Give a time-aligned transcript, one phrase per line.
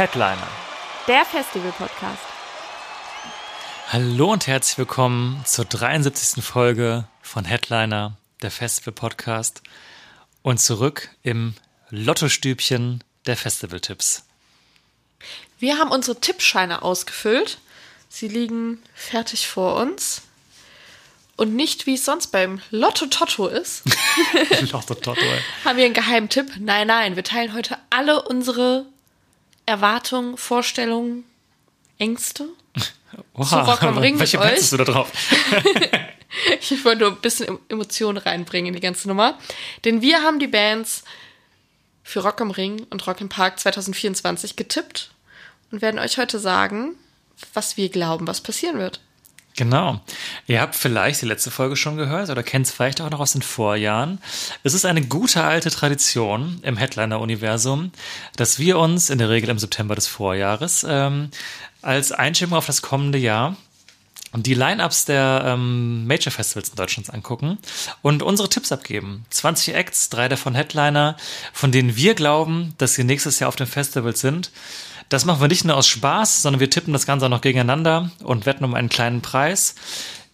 [0.00, 0.48] Headliner.
[1.08, 2.22] Der Festival-Podcast.
[3.88, 6.42] Hallo und herzlich willkommen zur 73.
[6.42, 9.60] Folge von Headliner, der Festival-Podcast.
[10.40, 11.52] Und zurück im
[11.90, 14.24] Lottostübchen der Festival-Tipps.
[15.58, 17.58] Wir haben unsere Tippscheine ausgefüllt.
[18.08, 20.22] Sie liegen fertig vor uns.
[21.36, 23.82] Und nicht wie es sonst beim Lotto Totto ist,
[24.72, 25.20] Lotto Totto,
[25.66, 26.52] haben wir einen geheimen Tipp.
[26.58, 28.86] Nein, nein, wir teilen heute alle unsere
[29.70, 31.24] Erwartungen, Vorstellungen,
[31.98, 32.48] Ängste.
[33.34, 34.70] Oha, Zu Rock am Ring welche mit Bands euch.
[34.70, 35.12] du da drauf?
[36.60, 39.36] Ich wollte nur ein bisschen Emotionen reinbringen in die ganze Nummer.
[39.84, 41.02] Denn wir haben die Bands
[42.04, 45.10] für Rock am Ring und Rock im Park 2024 getippt
[45.72, 46.94] und werden euch heute sagen,
[47.52, 49.00] was wir glauben, was passieren wird.
[49.60, 50.00] Genau.
[50.46, 53.32] Ihr habt vielleicht die letzte Folge schon gehört oder kennt es vielleicht auch noch aus
[53.32, 54.18] den Vorjahren.
[54.62, 57.92] Es ist eine gute alte Tradition im Headliner-Universum,
[58.36, 61.28] dass wir uns in der Regel im September des Vorjahres ähm,
[61.82, 63.54] als Einstimmung auf das kommende Jahr
[64.34, 67.58] die Line-Ups der ähm, Major Festivals in Deutschland angucken
[68.00, 69.26] und unsere Tipps abgeben.
[69.28, 71.18] 20 Acts, drei davon Headliner,
[71.52, 74.52] von denen wir glauben, dass sie nächstes Jahr auf dem Festival sind.
[75.10, 78.12] Das machen wir nicht nur aus Spaß, sondern wir tippen das Ganze auch noch gegeneinander
[78.22, 79.74] und wetten um einen kleinen Preis.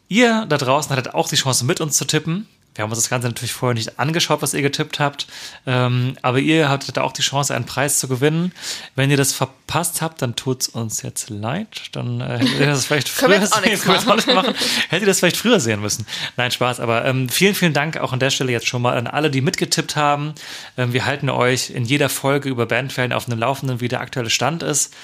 [0.06, 2.46] Ihr da draußen hattet auch die Chance, mit uns zu tippen.
[2.76, 5.26] Wir haben uns das Ganze natürlich vorher nicht angeschaut, was ihr getippt habt.
[5.66, 8.52] Ähm, aber ihr hattet auch die Chance, einen Preis zu gewinnen.
[8.94, 11.88] Wenn ihr das verpasst habt, dann tut's uns jetzt leid.
[11.92, 13.64] Dann äh, hättet ihr das vielleicht früher sehen.
[14.88, 16.06] Hättet ihr das vielleicht früher müssen.
[16.36, 16.80] Nein, Spaß.
[16.80, 19.40] Aber ähm, vielen, vielen Dank auch an der Stelle jetzt schon mal an alle, die
[19.40, 20.34] mitgetippt haben.
[20.76, 24.30] Ähm, wir halten euch in jeder Folge über Bandferien auf dem Laufenden, wie der aktuelle
[24.30, 24.94] Stand ist.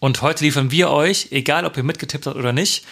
[0.00, 2.84] Und heute liefern wir euch, egal ob ihr mitgetippt habt oder nicht,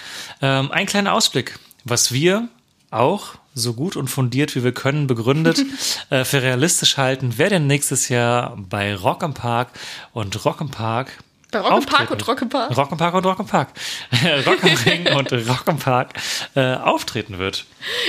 [0.42, 2.48] ähm, einen kleinen Ausblick, was wir
[2.91, 5.65] auch so gut und fundiert wie wir können begründet
[6.11, 9.71] äh, für realistisch halten, wer denn nächstes Jahr bei Rock am Park
[10.12, 11.11] und Rock am Park
[11.50, 12.77] Bei Rock am Park und Rock am Park?
[12.77, 13.69] Rock am Park und Rock am Park.
[14.47, 16.12] Rock am Ring und Rock am Park
[16.55, 17.65] äh, auftreten wird.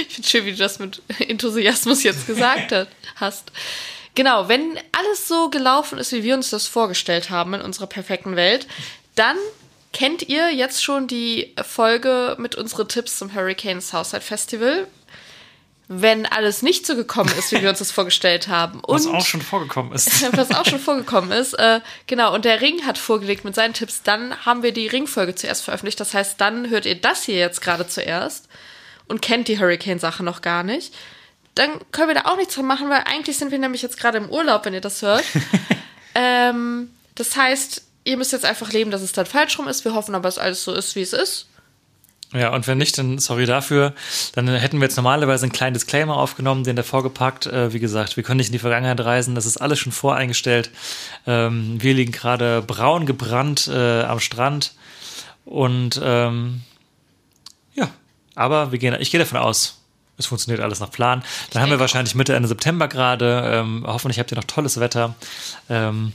[0.08, 2.74] Ich finde schön, wie du das mit Enthusiasmus jetzt gesagt
[3.16, 3.52] hast.
[4.16, 8.36] Genau, wenn alles so gelaufen ist, wie wir uns das vorgestellt haben in unserer perfekten
[8.36, 8.68] Welt,
[9.16, 9.38] dann
[9.94, 14.88] kennt ihr jetzt schon die Folge mit unseren Tipps zum Hurricane Southside Festival.
[15.90, 18.82] Wenn alles nicht so gekommen ist, wie wir uns das vorgestellt haben.
[18.88, 20.32] Was und auch schon vorgekommen ist.
[20.38, 21.54] was auch schon vorgekommen ist.
[21.54, 24.04] Äh, genau, und der Ring hat vorgelegt mit seinen Tipps.
[24.04, 26.00] Dann haben wir die Ringfolge zuerst veröffentlicht.
[26.00, 28.48] Das heißt, dann hört ihr das hier jetzt gerade zuerst
[29.08, 30.94] und kennt die Hurricane-Sache noch gar nicht.
[31.56, 34.18] Dann können wir da auch nichts dran machen, weil eigentlich sind wir nämlich jetzt gerade
[34.18, 35.24] im Urlaub, wenn ihr das hört.
[36.16, 39.84] ähm, das heißt, ihr müsst jetzt einfach leben, dass es dann falsch rum ist.
[39.84, 41.48] Wir hoffen aber, dass alles so ist, wie es ist.
[42.34, 43.94] Ja, und wenn nicht, dann sorry dafür.
[44.34, 47.46] Dann hätten wir jetzt normalerweise einen kleinen Disclaimer aufgenommen, den davor gepackt.
[47.46, 49.34] Äh, wie gesagt, wir können nicht in die Vergangenheit reisen.
[49.34, 50.72] Das ist alles schon voreingestellt.
[51.26, 54.74] Ähm, wir liegen gerade braun gebrannt äh, am Strand.
[55.46, 56.62] Und ähm,
[57.76, 57.90] ja,
[58.36, 59.82] aber wir gehen, ich gehe davon aus,
[60.18, 61.24] es funktioniert alles nach Plan.
[61.52, 63.44] Dann haben wir wahrscheinlich Mitte, Ende September gerade.
[63.46, 65.16] Ähm, hoffentlich habt ihr noch tolles Wetter.
[65.70, 66.12] Ähm,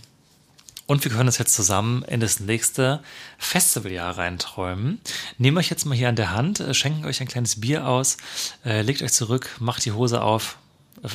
[0.93, 3.03] und wir können uns jetzt zusammen in das nächste
[3.39, 5.01] Festivaljahr reinträumen.
[5.39, 8.19] Nehmt euch jetzt mal hier an der Hand, äh, schenken euch ein kleines Bier aus,
[8.63, 10.59] äh, legt euch zurück, macht die Hose auf.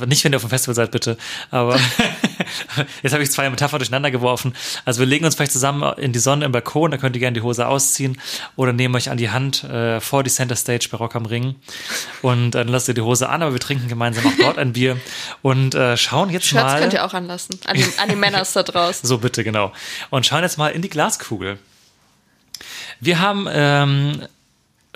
[0.05, 1.17] Nicht, wenn ihr auf dem Festival seid, bitte.
[1.49, 1.79] Aber
[3.03, 4.53] jetzt habe ich zwei Metaphern durcheinander geworfen.
[4.83, 7.35] Also wir legen uns vielleicht zusammen in die Sonne im Balkon, da könnt ihr gerne
[7.35, 8.19] die Hose ausziehen
[8.57, 11.55] oder nehmen euch an die Hand äh, vor die Center Stage bei Rock am Ring
[12.21, 14.99] und dann lasst ihr die Hose an, aber wir trinken gemeinsam auch dort ein Bier
[15.41, 16.79] und äh, schauen jetzt Shirts mal.
[16.81, 17.57] könnt ihr auch anlassen.
[17.65, 19.07] An die, an die Männers da draußen.
[19.07, 19.71] So bitte, genau.
[20.09, 21.57] Und schauen jetzt mal in die Glaskugel.
[22.99, 24.27] Wir haben ähm,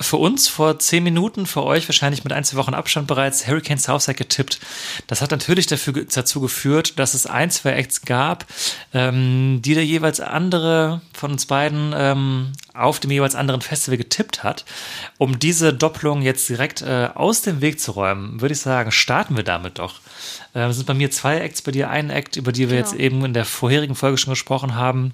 [0.01, 3.77] für uns vor zehn Minuten, für euch wahrscheinlich mit ein, zwei Wochen Abstand bereits Hurricane
[3.77, 4.59] Southside getippt.
[5.07, 8.45] Das hat natürlich dafür, dazu geführt, dass es ein, zwei Acts gab,
[8.93, 14.43] ähm, die der jeweils andere von uns beiden ähm, auf dem jeweils anderen Festival getippt
[14.43, 14.65] hat.
[15.17, 19.35] Um diese Doppelung jetzt direkt äh, aus dem Weg zu räumen, würde ich sagen, starten
[19.35, 19.99] wir damit doch.
[20.53, 22.89] Äh, es sind bei mir zwei Acts, bei dir ein Act, über die wir Genau.
[22.89, 25.13] jetzt eben in der vorherigen Folge schon gesprochen haben.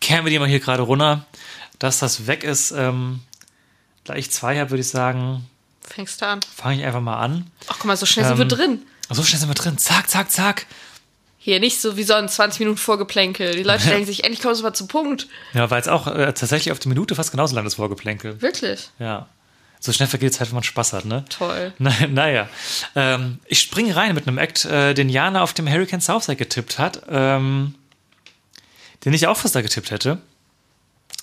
[0.00, 1.26] Kehren wir die mal hier gerade runter,
[1.78, 2.70] dass das weg ist.
[2.70, 3.20] Ähm,
[4.06, 5.44] da ich zwei habe, würde ich sagen,
[5.82, 6.40] Fängst du an.
[6.54, 7.50] fange ich einfach mal an.
[7.68, 8.82] Ach, guck mal, so schnell sind wir Ähm, drin.
[9.10, 9.78] So schnell sind wir drin.
[9.78, 10.66] Zack, zack, zack.
[11.38, 13.54] Hier nicht so wie sonst 20 Minuten Vorgeplänkel.
[13.54, 15.28] Die Leute denken sich, endlich kommst du mal zum Punkt.
[15.54, 18.42] Ja, war jetzt auch äh, tatsächlich auf die Minute fast genauso lang das Vorgeplänkel.
[18.42, 18.90] Wirklich.
[18.98, 19.28] Ja.
[19.78, 21.24] So schnell vergeht es halt, wenn man Spaß hat, ne?
[21.28, 21.72] Toll.
[21.78, 22.48] Na, naja.
[22.96, 26.80] Ähm, ich springe rein mit einem Act, äh, den Jana auf dem Hurricane Southside getippt
[26.80, 27.74] hat, ähm,
[29.04, 30.18] den ich auch fast da getippt hätte.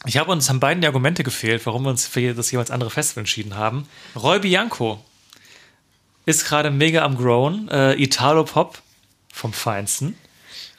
[0.06, 2.90] Ich habe uns haben beiden die Argumente gefehlt, warum wir uns für das jeweils andere
[2.90, 3.88] Festival entschieden haben.
[4.16, 5.04] Roy Bianco
[6.26, 7.70] ist gerade mega am Grown.
[7.70, 8.82] Äh, Italo-Pop
[9.32, 10.18] vom Feinsten.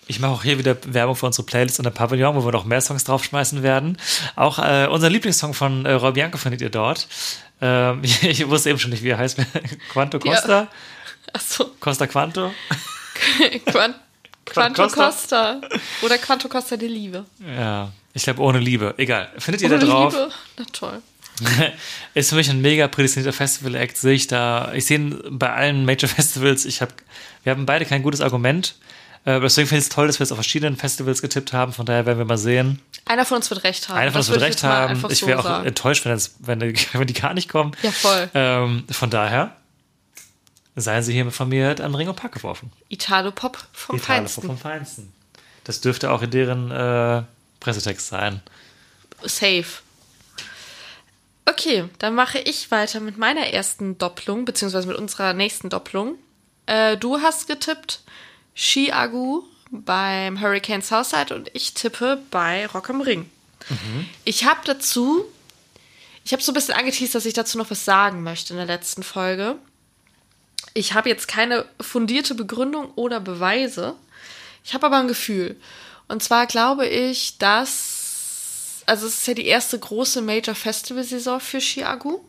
[0.07, 2.67] Ich mache auch hier wieder Werbung für unsere Playlist und der Pavillon, wo wir noch
[2.67, 3.99] mehr Songs draufschmeißen werden.
[4.37, 7.09] Auch äh, unser Lieblingssong von äh, Roy Bianco findet ihr dort.
[7.63, 9.39] Ähm, ich, wusste eben schon nicht, wie er heißt.
[9.93, 10.69] Quanto Costa?
[11.33, 11.71] Achso.
[11.81, 12.53] Costa Quanto?
[13.65, 13.97] Quant
[14.45, 15.07] Quanto Costa?
[15.07, 15.61] Costa.
[16.03, 17.25] Oder Quanto Costa die Liebe.
[17.41, 18.95] Ja, ich glaube ohne Liebe.
[18.97, 19.29] Egal.
[19.39, 20.15] Findet ihr Ohne da drauf?
[20.15, 20.31] Liebe?
[20.59, 21.03] Na toll.
[22.15, 23.97] ist für mich ein mega prädestinierter Festival-Act.
[23.97, 26.65] Sehe ich da, ich sehe ihn bei allen Major Festivals.
[26.65, 26.93] Ich habe,
[27.43, 28.77] wir haben beide kein gutes Argument.
[29.25, 31.73] Äh, deswegen finde ich es toll, dass wir es auf verschiedenen Festivals getippt haben.
[31.73, 32.81] Von daher werden wir mal sehen.
[33.05, 33.99] Einer von uns wird recht haben.
[33.99, 35.05] Einer von uns wird recht haben.
[35.09, 35.67] Ich so wäre auch sagen.
[35.67, 37.73] enttäuscht, wenn, das, wenn, die, wenn die gar nicht kommen.
[37.83, 38.31] Ja, voll.
[38.35, 39.57] Ähm, von daher
[40.77, 42.71] seien sie hiermit von mir an Ring und Pack geworfen.
[42.89, 44.43] Italo-Pop vom Italo Feinsten.
[44.47, 45.13] vom Feinsten.
[45.65, 47.23] Das dürfte auch in deren äh,
[47.65, 48.43] Pressetext sein.
[49.23, 49.65] Safe.
[51.47, 56.19] Okay, dann mache ich weiter mit meiner ersten Doppelung, beziehungsweise mit unserer nächsten Doppelung.
[56.67, 58.03] Äh, du hast getippt
[58.55, 63.31] Chiagu beim Hurricane Southside und ich tippe bei Rock am Ring.
[64.25, 65.25] Ich habe dazu,
[66.23, 68.67] ich habe so ein bisschen angeteased, dass ich dazu noch was sagen möchte in der
[68.67, 69.57] letzten Folge.
[70.75, 73.95] Ich habe jetzt keine fundierte Begründung oder Beweise.
[74.65, 75.57] Ich habe aber ein Gefühl.
[76.09, 78.83] Und zwar glaube ich, dass.
[78.87, 82.21] Also, es ist ja die erste große Major-Festival-Saison für Chiagu.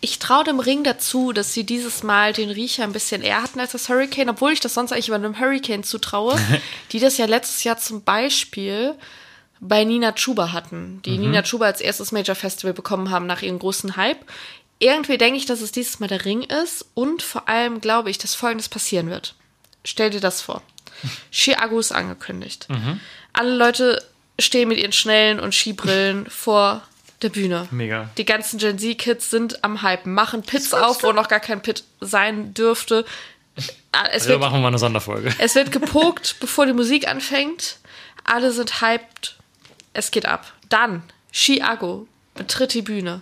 [0.00, 3.58] Ich traue dem Ring dazu, dass sie dieses Mal den Riecher ein bisschen eher hatten
[3.58, 6.38] als das Hurricane, obwohl ich das sonst eigentlich über einem Hurricane zutraue,
[6.92, 8.94] die das ja letztes Jahr zum Beispiel
[9.60, 13.58] bei Nina Chuba hatten, die Nina Chuba als erstes Major Festival bekommen haben nach ihrem
[13.58, 14.18] großen Hype.
[14.78, 18.18] Irgendwie denke ich, dass es dieses Mal der Ring ist und vor allem glaube ich,
[18.18, 19.34] dass Folgendes passieren wird.
[19.84, 20.62] Stell dir das vor.
[21.30, 22.66] Chiago ist angekündigt.
[23.32, 24.02] Alle Leute
[24.38, 26.82] stehen mit ihren Schnellen und Skibrillen vor
[27.22, 27.68] der Bühne.
[27.70, 28.10] Mega.
[28.18, 31.84] Die ganzen Gen Z-Kids sind am Hypen, machen Pits auf, wo noch gar kein Pit
[32.00, 33.04] sein dürfte.
[33.92, 35.32] Ah, Es Also wird, machen wir mal eine Sonderfolge.
[35.38, 37.76] es wird gepokt, bevor die Musik anfängt.
[38.24, 39.36] Alle sind hyped.
[39.92, 40.52] Es geht ab.
[40.68, 41.02] Dann,
[41.32, 43.20] Chiago betritt die Bühne.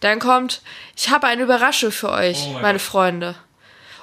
[0.00, 0.62] Dann kommt,
[0.96, 2.86] ich habe eine Überraschung für euch, Oh mein meine Gott.
[2.86, 3.34] Freunde.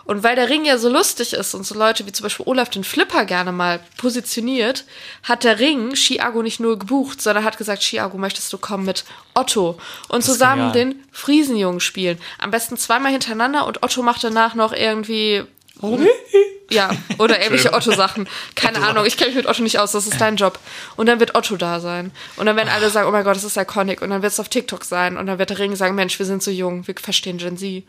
[0.09, 2.71] Und weil der Ring ja so lustig ist und so Leute wie zum Beispiel Olaf
[2.71, 4.85] den Flipper gerne mal positioniert,
[5.21, 9.05] hat der Ring Chiago nicht nur gebucht, sondern hat gesagt, Chiago, möchtest du kommen mit
[9.35, 9.77] Otto
[10.07, 10.93] und zusammen genial.
[10.93, 12.17] den Friesenjungen spielen.
[12.39, 15.43] Am besten zweimal hintereinander und Otto macht danach noch irgendwie
[16.71, 16.89] ja,
[17.19, 18.27] oder irgendwelche Otto-Sachen.
[18.55, 20.57] Keine Ahnung, ich kenne mich mit Otto nicht aus, das ist dein Job.
[20.95, 22.11] Und dann wird Otto da sein.
[22.35, 24.01] Und dann werden alle sagen, oh mein Gott, das ist iconic.
[24.01, 25.17] Und dann wird es auf TikTok sein.
[25.17, 27.83] Und dann wird der Ring sagen, Mensch, wir sind so jung, wir verstehen Gen Z.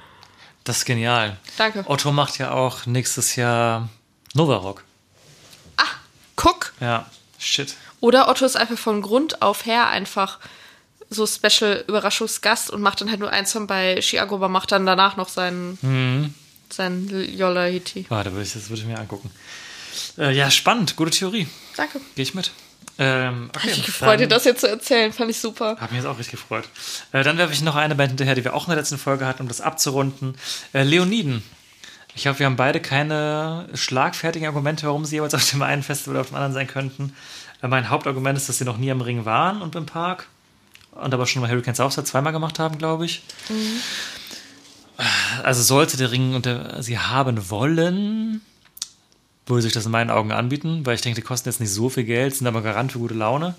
[0.70, 1.36] Das ist genial.
[1.56, 1.82] Danke.
[1.88, 3.88] Otto macht ja auch nächstes Jahr
[4.34, 4.84] Novarock.
[6.36, 6.72] Guck.
[6.78, 7.74] Ja, shit.
[7.98, 10.38] Oder Otto ist einfach von Grund auf her einfach
[11.08, 15.16] so Special-Überraschungsgast und macht dann halt nur ein Song bei Chiago, aber macht dann danach
[15.16, 16.36] noch seinen,
[16.72, 18.06] seinen Yola Hiti.
[18.08, 19.28] Warte, würde ich, das würde ich mir angucken.
[20.18, 20.94] Äh, ja, spannend.
[20.94, 21.48] Gute Theorie.
[21.76, 22.00] Danke.
[22.14, 22.52] Gehe ich mit.
[23.02, 25.10] Ähm, okay, ich mich gefreut, dir das jetzt zu erzählen.
[25.10, 25.78] Fand ich super.
[25.80, 26.68] Hab mich jetzt auch richtig gefreut.
[27.12, 29.24] Äh, dann werfe ich noch eine Band hinterher, die wir auch in der letzten Folge
[29.24, 30.36] hatten, um das abzurunden.
[30.74, 31.42] Äh, Leoniden.
[32.14, 36.16] Ich glaube, wir haben beide keine schlagfertigen Argumente, warum sie jeweils auf dem einen Festival
[36.16, 37.14] oder auf dem anderen sein könnten.
[37.62, 40.26] Äh, mein Hauptargument ist, dass sie noch nie am Ring waren und im Park.
[40.90, 43.22] Und aber schon mal Hurricanes Southside zweimal gemacht haben, glaube ich.
[45.42, 48.42] Also sollte der Ring und der, sie haben wollen,
[49.50, 51.88] würde sich das in meinen Augen anbieten, weil ich denke, die kosten jetzt nicht so
[51.88, 53.54] viel Geld, sind aber Garant für gute Laune.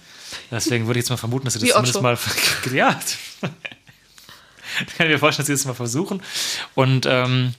[0.49, 2.17] Deswegen würde ich jetzt mal vermuten, dass sie das Wie zumindest mal.
[2.73, 2.99] Ja.
[4.97, 6.21] kann ich mir vorstellen, dass sie das mal versuchen.
[6.75, 7.53] Und ähm,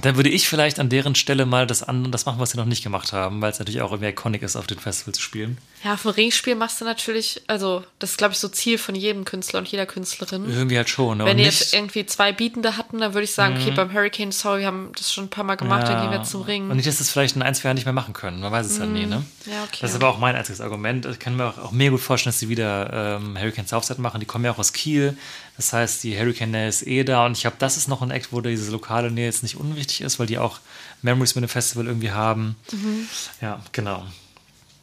[0.00, 2.64] dann würde ich vielleicht an deren Stelle mal das an, das machen, was sie noch
[2.64, 5.58] nicht gemacht haben, weil es natürlich auch irgendwie iconic ist, auf den Festival zu spielen.
[5.84, 8.94] Ja, auf dem Ringspiel machst du natürlich, also das ist, glaube ich, so Ziel von
[8.94, 10.48] jedem Künstler und jeder Künstlerin.
[10.48, 11.18] Irgendwie halt schon.
[11.18, 11.24] Ne?
[11.26, 14.60] Wenn die jetzt irgendwie zwei Bietende hatten, dann würde ich sagen, okay, beim Hurricane, sorry,
[14.60, 16.70] wir haben das schon ein paar Mal gemacht, dann gehen wir zum Ring.
[16.70, 18.40] Und nicht, dass es vielleicht in ein, zwei Jahren nicht mehr machen können.
[18.40, 19.24] Man weiß es ja nie, ne?
[19.46, 19.78] Ja, okay.
[19.80, 21.04] Das ist aber auch mein einziges Argument.
[21.06, 24.20] Ich kann mir auch, auch mega gut vorstellen, dass sie wieder ähm, Hurricane Southside machen.
[24.20, 25.16] Die kommen ja auch aus Kiel.
[25.56, 27.26] Das heißt, die Hurricane Nähe ist eh da.
[27.26, 30.00] Und ich glaube, das ist noch ein Act, wo diese lokale Nähe jetzt nicht unwichtig
[30.00, 30.60] ist, weil die auch
[31.02, 32.56] Memories mit dem Festival irgendwie haben.
[32.72, 33.08] Mhm.
[33.40, 34.04] Ja, genau.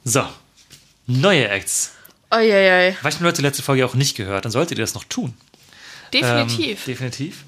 [0.04, 0.24] So.
[1.08, 1.92] Neue Acts.
[2.32, 2.94] Uiuiui.
[3.00, 4.46] Vielleicht haben Leute die letzte Folge auch nicht gehört.
[4.46, 5.34] Dann solltet ihr das noch tun.
[6.14, 6.80] Definitiv.
[6.82, 7.44] Ähm, definitiv.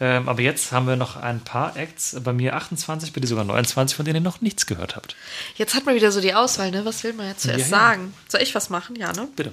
[0.00, 3.44] Ähm, aber jetzt haben wir noch ein paar Acts, bei mir 28, bei dir sogar
[3.44, 5.14] 29, von denen ihr noch nichts gehört habt.
[5.56, 6.84] Jetzt hat man wieder so die Auswahl, ne?
[6.84, 7.70] Was will man jetzt zuerst Ja, ja.
[7.70, 8.14] sagen?
[8.28, 8.96] Soll ich was machen?
[8.96, 9.28] Ja, ne?
[9.36, 9.52] Bitte.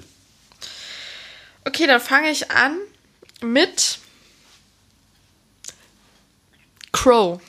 [1.65, 2.77] Okay, dann fange ich an
[3.41, 3.99] mit
[6.91, 7.39] Crow.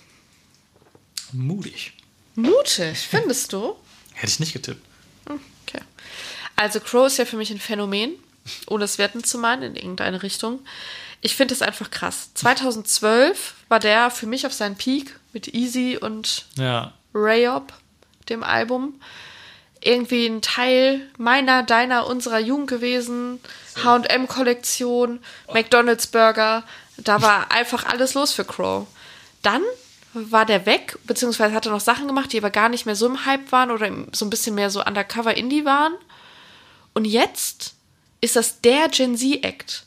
[1.33, 1.93] Mutig.
[2.35, 3.77] Mutig, findest du?
[4.15, 4.85] Hätte ich nicht getippt.
[5.27, 5.83] Okay.
[6.57, 8.13] Also Crow ist ja für mich ein Phänomen,
[8.67, 10.61] ohne es werten zu meinen in irgendeine Richtung.
[11.23, 12.31] Ich finde es einfach krass.
[12.35, 16.95] 2012 war der für mich auf seinen Peak mit Easy und Ja.
[17.15, 17.73] Rayop,
[18.29, 19.01] dem Album.
[19.83, 23.41] Irgendwie ein Teil meiner, deiner, unserer Jugend gewesen.
[23.77, 25.21] HM-Kollektion,
[25.53, 26.65] McDonalds Burger.
[26.97, 28.87] Da war einfach alles los für Crow.
[29.43, 29.63] Dann
[30.13, 33.07] war der weg, beziehungsweise hat er noch Sachen gemacht, die aber gar nicht mehr so
[33.07, 35.95] im Hype waren oder so ein bisschen mehr so Undercover-Indie waren.
[36.95, 37.75] Und jetzt
[38.21, 39.85] ist das der Gen Z-Act.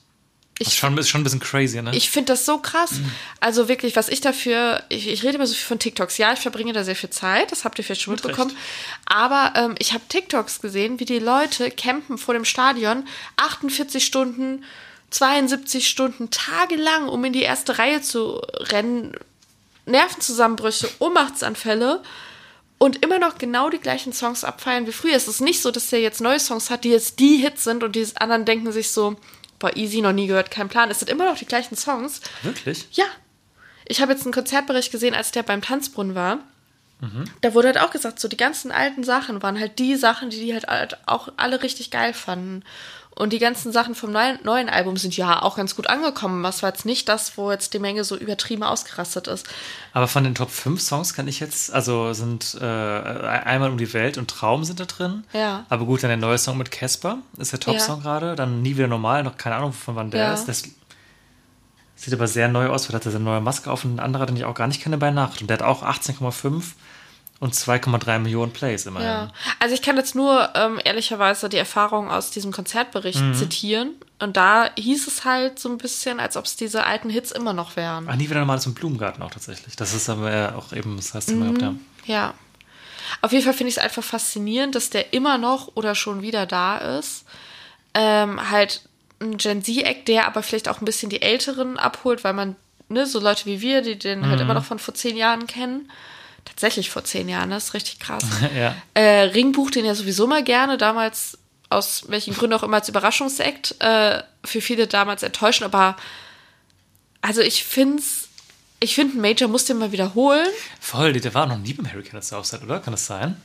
[0.65, 0.79] Das ist
[1.10, 1.96] schon, ein bisschen crazy, ne?
[1.96, 2.93] Ich finde das so krass.
[3.39, 6.17] Also wirklich, was ich dafür, ich, ich rede immer so viel von TikToks.
[6.17, 8.51] Ja, ich verbringe da sehr viel Zeit, das habt ihr vielleicht schon Mit mitbekommen.
[8.51, 8.62] Recht.
[9.05, 14.63] Aber ähm, ich habe TikToks gesehen, wie die Leute campen vor dem Stadion 48 Stunden,
[15.12, 18.41] 72 Stunden, tagelang, um in die erste Reihe zu
[18.72, 19.15] rennen.
[19.86, 22.01] Nervenzusammenbrüche, Ohnmachtsanfälle
[22.77, 25.15] und immer noch genau die gleichen Songs abfeiern wie früher.
[25.15, 27.84] Es ist nicht so, dass der jetzt neue Songs hat, die jetzt die Hits sind
[27.84, 29.15] und die anderen denken sich so,
[29.63, 30.91] boah, easy, noch nie gehört, kein Plan.
[30.91, 32.20] Es sind immer noch die gleichen Songs.
[32.41, 32.86] Wirklich?
[32.91, 33.05] Ja.
[33.86, 36.39] Ich habe jetzt einen Konzertbericht gesehen, als der beim Tanzbrunnen war.
[37.41, 40.39] Da wurde halt auch gesagt, so die ganzen alten Sachen waren halt die Sachen, die
[40.39, 42.63] die halt alt- auch alle richtig geil fanden.
[43.15, 46.41] Und die ganzen Sachen vom neuen, neuen Album sind ja auch ganz gut angekommen.
[46.43, 49.48] Was war jetzt nicht das, wo jetzt die Menge so übertrieben ausgerastet ist.
[49.93, 53.93] Aber von den Top 5 Songs kann ich jetzt, also sind äh, einmal um die
[53.93, 55.24] Welt und Traum sind da drin.
[55.34, 55.65] Ja.
[55.70, 58.03] Aber gut, dann der neue Song mit Casper ist der Top-Song Ja.
[58.03, 58.36] gerade.
[58.36, 60.34] Dann nie wieder normal, noch keine Ahnung, von wann der Ja.
[60.34, 60.48] ist.
[60.48, 60.63] Das
[61.96, 64.25] sieht aber sehr neu aus, weil hat er seine neue Maske auf und ein anderer,
[64.25, 65.39] den ich auch gar nicht kenne, bei Nacht.
[65.41, 66.74] Und der hat auch 18,5
[67.43, 69.07] und 2,3 Millionen Plays immerhin.
[69.09, 73.33] Ja, also ich kann jetzt nur ähm, ehrlicherweise die Erfahrung aus diesem Konzertbericht Mhm.
[73.33, 73.89] zitieren.
[74.19, 77.51] Und da hieß es halt so ein bisschen, als ob es diese alten Hits immer
[77.51, 78.07] noch wären.
[78.09, 79.75] Ach, nie wieder normal im Blumengarten auch tatsächlich.
[79.75, 81.59] Das ist aber ja auch eben, das heißt immer, Mhm.
[81.59, 81.75] ja.
[82.05, 82.33] Ja.
[83.21, 86.45] Auf jeden Fall finde ich es einfach faszinierend, dass der immer noch oder schon wieder
[86.45, 87.25] da ist.
[87.93, 88.81] Ähm, halt
[89.19, 92.55] ein Gen Z-Act, der aber vielleicht auch ein bisschen die Älteren abholt, weil man,
[92.89, 94.27] ne, so Leute wie wir, die den Mhm.
[94.29, 95.91] halt immer noch von vor zehn Jahren kennen.
[96.45, 98.23] Tatsächlich vor zehn Jahren, das ist richtig krass.
[98.55, 98.75] ja.
[98.93, 101.38] Äh, Ring bucht den ja sowieso mal gerne, damals
[101.69, 103.75] aus welchen Gründen auch immer als Überraschungsakt.
[103.79, 105.95] Äh, für viele damals enttäuschend, aber
[107.21, 108.27] also ich find's,
[108.79, 110.47] ich finde, ein Major muss den mal wiederholen.
[110.79, 112.79] Voll, der war noch nie beim Hurricane Southside, oder?
[112.79, 113.41] Kann das sein?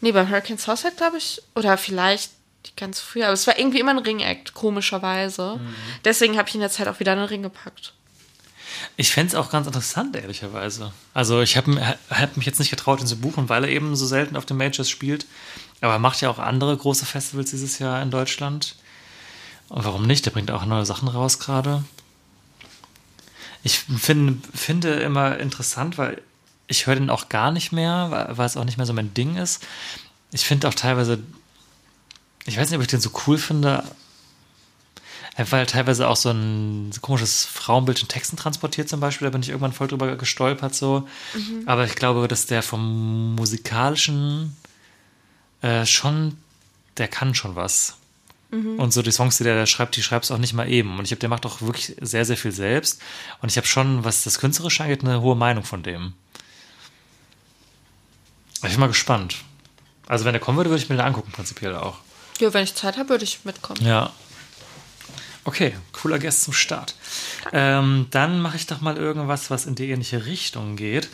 [0.00, 1.40] Nee, beim Hurricane Southside, glaube ich.
[1.54, 2.32] Oder vielleicht
[2.76, 3.22] ganz früh.
[3.22, 5.60] Aber es war irgendwie immer ein Ring-Act, komischerweise.
[6.04, 7.94] Deswegen habe ich ihn jetzt halt auch wieder in den Ring gepackt.
[8.96, 10.92] Ich fände es auch ganz interessant, ehrlicherweise.
[11.14, 14.06] Also ich habe hab mich jetzt nicht getraut, ihn zu buchen, weil er eben so
[14.06, 15.26] selten auf den Majors spielt.
[15.80, 18.76] Aber er macht ja auch andere große Festivals dieses Jahr in Deutschland.
[19.68, 20.26] Und warum nicht?
[20.26, 21.84] Der bringt auch neue Sachen raus gerade.
[23.62, 26.20] Ich find, finde immer interessant, weil
[26.66, 29.12] ich höre den auch gar nicht mehr, weil, weil es auch nicht mehr so mein
[29.14, 29.66] Ding ist.
[30.32, 31.18] Ich finde auch teilweise,
[32.46, 33.84] ich weiß nicht, ob ich den so cool finde,
[35.48, 39.42] weil er teilweise auch so ein komisches Frauenbild in Texten transportiert zum Beispiel, da bin
[39.42, 41.08] ich irgendwann voll drüber gestolpert so.
[41.66, 44.56] Aber ich glaube, dass der vom musikalischen
[45.62, 46.36] äh, schon,
[46.96, 47.96] der kann schon was.
[48.52, 50.98] Und so die Songs, die der da schreibt, die schreibt es auch nicht mal eben.
[50.98, 53.00] Und ich glaube, der macht auch wirklich sehr, sehr viel selbst.
[53.40, 56.14] Und ich habe schon, was das Künstlerische angeht, eine hohe Meinung von dem.
[58.64, 59.36] Ich bin mal gespannt.
[60.08, 61.98] Also wenn der kommen würde, würde ich mir den angucken, prinzipiell auch.
[62.40, 63.84] Ja, wenn ich Zeit habe, würde ich mitkommen.
[63.86, 64.12] Ja.
[65.44, 66.94] Okay, cooler Guest zum Start.
[67.52, 71.08] Ähm, dann mache ich doch mal irgendwas, was in die ähnliche Richtung geht.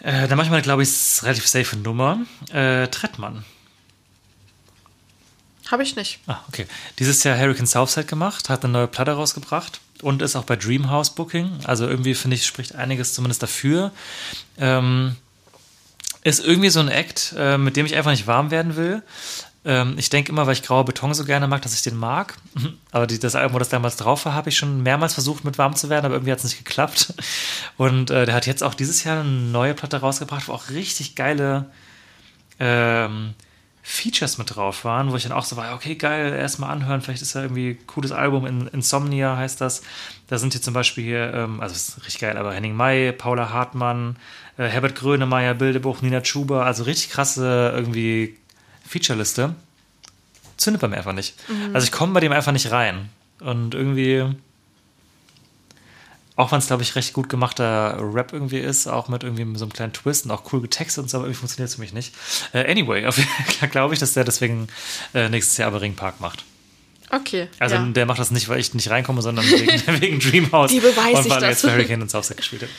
[0.00, 2.18] Äh, dann mache ich mal, glaube ich, relativ safe Nummer.
[2.52, 3.44] Äh, Trettmann.
[5.70, 6.20] Habe ich nicht.
[6.26, 6.66] Ah, okay.
[6.98, 11.14] Dieses Jahr Hurricane Southside gemacht, hat eine neue Platte rausgebracht und ist auch bei Dreamhouse
[11.14, 11.50] Booking.
[11.64, 13.92] Also irgendwie finde ich, spricht einiges zumindest dafür.
[14.58, 15.16] Ähm,
[16.24, 19.02] ist irgendwie so ein Act, äh, mit dem ich einfach nicht warm werden will.
[19.64, 22.36] Ähm, ich denke immer, weil ich grauer Beton so gerne mag, dass ich den mag.
[22.90, 25.58] Aber die, das Album, wo das damals drauf war, habe ich schon mehrmals versucht, mit
[25.58, 27.14] warm zu werden, aber irgendwie hat es nicht geklappt.
[27.76, 31.14] Und äh, der hat jetzt auch dieses Jahr eine neue Platte rausgebracht, wo auch richtig
[31.14, 31.66] geile
[32.58, 33.34] ähm,
[33.84, 37.20] Features mit drauf waren, wo ich dann auch so war, okay, geil, erstmal anhören, vielleicht
[37.20, 39.82] ist ja irgendwie ein cooles Album, in, Insomnia heißt das.
[40.28, 43.50] Da sind hier zum Beispiel hier, ähm, also ist richtig geil, aber Henning May, Paula
[43.50, 44.16] Hartmann,
[44.56, 48.36] äh, Herbert Grönemeyer, Bildebuch, Nina Chuba, also richtig krasse irgendwie
[48.92, 49.54] Featureliste.
[50.58, 51.34] Zündet bei mir einfach nicht.
[51.72, 53.08] Also ich komme bei dem einfach nicht rein.
[53.40, 54.24] Und irgendwie
[56.36, 59.64] Auch wenn es, glaube ich, recht gut gemachter Rap irgendwie ist, auch mit irgendwie so
[59.64, 61.92] einem kleinen Twist und auch cool getextet und so, aber irgendwie funktioniert es für mich
[61.92, 62.14] nicht.
[62.52, 63.06] Äh, anyway,
[63.70, 64.68] glaube ich, dass der deswegen
[65.14, 66.44] äh, nächstes Jahr aber Ringpark macht.
[67.10, 67.48] Okay.
[67.58, 67.84] Also ja.
[67.84, 70.70] der macht das nicht, weil ich nicht reinkomme, sondern wegen, wegen Dreamhouse.
[70.70, 72.70] Die beweise und weil er jetzt Hurricane und Southside gespielt hat.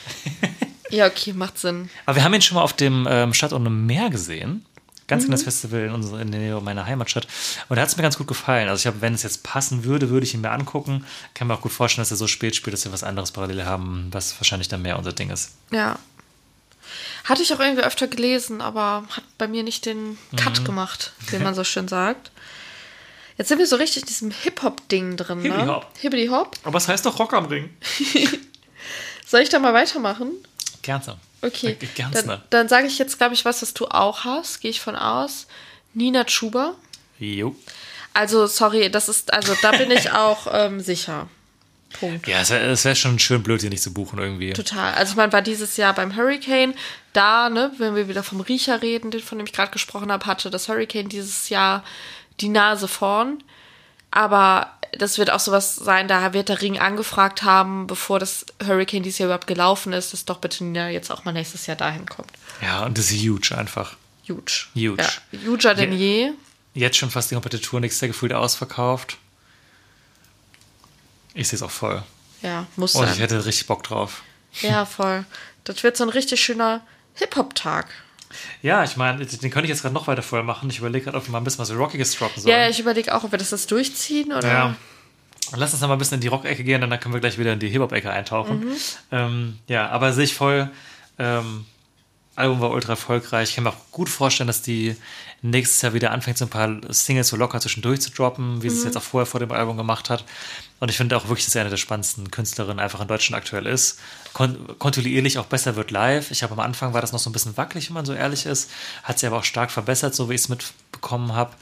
[0.89, 1.89] ja, okay, macht Sinn.
[2.05, 4.65] Aber wir haben ihn schon mal auf dem ähm, Stadt und im Meer gesehen.
[5.13, 5.27] Ganz Mhm.
[5.27, 7.27] kleines Festival in, unserer, in der Nähe meiner Heimatstadt.
[7.69, 8.67] Und da hat es mir ganz gut gefallen.
[8.69, 11.05] Also ich habe, wenn es jetzt passen würde, würde ich ihn mir angucken.
[11.33, 13.65] Kann mir auch gut vorstellen, dass er so spät spielt, dass wir was anderes parallel
[13.65, 15.51] haben, was wahrscheinlich dann mehr unser Ding ist.
[15.71, 15.97] Ja.
[17.23, 20.63] Hatte ich auch irgendwie öfter gelesen, aber hat bei mir nicht den Cut Mhm.
[20.65, 22.31] gemacht, wie man so schön sagt.
[23.37, 25.43] Jetzt sind wir so richtig in diesem Hip-Hop-Ding drin, ne?
[25.49, 25.87] Hibbidi-Hop.
[26.01, 26.57] Hibbidi-Hop.
[26.63, 27.69] Aber was heißt doch Rock am Ring?
[29.25, 30.31] Soll ich da mal weitermachen?
[30.83, 31.17] Gerne.
[31.41, 31.77] Okay.
[31.79, 34.71] Äh, Ganz Dann, dann sage ich jetzt, glaube ich, was, was du auch hast, gehe
[34.71, 35.47] ich von aus.
[35.93, 36.75] Nina Chuba.
[37.19, 37.55] Jo.
[38.13, 41.27] Also, sorry, das ist, also da bin ich auch ähm, sicher.
[41.99, 42.27] Punkt.
[42.27, 44.53] Ja, es wäre wär schon schön blöd, hier nicht zu buchen irgendwie.
[44.53, 44.93] Total.
[44.95, 46.73] Also man war dieses Jahr beim Hurricane.
[47.13, 50.25] Da, ne, wenn wir wieder vom Riecher reden, den, von dem ich gerade gesprochen habe,
[50.25, 51.83] hatte das Hurricane dieses Jahr
[52.39, 53.43] die Nase vorn.
[54.09, 59.03] Aber das wird auch sowas sein, da wird der Ring angefragt haben, bevor das Hurricane
[59.03, 62.05] dieses Jahr überhaupt gelaufen ist, dass doch bitte Nina jetzt auch mal nächstes Jahr dahin
[62.05, 62.29] kommt.
[62.61, 63.95] Ja, und das ist huge einfach.
[64.27, 64.67] Huge.
[64.75, 65.03] Huge.
[65.03, 66.31] Ja, huger denn je.
[66.73, 69.17] Jetzt schon fast die komplette Tour, nächstes Jahr gefühlt ausverkauft.
[71.33, 72.03] Ich sehe es auch voll.
[72.41, 73.19] Ja, muss Und ich sein.
[73.19, 74.23] hätte richtig Bock drauf.
[74.61, 75.25] Ja, voll.
[75.63, 76.81] Das wird so ein richtig schöner
[77.15, 77.87] Hip-Hop-Tag.
[78.61, 80.69] Ja, ich meine, den könnte ich jetzt gerade noch weiter voll machen.
[80.69, 82.55] Ich überlege gerade, ob wir mal ein bisschen was Rockiges droppen sollen.
[82.55, 84.47] Ja, ich überlege auch, ob wir das jetzt durchziehen oder.
[84.47, 84.75] Ja.
[85.55, 87.53] Lass uns noch mal ein bisschen in die Rock-Ecke gehen, dann können wir gleich wieder
[87.53, 88.61] in die Hip-Hop-Ecke eintauchen.
[88.61, 88.75] Mhm.
[89.11, 90.69] Ähm, ja, aber sehe ich voll.
[91.19, 91.65] Ähm,
[92.35, 93.49] Album war ultra erfolgreich.
[93.49, 94.95] Ich kann mir auch gut vorstellen, dass die
[95.43, 98.77] nächstes Jahr wieder anfängt, so ein paar Singles so locker zwischendurch zu droppen, wie sie
[98.77, 100.25] es jetzt auch vorher vor dem Album gemacht hat.
[100.79, 103.67] Und ich finde auch wirklich, dass sie eine der spannendsten Künstlerinnen einfach in Deutschland aktuell
[103.67, 103.99] ist.
[104.33, 106.31] Kon kontinuierlich auch besser wird live.
[106.31, 108.45] Ich habe am Anfang war das noch so ein bisschen wackelig, wenn man so ehrlich
[108.45, 108.71] ist.
[109.03, 111.53] Hat sie aber auch stark verbessert, so wie ich es mitbekommen habe.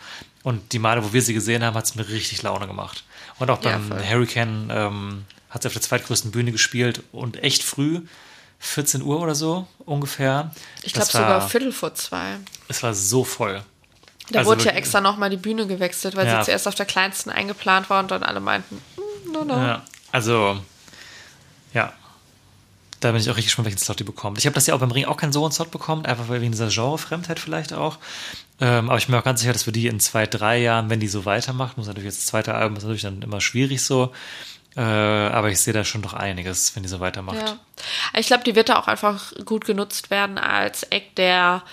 [0.43, 3.03] Und die Male, wo wir sie gesehen haben, hat es mir richtig Laune gemacht.
[3.39, 4.03] Und auch Ja, beim voll.
[4.03, 8.01] Hurricane ähm, hat sie auf der zweitgrößten Bühne gespielt und echt früh.
[8.61, 10.51] 14 Uhr oder so ungefähr.
[10.83, 12.37] Ich glaube sogar Viertel vor zwei.
[12.67, 13.61] Es war so voll.
[14.29, 16.39] Da Also wurde ja extra nochmal die Bühne gewechselt, weil Ja.
[16.39, 19.57] sie zuerst auf der kleinsten eingeplant war und dann alle meinten, "Mm, no, no.
[19.57, 20.57] Ja, also,
[21.73, 21.91] ja.
[22.99, 24.37] Da bin ich auch richtig gespannt, welchen Slot die bekommt.
[24.37, 26.51] Ich habe das ja auch beim Ring auch keinen so einen Slot bekommen, einfach wegen
[26.51, 27.97] dieser Genrefremdheit vielleicht auch.
[28.59, 30.91] Ähm, aber ich bin mir auch ganz sicher, dass wir die in zwei, drei Jahren,
[30.91, 33.81] wenn die so weitermacht, muss natürlich jetzt das zweite Album, ist natürlich dann immer schwierig
[33.81, 34.13] so.
[34.75, 37.37] Äh, aber ich sehe da schon noch einiges, wenn die so weitermacht.
[37.37, 37.57] Ja.
[38.17, 41.63] Ich glaube, die wird da auch einfach gut genutzt werden als Act, der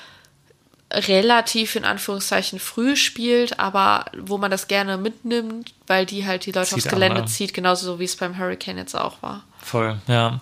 [0.90, 6.52] relativ in Anführungszeichen früh spielt, aber wo man das gerne mitnimmt, weil die halt die
[6.52, 7.26] Leute Zieht aufs an, Gelände ne?
[7.26, 9.44] zieht, genauso so wie es beim Hurricane jetzt auch war.
[9.60, 10.40] Voll, ja.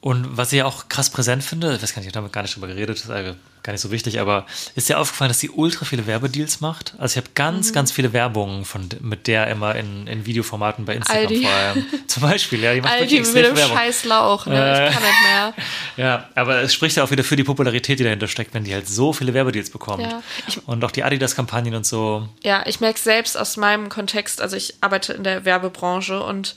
[0.00, 2.42] Und was ich auch krass präsent finde, ich weiß gar nicht, ich habe damit gar
[2.42, 3.34] nicht drüber geredet, ist äh,
[3.66, 6.94] gar nicht so wichtig, aber ist dir aufgefallen, dass sie ultra viele Werbedeals macht?
[6.98, 7.34] Also ich habe Mhm.
[7.34, 11.42] ganz, ganz viele Werbungen von mit der immer in, in Videoformaten bei Instagram Aldi.
[11.42, 11.86] vor allem.
[12.06, 13.76] Zum Beispiel, ja, die macht Aldi wirklich mit dem Werbung.
[13.76, 14.54] scheiß Lauch, ne?
[14.54, 14.88] Äh.
[14.88, 15.54] Ich kann nicht mehr.
[15.98, 18.74] Ja, aber es spricht ja auch wieder für die Popularität, die dahinter steckt, wenn die
[18.74, 20.02] halt so viele Werbedeals bekommt.
[20.02, 22.28] Ja, ich- und auch die Adidas-Kampagnen und so.
[22.44, 26.54] Ja, ich merke selbst aus meinem Kontext, also ich arbeite in der Werbebranche und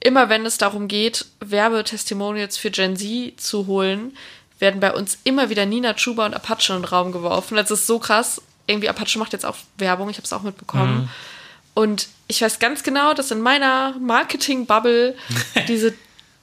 [0.00, 1.26] immer wenn es darum geht,
[1.72, 4.16] Werbetestimonials für Gen Z zu holen,
[4.58, 7.56] werden bei uns immer wieder Nina Chuba und Apache in den Raum geworfen.
[7.56, 8.42] Das ist so krass.
[8.66, 11.08] Irgendwie Apache macht jetzt auch Werbung, ich habe es auch mitbekommen.
[11.74, 15.14] Und ich weiß ganz genau, dass in meiner Marketing-Bubble
[15.68, 15.94] diese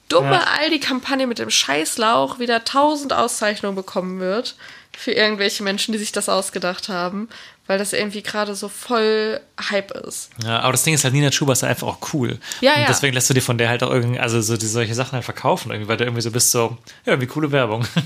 [0.08, 0.44] dumme Ja.
[0.60, 4.56] Aldi-Kampagne mit dem Scheißlauch wieder tausend Auszeichnungen bekommen wird
[4.96, 7.28] für irgendwelche Menschen, die sich das ausgedacht haben,
[7.66, 10.30] weil das irgendwie gerade so voll Hype ist.
[10.44, 12.38] Ja, aber das Ding ist halt, Nina Chuba ist halt einfach auch cool.
[12.60, 12.86] Ja, und ja.
[12.86, 15.24] deswegen lässt du dir von der halt auch irgendwie, also so die, solche Sachen halt
[15.24, 17.86] verkaufen, irgendwie, weil du irgendwie so bist, so, ja, irgendwie coole Werbung.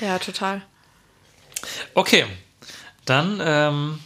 [0.00, 0.62] Ja, total.
[1.94, 2.24] Okay,
[3.04, 3.98] dann ähm,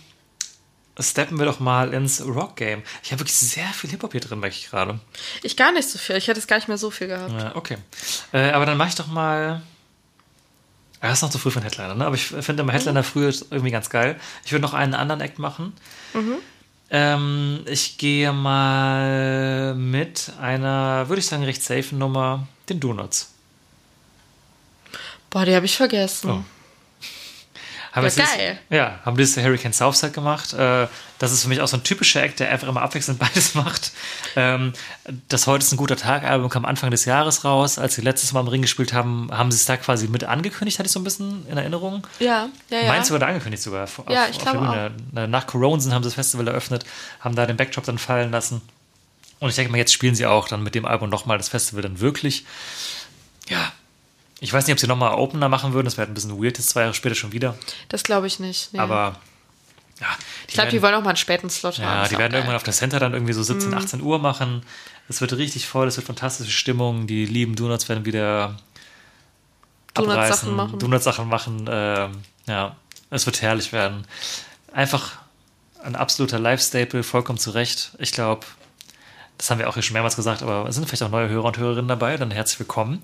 [0.98, 2.82] steppen wir doch mal ins Rock-Game.
[3.02, 4.98] Ich habe wirklich sehr viel Hip-Hop hier drin, merke ich gerade.
[5.42, 6.16] Ich gar nicht so viel.
[6.16, 7.32] Ich hätte es gar nicht mehr so viel gehabt.
[7.32, 7.76] Ja, okay.
[8.32, 9.62] Äh, aber dann mache ich doch mal.
[11.04, 12.06] Ah, Das ist noch zu früh für einen Headliner, ne?
[12.06, 14.18] Aber ich finde immer Headliner früh ist irgendwie ganz geil.
[14.44, 15.74] Ich würde noch einen anderen Act machen.
[16.90, 23.32] Ähm, ich gehe mal mit einer, würde ich sagen, recht safe Nummer, den Donuts.
[25.28, 26.30] Boah, die habe ich vergessen.
[26.30, 26.44] Oh.
[27.94, 28.58] Haben Ja, geil.
[28.70, 30.52] Ja, haben dieses Hurricane Southside gemacht.
[30.52, 33.54] Äh, Das ist für mich auch so ein typischer Act, der einfach immer abwechselnd beides
[33.54, 33.92] macht.
[34.34, 34.72] Ähm,
[35.28, 37.78] Das Heute ist ein guter Tag-Album kam Anfang des Jahres raus.
[37.78, 40.78] Als sie letztes Mal im Ring gespielt haben, haben sie es da quasi mit angekündigt,
[40.80, 42.04] hatte ich so ein bisschen in Erinnerung.
[42.18, 42.88] Ja, ja, ja.
[42.88, 43.84] Meinst du, wurde angekündigt sogar?
[43.84, 45.28] Auf, Ja, ich glaube Bühne.
[45.28, 46.84] Nach Coronsen haben sie das Festival eröffnet,
[47.20, 48.60] haben da den Backdrop dann fallen lassen.
[49.38, 51.82] Und ich denke mal, jetzt spielen sie auch dann mit dem Album nochmal das Festival
[51.82, 52.44] dann wirklich.
[53.48, 53.72] Ja.
[54.40, 55.86] Ich weiß nicht, ob sie nochmal Opener machen würden.
[55.86, 57.56] Das wäre ein bisschen weird, jetzt zwei Jahre später schon wieder.
[57.88, 58.72] Das glaube ich nicht.
[58.72, 58.78] Nee.
[58.80, 59.16] Aber
[60.00, 60.08] ja,
[60.48, 61.84] ich glaube, die wollen auch mal einen späten Slot haben.
[61.84, 62.40] ja, die werden geil.
[62.40, 63.76] irgendwann auf der Center dann irgendwie so 17, Mhm.
[63.78, 64.62] 18 Uhr machen.
[65.08, 67.06] Es wird richtig voll, es wird fantastische Stimmung.
[67.06, 68.56] Die lieben Donuts werden wieder
[69.94, 70.78] Donuts-Sachen abreißen, machen.
[70.78, 71.66] Donuts-Sachen machen.
[71.70, 72.12] Ähm,
[72.46, 72.76] ja,
[73.10, 74.06] es wird herrlich werden.
[74.72, 75.12] Einfach
[75.82, 77.92] ein absoluter Live-Staple, vollkommen zu Recht.
[77.98, 78.44] Ich glaube,
[79.38, 81.44] das haben wir auch hier schon mehrmals gesagt, aber es sind vielleicht auch neue Hörer
[81.44, 82.16] und Hörerinnen dabei.
[82.16, 83.00] Dann herzlich willkommen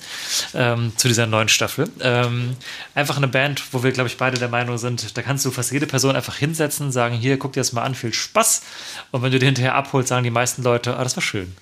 [0.55, 1.91] ähm, zu dieser neuen Staffel.
[2.01, 2.57] Ähm,
[2.95, 5.73] einfach eine Band, wo wir, glaube ich, beide der Meinung sind, da kannst du fast
[5.73, 8.63] jede Person einfach hinsetzen, sagen, hier, guck dir das mal an, viel Spaß.
[9.11, 11.55] Und wenn du die hinterher abholst, sagen die meisten Leute, ah, das war schön.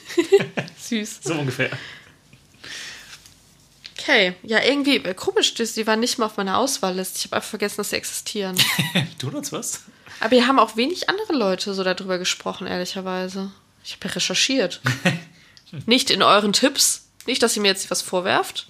[0.78, 1.20] Süß.
[1.22, 1.70] So ungefähr.
[3.98, 7.18] Okay, ja, irgendwie äh, komisch, die die waren nicht mal auf meiner Auswahlliste.
[7.18, 8.56] Ich habe einfach vergessen, dass sie existieren.
[9.18, 9.80] Donuts was?
[10.20, 13.50] Aber hier haben auch wenig andere Leute so darüber gesprochen, ehrlicherweise.
[13.86, 14.80] Ich habe ja recherchiert.
[15.86, 18.68] nicht in euren Tipps, nicht, dass ihr mir jetzt was vorwerft,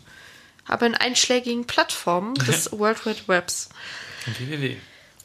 [0.66, 3.70] aber in einschlägigen Plattformen des World Wide Webs.
[4.26, 4.76] www.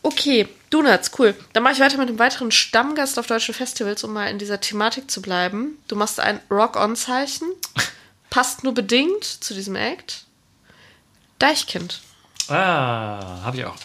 [0.03, 1.35] Okay, Donuts, cool.
[1.53, 4.59] Dann mache ich weiter mit einem weiteren Stammgast auf deutschen Festivals, um mal in dieser
[4.59, 5.77] Thematik zu bleiben.
[5.87, 7.47] Du machst ein Rock-On-Zeichen.
[8.31, 10.23] Passt nur bedingt zu diesem Act.
[11.37, 12.01] Deichkind.
[12.47, 13.75] Ah, habe ich auch.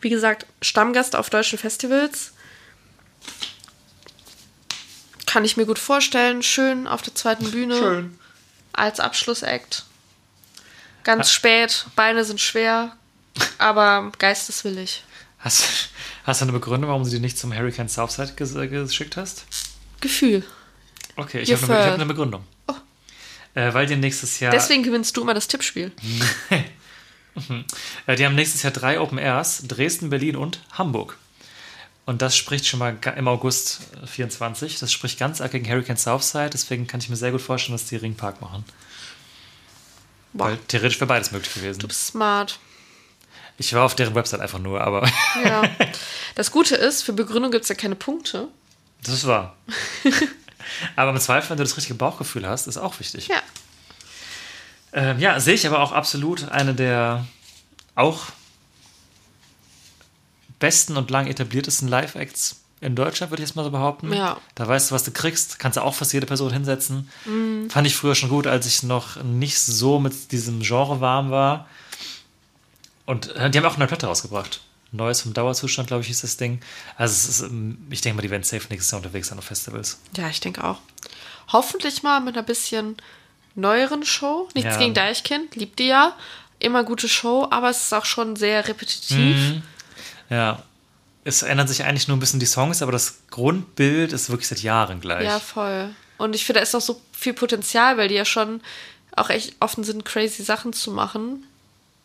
[0.00, 2.32] Wie gesagt, Stammgast auf deutschen Festivals.
[5.28, 6.42] Kann ich mir gut vorstellen.
[6.42, 7.76] Schön auf der zweiten Bühne.
[7.76, 8.18] Schön.
[8.72, 9.84] Als Abschlussakt.
[11.04, 12.96] Ganz spät, Beine sind schwer,
[13.58, 15.04] aber geisteswillig.
[15.38, 15.90] Hast,
[16.24, 19.44] hast du eine Begründung, warum du die nicht zum Hurricane Southside ges äh, geschickt hast?
[20.00, 20.44] Gefühl.
[21.16, 22.44] Okay, ich habe eine, hab eine Begründung.
[23.54, 24.52] Äh, weil die nächstes Jahr.
[24.52, 25.92] Deswegen gewinnst du immer das Tippspiel.
[28.06, 31.16] Äh, die haben nächstes Jahr drei Open Airs: Dresden, Berlin und Hamburg.
[32.08, 34.78] Und das spricht schon mal im August äh, 24.
[34.78, 36.48] Das spricht ganz arg gegen Hurricane Southside.
[36.48, 38.64] Deswegen kann ich mir sehr gut vorstellen, dass die Ringpark machen.
[40.32, 41.80] Boah, Weil theoretisch wäre beides möglich gewesen.
[41.80, 42.60] du bist smart.
[43.58, 45.06] Ich war auf deren Website einfach nur, aber
[45.44, 45.62] Ja.
[46.34, 48.48] Das Gute ist, für Begründung gibt es ja keine Punkte.
[49.02, 49.54] das ist wahr.
[50.96, 53.28] aber im Zweifel, wenn du das richtige Bauchgefühl hast, ist auch wichtig.
[53.28, 53.42] Ja.
[54.94, 57.26] Ähm, ja, sehe ich aber auch absolut eine der
[57.96, 58.28] auch
[60.58, 64.12] besten und lang etabliertesten Live-Acts in Deutschland, würde ich jetzt mal so behaupten.
[64.12, 64.38] Ja.
[64.54, 67.08] Da weißt du, was du kriegst, kannst du auch fast jede Person hinsetzen.
[67.68, 71.68] Fand ich früher schon gut, als ich noch nicht so mit diesem Genre warm war.
[73.06, 74.60] Und äh, die haben auch eine Platte rausgebracht.
[74.92, 76.60] Neues vom Dauerzustand, glaube ich, hieß das Ding.
[76.96, 79.98] Also ist, ähm, ich denke mal, die werden safe nächstes Jahr unterwegs sein auf Festivals.
[80.16, 80.78] Ja, ich denke auch.
[81.52, 82.96] Hoffentlich mal mit einer bisschen
[83.54, 84.48] neueren Show.
[84.54, 84.78] Nichts Ja.
[84.78, 86.14] gegen Deichkind, liebt die ja.
[86.60, 89.36] Immer gute Show, aber es ist auch schon sehr repetitiv.
[89.36, 89.62] Mhm.
[90.30, 90.62] Ja.
[91.24, 94.60] Es ändern sich eigentlich nur ein bisschen die Songs, aber das Grundbild ist wirklich seit
[94.62, 95.24] Jahren gleich.
[95.24, 95.90] Ja, voll.
[96.16, 98.60] Und ich finde, da ist auch so viel Potenzial, weil die ja schon
[99.14, 101.44] auch echt offen sind, crazy Sachen zu machen.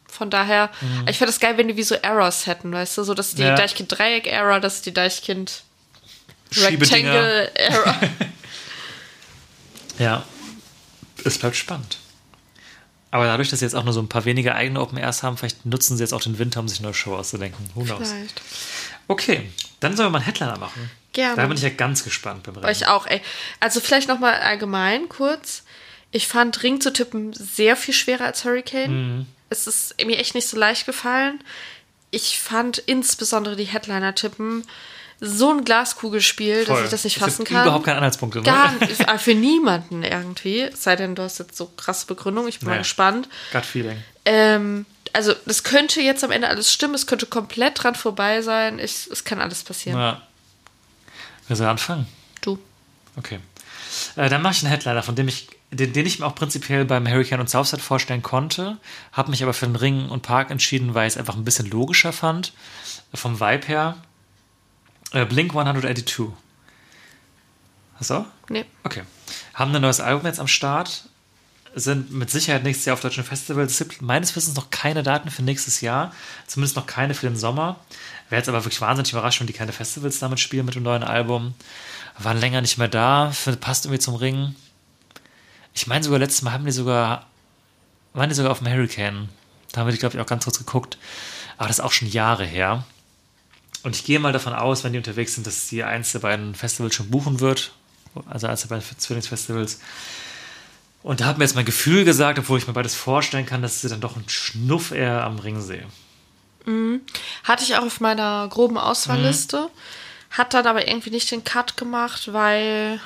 [0.08, 0.70] Von daher,
[1.10, 3.42] ich finde das geil, wenn die wie so Errors hätten, weißt du, so dass die
[3.42, 3.48] Mhm.
[3.50, 3.56] Ja.
[3.56, 5.64] Deichkind Dreieck Error, dass die Deichkind.
[6.56, 7.96] Rectangle Error.
[10.00, 10.24] Ja.
[11.24, 11.98] Es bleibt spannend.
[13.14, 15.38] Aber dadurch, dass sie jetzt auch nur so ein paar wenige eigene Open Airs haben,
[15.38, 17.70] vielleicht nutzen sie jetzt auch den Winter, um sich eine neue Show auszudenken.
[17.76, 18.10] Who knows?
[18.10, 18.42] Vielleicht.
[19.08, 20.90] Okay, dann sollen wir mal einen Headliner machen.
[21.12, 21.36] Gerne.
[21.36, 22.72] Da bin ich ja ganz gespannt beim Rennen.
[22.72, 23.22] ich auch, ey.
[23.60, 25.62] Also vielleicht nochmal allgemein kurz.
[26.10, 29.18] Ich fand Ring zu tippen sehr viel schwerer als Hurricane.
[29.18, 29.26] Mhm.
[29.52, 31.40] Es ist mir echt nicht so leicht gefallen.
[32.10, 34.66] Ich fand insbesondere die Headliner-Tippen
[35.26, 36.84] so ein Glaskugelspiel, dass Voll.
[36.84, 37.64] ich das nicht fassen kann.
[37.64, 38.40] Überhaupt keine Anhaltspunkte.
[38.40, 38.44] Ne?
[38.46, 39.00] Gar nicht.
[39.00, 40.62] Äh, Für niemanden irgendwie.
[40.62, 42.48] Es sei denn, du hast jetzt so krasse Begründung.
[42.48, 42.80] Ich bin mal Nee.
[42.80, 43.30] gespannt.
[43.54, 43.98] Gut Feeling.
[44.26, 46.94] Ähm, also, das könnte jetzt am Ende alles stimmen.
[46.96, 48.80] Es könnte komplett dran vorbei sein.
[48.80, 49.98] Ich, es kann alles passieren.
[50.00, 50.22] Ja.
[51.48, 52.08] Wer soll anfangen?
[52.42, 52.60] Du.
[53.16, 53.40] Okay.
[54.16, 56.84] Äh, dann mache ich einen Headliner, von dem ich, den, den ich mir auch prinzipiell
[56.86, 58.78] beim Hurricane und Southside vorstellen konnte,
[59.12, 61.70] habe mich aber für den Ring und Park entschieden, weil ich es einfach ein bisschen
[61.70, 62.54] logischer fand,
[63.14, 63.98] vom Vibe her.
[65.14, 66.30] Äh, Blink 182.
[67.96, 68.26] Hast du auch?
[68.50, 68.66] Nee.
[68.84, 69.04] Okay.
[69.54, 71.08] Haben ein neues Album jetzt am Start.
[71.76, 73.72] Sind mit Sicherheit nächstes Jahr auf deutschen Festivals.
[73.72, 76.14] Es gibt meines Wissens noch keine Daten für nächstes Jahr.
[76.48, 77.80] Zumindest noch keine für den Sommer.
[78.30, 81.04] Wäre jetzt aber wirklich wahnsinnig überrascht, wenn die keine Festivals damit spielen mit dem neuen
[81.04, 81.54] Album.
[82.18, 83.32] Waren länger nicht mehr da.
[83.60, 84.56] Passt irgendwie zum Ring.
[85.76, 87.28] Ich meine sogar, letztes Mal haben die sogar,
[88.14, 89.30] waren die sogar auf dem Hurricane.
[89.72, 90.98] Da haben wir die, glaube ich, auch ganz kurz geguckt.
[91.58, 92.84] Aber das ist auch schon Jahre her.
[93.84, 96.56] Und ich gehe mal davon aus, wenn die unterwegs sind, dass die eins der beiden
[96.56, 97.74] Festivals schon buchen wird.
[98.30, 99.80] Also eins der beiden Zwillingsfestivals.
[101.04, 103.82] Und da hat mir jetzt mein Gefühl gesagt, obwohl ich mir beides vorstellen kann, dass
[103.82, 105.86] sie dann doch einen Schnuff eher am Ring sehe.
[107.44, 109.70] Hatte ich auch auf meiner groben Auswahlliste.
[110.30, 113.02] hat dann aber irgendwie nicht den Cut gemacht, weil.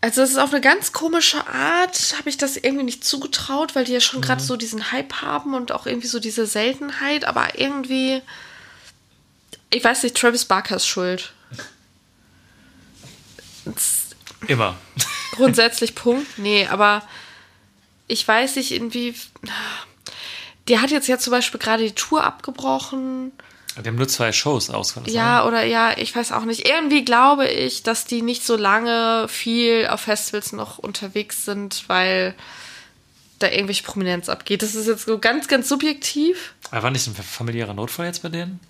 [0.00, 3.84] Also es ist auf eine ganz komische Art, habe ich das irgendwie nicht zugetraut, weil
[3.84, 7.58] die ja schon gerade so diesen Hype haben und auch irgendwie so diese Seltenheit, aber
[7.58, 8.22] irgendwie,
[9.70, 11.32] ich weiß nicht, Travis Barker ist schuld.
[14.46, 14.76] Immer.
[15.32, 16.38] Grundsätzlich Punkt.
[16.38, 17.02] Nee, aber
[18.06, 19.14] ich weiß nicht, irgendwie.
[20.68, 23.32] Der hat jetzt ja zum Beispiel gerade die Tour abgebrochen.
[23.82, 25.14] Wir haben nur zwei Shows ausgefallen.
[25.14, 26.68] Ja, oder ja, ich weiß auch nicht.
[26.68, 32.34] Irgendwie glaube ich, dass die nicht so lange viel auf Festivals noch unterwegs sind, weil
[33.38, 34.62] da irgendwelche Prominenz abgeht.
[34.62, 36.54] Das ist jetzt so ganz, ganz subjektiv.
[36.70, 38.60] Aber war nicht ein familiärer Notfall jetzt bei denen?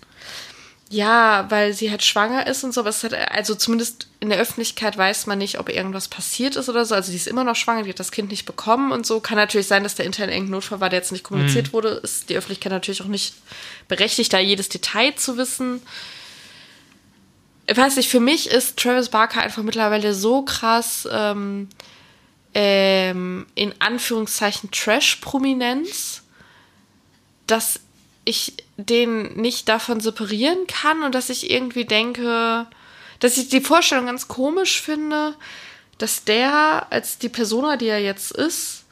[0.91, 4.39] Ja, weil sie halt schwanger ist und so, aber es hat, also zumindest in der
[4.39, 6.95] Öffentlichkeit weiß man nicht, ob irgendwas passiert ist oder so.
[6.95, 9.19] Also die ist immer noch schwanger, die hat das Kind nicht bekommen und so.
[9.19, 11.89] Kann natürlich sein, dass der interne engen Notfall war, der jetzt nicht kommuniziert wurde.
[11.89, 13.35] Ist die Öffentlichkeit natürlich auch nicht
[13.87, 15.79] berechtigt, da jedes Detail zu wissen.
[17.67, 21.69] Ich weiß nicht, für mich ist Travis Barker einfach mittlerweile so krass ähm,
[22.55, 26.23] ähm, in Anführungszeichen Trash-Prominenz,
[27.45, 27.79] dass
[28.29, 32.67] ich den nicht davon separieren kann und dass ich irgendwie denke,
[33.19, 35.35] dass ich die Vorstellung ganz komisch finde,
[35.97, 38.83] dass der als die Persona, die er jetzt ist,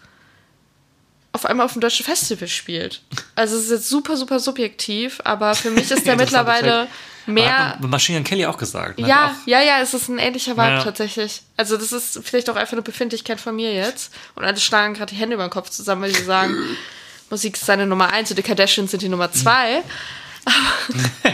[1.31, 3.01] auf einmal auf dem deutschen Festival spielt.
[3.35, 6.87] Also es ist jetzt super, super subjektiv, aber für mich ist der mittlerweile
[7.27, 7.69] mehr.
[7.69, 8.99] Hat Machine Gun Kelly auch gesagt.
[8.99, 9.07] Ne?
[9.07, 10.83] Ja, Auch, ja, ja, es ist ein ähnlicher Vibe Ja.
[10.83, 11.41] tatsächlich.
[11.55, 14.11] Also das ist vielleicht auch einfach eine Befindlichkeit von mir jetzt.
[14.35, 16.55] Und alle schlagen gerade die Hände über den Kopf zusammen, weil sie sagen,
[17.29, 19.83] Musik ist seine Nummer eins und die Kardashians sind die Nummer zwei.
[20.45, 21.33] Aber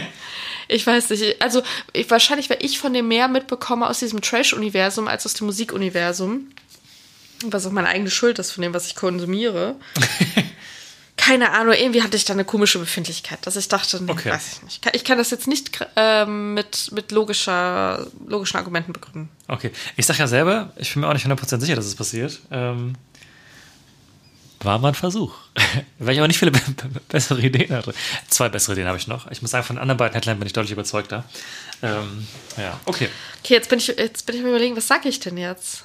[0.68, 1.40] ich weiß nicht.
[1.42, 5.46] Also ich, wahrscheinlich, weil ich von dem mehr mitbekomme aus diesem Trash-Universum als aus dem
[5.46, 6.48] Musikuniversum.
[7.46, 9.76] Was auch meine eigene Schuld ist von dem, was ich konsumiere.
[11.16, 14.30] Keine Ahnung, irgendwie hatte ich da eine komische Befindlichkeit, dass ich dachte, nee, Okay.
[14.30, 14.82] weiß ich nicht.
[14.82, 19.28] Kann- Ich kann das jetzt nicht ähm, mit, mit logischer, logischen Argumenten begründen.
[19.48, 19.70] Okay.
[19.96, 22.40] Ich sag ja selber, ich bin mir auch nicht 100% sicher, dass es passiert.
[22.50, 22.94] Ähm,
[24.64, 25.34] war mal ein Versuch.
[25.98, 27.94] Weil ich auch nicht viele be be bessere Ideen hatte.
[28.28, 29.30] Zwei bessere Ideen habe ich noch.
[29.30, 31.24] Ich muss sagen, von den anderen beiden Headline bin ich deutlich überzeugter.
[31.82, 33.08] Ähm, ja, okay.
[33.42, 35.84] Okay, jetzt bin ich, jetzt bin ich mir überlegen, was sage ich denn jetzt?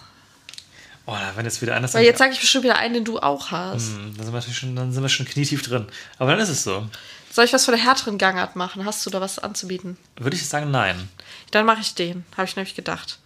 [1.06, 3.50] Oh, wenn jetzt wieder anders Weil jetzt sage ich bestimmt wieder einen, den du auch
[3.50, 3.89] hast.
[3.98, 5.88] dann, sind wir schon, dann sind wir schon knietief drin.
[6.20, 6.88] Aber dann ist es so.
[7.32, 8.86] Soll ich was von der härteren Gangart machen?
[8.86, 9.98] Hast du da was anzubieten?
[10.18, 11.10] Würde ich sagen, nein.
[11.52, 13.18] Dann mache ich den, habe ich nämlich gedacht.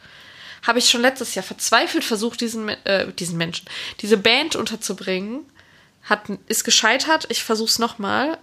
[0.63, 3.67] Habe ich schon letztes Jahr verzweifelt versucht, diesen, äh, diesen Menschen,
[3.99, 5.45] diese Band unterzubringen.
[6.03, 7.25] Hat, ist gescheitert.
[7.29, 8.37] Ich versuche es nochmal.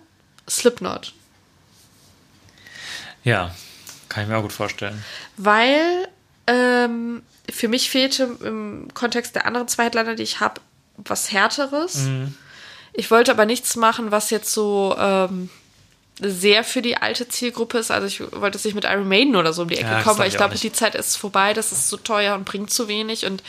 [0.48, 1.12] Slipknot.
[3.24, 3.54] Ja,
[4.09, 5.04] kann ich mir auch gut vorstellen.
[5.37, 6.09] Weil
[6.46, 10.61] ähm, für mich fehlte im Kontext der anderen zwei Headliner, die ich habe,
[10.96, 12.06] was Härteres.
[12.92, 15.50] Ich wollte aber nichts machen, was jetzt so ähm,
[16.20, 17.90] sehr für die alte Zielgruppe ist.
[17.90, 20.18] Also ich wollte jetzt nicht mit Iron Maiden oder so um die Ecke Ja, kommen,
[20.18, 23.26] weil ich glaube, die Zeit ist vorbei, das ist zu teuer und bringt zu wenig
[23.26, 23.42] und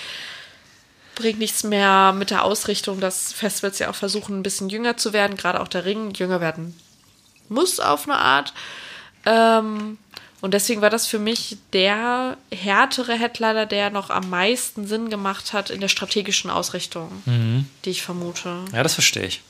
[1.15, 5.11] bringt nichts mehr mit der Ausrichtung, dass Festivals ja auch versuchen, ein bisschen jünger zu
[5.13, 6.75] werden, gerade auch der Ring jünger werden
[7.49, 8.53] muss auf eine Art.
[9.25, 9.97] Ähm,
[10.39, 15.53] und deswegen war das für mich der härtere Headliner, der noch am meisten Sinn gemacht
[15.53, 17.67] hat in der strategischen Ausrichtung, Mhm.
[17.85, 18.63] die ich vermute.
[18.73, 19.41] Ja, das verstehe ich.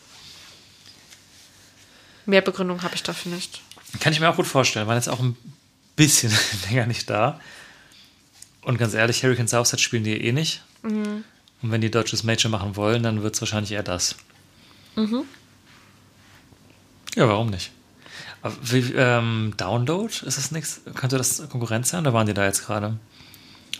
[2.25, 3.61] Mehr Begründung habe ich dafür nicht.
[3.99, 5.35] Kann ich mir auch gut vorstellen, weil jetzt auch ein
[5.95, 6.31] bisschen
[6.69, 7.39] länger nicht da.
[8.61, 10.61] Und ganz ehrlich, Hurricane Southside spielen die eh nicht.
[11.61, 14.15] Und wenn die deutsches Major machen wollen, dann wird es wahrscheinlich eher das.
[17.15, 17.71] Ja, warum nicht?
[18.63, 20.81] Wie, ähm, Download, ist das nichts?
[20.95, 22.03] Könnte das Konkurrenz sein?
[22.03, 22.97] Da waren die da jetzt gerade.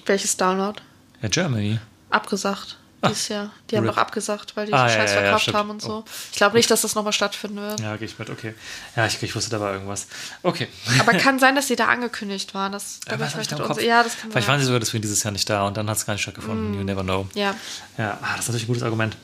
[0.06, 0.80] Welches Download?
[1.22, 1.80] Ja, Germany.
[2.10, 2.78] Abgesagt.
[3.04, 3.50] Dieses Jahr.
[3.70, 3.96] Die haben Rip.
[3.96, 5.58] doch abgesagt, weil die Ah, den ja, Scheiß ja, ja, verkauft stimmt.
[5.58, 6.04] haben und so.
[6.06, 6.12] Oh.
[6.32, 7.80] Ich glaube nicht, dass das nochmal stattfinden wird.
[7.80, 8.54] Ja, gehe ich mit, okay.
[8.96, 10.08] Ja, ich, ich wusste, da war irgendwas.
[10.44, 10.68] Okay.
[11.00, 12.72] Aber kann sein, dass sie da angekündigt waren.
[12.74, 13.82] Das, da Ja, was ich vielleicht im Kopf?
[13.82, 15.98] Ja, das kann Vielleicht waren sie sogar deswegen dieses Jahr nicht da und dann hat
[15.98, 16.74] es gar nicht stattgefunden.
[16.76, 17.28] You never know.
[17.34, 17.56] Ja.
[17.98, 19.18] Ja, ah, das ist natürlich ein gutes Argument.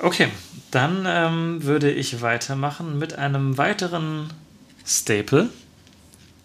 [0.00, 0.28] Okay,
[0.70, 4.32] dann ähm, würde ich weitermachen mit einem weiteren
[4.86, 5.48] Staple.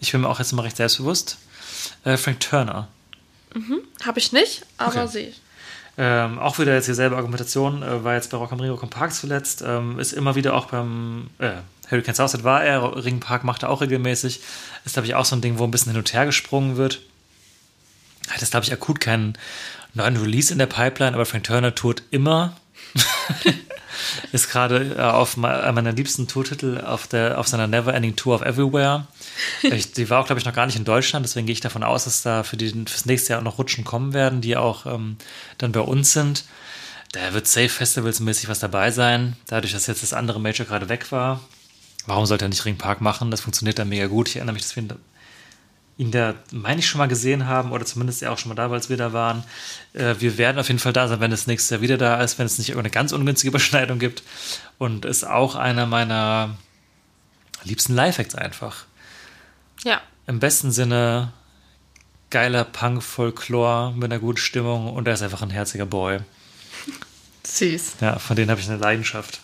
[0.00, 1.36] Ich bin mir auch jetzt mal recht selbstbewusst.
[2.04, 2.88] Äh, Frank Turner.
[4.04, 5.08] Habe ich nicht, aber Okay.
[5.08, 5.40] sehe ich.
[5.98, 8.90] Ähm, auch wieder jetzt dieselbe Argumentation, äh, war jetzt bei Rock am Ring, Rock am
[8.90, 11.52] Park zuletzt, ähm, ist immer wieder auch beim äh,
[11.90, 14.40] Hurricane Southside war er, Ring Park macht er auch regelmäßig.
[14.84, 17.00] Ist, glaube ich, auch so ein Ding, wo ein bisschen hin und her gesprungen wird.
[18.28, 19.36] Hat jetzt, glaube ich, akut keinen
[19.94, 22.56] neuen Release in der Pipeline, aber Frank Turner tourt immer.
[24.32, 28.42] ist gerade äh, auf einer meiner liebsten Tourtitel auf, der, auf seiner Never-Ending Tour of
[28.42, 29.06] Everywhere.
[29.62, 31.82] Ich, die war auch, glaube ich, noch gar nicht in Deutschland, deswegen gehe ich davon
[31.82, 35.16] aus, dass da für fürs nächste Jahr auch noch Rutschen kommen werden, die auch ähm,
[35.58, 36.44] dann bei uns sind.
[37.12, 41.10] Da wird safe Festivals-mäßig was dabei sein, dadurch, dass jetzt das andere Major gerade weg
[41.10, 41.40] war.
[42.06, 43.30] Warum sollte er nicht Ring Park machen?
[43.30, 44.28] Das funktioniert dann mega gut.
[44.28, 44.84] Ich erinnere mich, dass wir
[46.00, 48.70] ihn da, meine ich, schon mal gesehen haben oder zumindest er auch schon mal da
[48.70, 49.44] war, als wir da waren.
[49.92, 52.38] Äh, wir werden auf jeden Fall da sein, wenn es nächstes Jahr wieder da ist,
[52.38, 54.22] wenn es nicht irgendeine ganz ungünstige Überschneidung gibt.
[54.78, 56.56] Und ist auch einer meiner
[57.64, 58.86] liebsten Live-Acts einfach.
[59.84, 60.00] Ja.
[60.26, 61.34] Im besten Sinne
[62.30, 66.20] geiler Punk-Folklore mit einer guten Stimmung und er ist einfach ein herziger Boy.
[67.44, 67.96] Süß.
[68.00, 69.40] Ja, von denen habe ich eine Leidenschaft.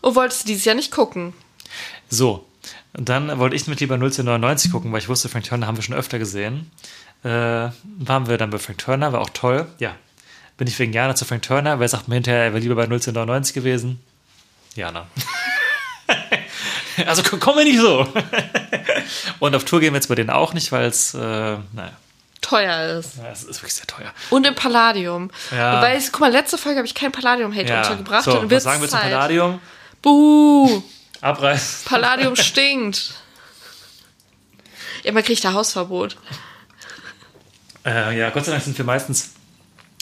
[0.00, 1.32] Und wolltest du dieses Jahr nicht gucken?
[2.08, 2.46] So,
[2.96, 5.82] und dann wollte ich mit lieber 1999 gucken, weil ich wusste, Frank Turner haben wir
[5.82, 6.70] schon öfter gesehen.
[7.24, 9.66] Äh, waren wir dann bei Frank Turner, war auch toll.
[9.78, 9.94] Ja,
[10.56, 11.80] bin ich wegen Jana zu Frank Turner.
[11.80, 14.00] Wer sagt mir hinterher, er wäre lieber bei 1999 gewesen?
[14.74, 15.06] Jana.
[17.06, 18.06] also komm mir nicht so.
[19.38, 21.92] Und auf Tour gehen wir jetzt bei denen auch nicht, weil es, äh, naja,
[22.40, 23.16] Teuer ist.
[23.16, 24.12] ja, es ist wirklich sehr teuer.
[24.30, 25.30] Und im Palladium.
[25.50, 25.78] Ja.
[25.78, 27.80] Wobei, ich, guck mal, letzte Folge habe ich keinen Palladium-Hate Ja.
[27.82, 28.24] untergebracht.
[28.24, 29.00] So, dann was sagen wir zum.
[29.00, 29.60] Palladium?
[30.02, 30.82] Buh,
[31.24, 31.82] Abreiß.
[31.86, 33.14] Palladium stinkt.
[35.04, 36.16] Ja, man kriegt da Hausverbot.
[37.86, 39.30] Äh, ja, Gott sei Dank sind wir meistens,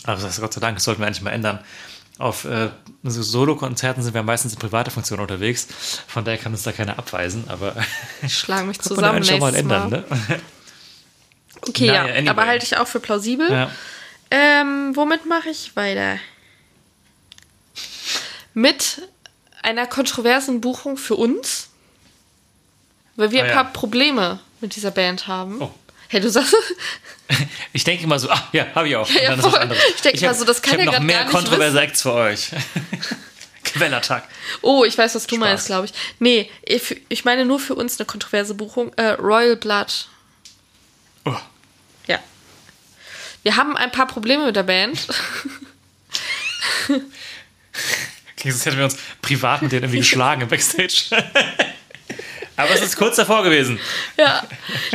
[0.04, 1.61] also das Gott sei Dank, das sollten wir eigentlich mal ändern.
[2.18, 2.70] Auf äh,
[3.04, 5.66] so Solo-Konzerten sind wir meistens in privater Funktion unterwegs.
[6.08, 7.74] Von daher kann uns da keiner abweisen, aber
[8.22, 10.00] Ich schlage mich zusammen schon mal ändern, Mal.
[10.00, 10.40] ne?
[11.68, 12.28] Okay, Naja, ja, anyway.
[12.28, 13.50] aber halte ich auch für plausibel.
[13.50, 13.70] Ja.
[14.30, 16.18] Ähm, womit mache ich weiter?
[18.54, 19.02] Mit
[19.62, 21.68] einer kontroversen Buchung für uns,
[23.16, 23.55] weil wir Ah, ein ja.
[23.62, 25.61] paar Probleme mit dieser Band haben.
[25.62, 25.72] Oh.
[26.09, 26.55] Hey, du sagst,
[27.72, 29.09] Ich denke immer so, ah, ja, habe ich auch.
[29.09, 29.35] Ja, ja.
[29.94, 32.51] Ich denke mal hab- so, das kann ich ja noch mehr kontroverse Acts für euch.
[33.64, 34.25] Quellattack.
[34.61, 35.38] oh, ich weiß, was du Spaß.
[35.48, 35.92] meinst, glaube ich.
[36.18, 38.92] Nee, ich, ich meine nur für uns eine kontroverse Buchung.
[38.96, 40.09] Äh, Royal Blood.
[41.25, 41.35] Oh.
[42.07, 42.18] Ja.
[43.42, 45.07] Wir haben ein paar Probleme mit der Band.
[48.44, 51.07] Als hätten wir uns privat mit denen irgendwie geschlagen im Backstage.
[52.57, 53.78] Aber es ist kurz davor gewesen.
[54.18, 54.42] ja.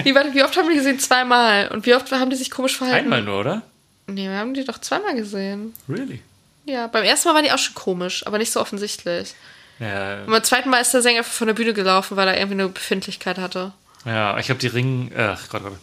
[0.04, 1.00] Nee, warte, wie oft haben wir die gesehen?
[1.00, 1.68] Zweimal.
[1.70, 3.06] Und wie oft haben die sich komisch verhalten?
[3.06, 3.62] Einmal nur, oder?
[4.06, 5.74] Nee, wir haben die doch zweimal gesehen.
[5.90, 6.22] Really?
[6.66, 9.34] Ja, beim ersten Mal waren die auch schon komisch, aber nicht so offensichtlich.
[9.80, 12.54] Ja, Und beim zweiten Mal ist der Sänger von der Bühne gelaufen, weil er irgendwie
[12.62, 13.74] eine Befindlichkeit hatte.
[14.06, 15.12] ja ich glaube, die Ring.
[15.18, 15.78] Ach Gott, Gott.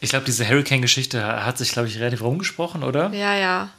[0.00, 3.10] Ich glaube, diese Hurricane-Geschichte hat sich, glaube ich, relativ rumgesprochen, oder?
[3.12, 3.70] Ja, ja.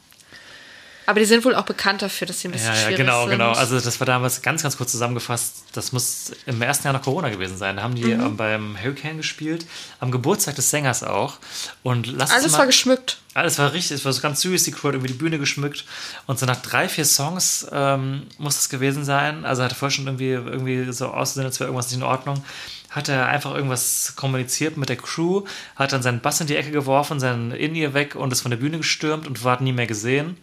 [1.10, 3.22] Aber die sind wohl auch bekannt dafür, dass sie ein bisschen Ja, ja, schwierig genau,
[3.22, 3.30] sind.
[3.32, 3.50] genau.
[3.52, 5.64] Also das war damals ganz, ganz kurz zusammengefasst.
[5.72, 7.76] Das muss im ersten Jahr nach Corona gewesen sein.
[7.76, 8.20] Da haben die Mhm.
[8.20, 9.66] ähm, beim Hurricane gespielt,
[9.98, 11.38] am Geburtstag des Sängers auch.
[11.82, 13.18] Und lass Alles mal, war geschmückt.
[13.34, 14.62] alles war richtig, es war so ganz süß.
[14.62, 15.84] Die Crew hat irgendwie die Bühne geschmückt.
[16.26, 19.44] Und so nach drei, vier Songs ähm, muss es gewesen sein.
[19.44, 22.44] Also hatte vorher schon irgendwie, irgendwie so ausgesehen, als wäre irgendwas nicht in Ordnung.
[22.90, 25.42] Hat er einfach irgendwas kommuniziert mit der Crew,
[25.76, 28.58] hat dann seinen Bass in die Ecke geworfen, seinen In-Ear weg und ist von der
[28.58, 30.36] Bühne gestürmt und war nie mehr gesehen.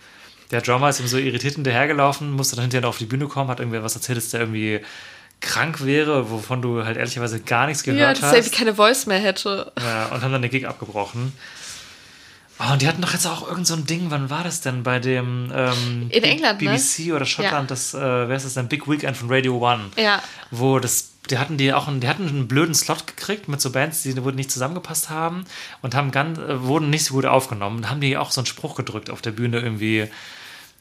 [0.51, 3.49] Der Drummer ist ihm so irritiert hinterhergelaufen, musste dann hinterher noch auf die Bühne kommen,
[3.49, 4.79] hat irgendwie was erzählt, dass der irgendwie
[5.41, 8.35] krank wäre, wovon du halt ehrlicherweise gar nichts Ja, gehört dass er hast.
[8.37, 9.71] irgendwie keine Voice mehr hätte.
[9.79, 11.33] Ja, und haben dann den Gig abgebrochen.
[12.59, 14.81] Oh, und die hatten doch jetzt auch irgend so ein Ding, wann war das denn?
[14.81, 16.69] Bei dem ähm, In England, ne?
[16.71, 18.67] BBC oder Schottland, das, äh, wer ist das denn?
[18.67, 19.91] Big Weekend von Radio One.
[19.95, 20.23] Ja.
[20.49, 23.71] Wo das, die hatten die auch einen, die hatten einen blöden Slot gekriegt mit so
[23.71, 25.45] Bands, die wurden nicht zusammengepasst haben
[25.81, 27.77] und haben ganz, äh, wurden nicht so gut aufgenommen.
[27.77, 30.09] Und haben die auch so einen Spruch gedrückt auf der Bühne irgendwie.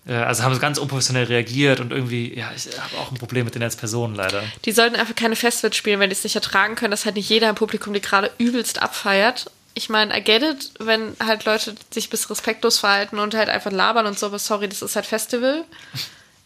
[0.07, 3.45] Äh, also haben sie ganz unprofessionell reagiert und irgendwie, ja, ich habe auch ein Problem
[3.45, 4.43] mit denen als Person leider.
[4.65, 7.29] Die sollten einfach keine Festivals spielen, wenn die es nicht ertragen können, dass halt nicht
[7.29, 9.51] jeder im Publikum die gerade übelst abfeiert.
[9.75, 13.71] Ich meine, I get it, wenn halt Leute sich bis respektlos verhalten und halt einfach
[13.71, 15.65] labern und so, aber sorry, das ist halt Festival.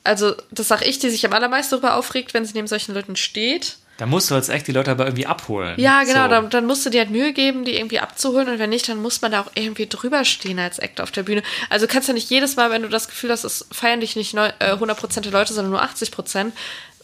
[0.03, 3.17] Also, das sag ich, die sich am allermeisten darüber aufregt, wenn sie neben solchen Leuten
[3.17, 3.77] steht.
[4.01, 5.79] Da musst du als echt die Leute aber irgendwie abholen.
[5.79, 6.29] Ja, genau, So.
[6.31, 9.03] dann, dann musst du dir halt Mühe geben, die irgendwie abzuholen und wenn nicht, dann
[9.03, 11.43] muss man da auch irgendwie drüber stehen als Act auf der Bühne.
[11.69, 14.17] Also du kannst ja nicht jedes Mal, wenn du das Gefühl hast, es feiern dich
[14.17, 16.53] nicht neu, äh, 100% der Leute, sondern nur 80%,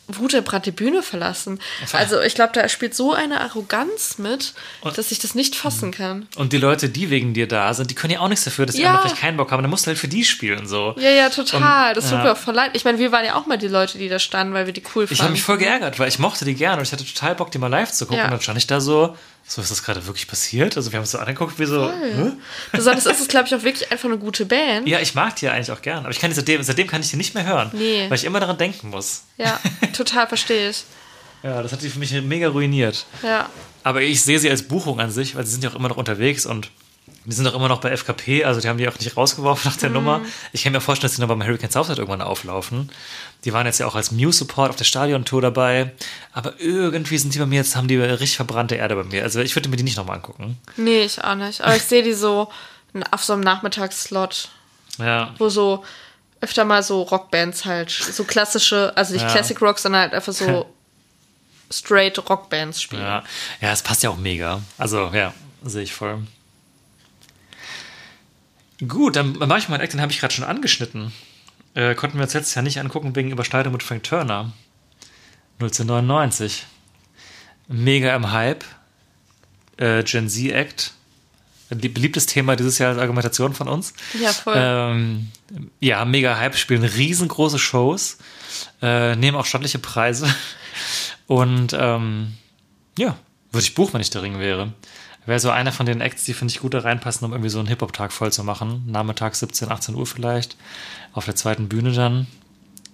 [0.09, 1.61] wutentbrannt die Bühne verlassen.
[1.93, 5.91] Also ich glaube, da spielt so eine Arroganz mit, Und- dass ich das nicht fassen
[5.91, 6.29] kann.
[6.37, 8.77] Und die Leute, die wegen dir da sind, die können ja auch nichts dafür, dass
[8.77, 8.91] die Ja.
[8.91, 9.63] anderen vielleicht keinen Bock haben.
[9.63, 10.95] Dann musst du halt für die spielen, so.
[10.99, 11.89] Ja, ja, total.
[11.89, 12.25] Und, das tut ja.
[12.25, 12.71] mir auch voll leid.
[12.75, 14.83] Ich meine, wir waren ja auch mal die Leute, die da standen, weil wir die
[14.95, 15.15] cool fanden.
[15.15, 17.51] Ich habe mich voll geärgert, weil ich mochte die gerne und ich hatte total Bock,
[17.51, 18.19] die mal live zu gucken.
[18.19, 18.25] Ja.
[18.27, 19.17] Und dann stand ich da so,
[19.49, 20.77] so ist das gerade wirklich passiert?
[20.77, 21.91] Also wir haben uns so angeguckt, wie so?
[22.73, 24.89] Besonders ist es, glaube ich, auch wirklich einfach eine gute Band.
[24.89, 26.01] ja, ich mag die ja eigentlich auch gern.
[26.01, 27.71] Aber ich kann die seitdem, seitdem kann ich die nicht mehr hören.
[27.73, 28.07] Nee.
[28.09, 29.23] Weil ich immer daran denken muss.
[29.37, 29.61] Ja,
[29.93, 30.85] total verstehe ich.
[31.43, 33.07] Ja, das hat die für mich mega ruiniert.
[33.23, 33.49] Ja.
[33.85, 35.97] Aber ich sehe sie als Buchung an sich, weil sie sind ja auch immer noch
[35.97, 36.71] unterwegs und
[37.27, 39.77] die sind auch immer noch bei FKP, also die haben die auch nicht rausgeworfen nach
[39.77, 40.21] der Nummer.
[40.53, 42.91] Ich kann mir vorstellen, dass die noch beim Hurricane Southside irgendwann auflaufen.
[43.45, 45.93] Die waren jetzt ja auch als Muse-Support auf der Stadion-Tour dabei.
[46.33, 49.23] Aber irgendwie sind die bei mir jetzt, haben die richtig verbrannte Erde bei mir.
[49.25, 50.59] Also ich würde mir die nicht nochmal angucken.
[50.77, 51.61] Nee, ich auch nicht.
[51.61, 52.49] Aber ich sehe die so
[53.11, 54.49] auf so einem Nachmittagsslot,
[54.99, 55.35] Ja.
[55.39, 55.85] wo so
[56.41, 59.31] öfter mal so Rockbands halt, so klassische, also nicht Ja.
[59.31, 60.67] Classic Rock, sondern halt einfach so
[61.71, 63.03] straight Rockbands spielen.
[63.03, 63.25] Ja,
[63.61, 64.61] ja, es passt ja auch mega.
[64.79, 66.19] Also, ja, sehe ich voll.
[68.87, 71.13] Gut, dann mache ich mal einen Act, den habe ich gerade schon angeschnitten.
[71.75, 74.53] Äh, konnten wir uns letztes Jahr nicht angucken wegen Überschneidung mit Frank Turner.
[75.61, 76.67] 1999.
[77.69, 78.65] Mega im Hype.
[79.79, 80.93] Äh, Gen Z Act.
[81.69, 83.93] Beliebtes Thema dieses Jahr als Argumentation von uns.
[84.21, 84.55] Ja, voll.
[84.57, 85.31] Ähm,
[85.81, 88.19] ja, mega Hype, spielen riesengroße Shows,
[88.83, 90.33] äh, nehmen auch stattliche Preise.
[91.27, 92.35] Und ähm,
[92.97, 93.17] ja,
[93.51, 94.73] würde ich buchen, wenn ich der Ring wäre.
[95.27, 97.59] Wäre so einer von den Acts, die finde ich gut da reinpassen, um irgendwie so
[97.59, 98.85] einen Hip-Hop-Tag voll zu machen.
[98.87, 100.57] Nachmittag 17, 18 Uhr vielleicht.
[101.13, 102.29] Auf der zweiten Bühne dann.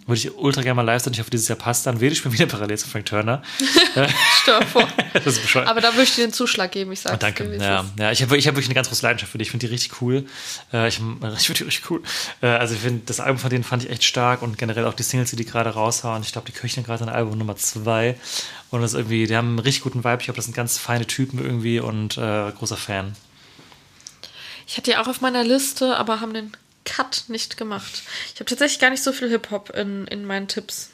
[0.07, 1.13] Würde ich ultra gerne mal live sein.
[1.13, 2.01] Ich hoffe, dieses Jahr passt dann.
[2.01, 3.41] Wähle ich mir wieder parallel zu Frank Turner.
[3.95, 4.89] Dir vor.
[5.13, 5.69] das ist bescheuert.
[5.69, 7.45] Aber da würde ich dir den Zuschlag geben, ich sag's Oh, danke.
[7.45, 9.43] dir, Ja, ja ich habe ich hab wirklich eine ganz große Leidenschaft für die.
[9.43, 10.27] Ich finde die richtig cool.
[10.73, 10.99] Äh, ich
[11.39, 12.03] ich finde die richtig cool.
[12.41, 14.95] Äh, also ich finde, das Album von denen fand ich echt stark und generell auch
[14.95, 16.23] die Singles, die die gerade raushauen.
[16.23, 18.17] Ich glaube, die köcheln gerade an Album Nummer zwei.
[18.71, 20.19] Und das ist irgendwie, die haben einen richtig guten Vibe.
[20.19, 23.15] Ich glaube, das sind ganz feine Typen irgendwie und äh, großer Fan.
[24.67, 26.53] Ich hatte ja auch auf meiner Liste, aber haben den
[26.85, 28.03] Cut nicht gemacht.
[28.35, 30.91] Ich habe tatsächlich gar nicht so viel Hip-Hop in, in meinen Tipps.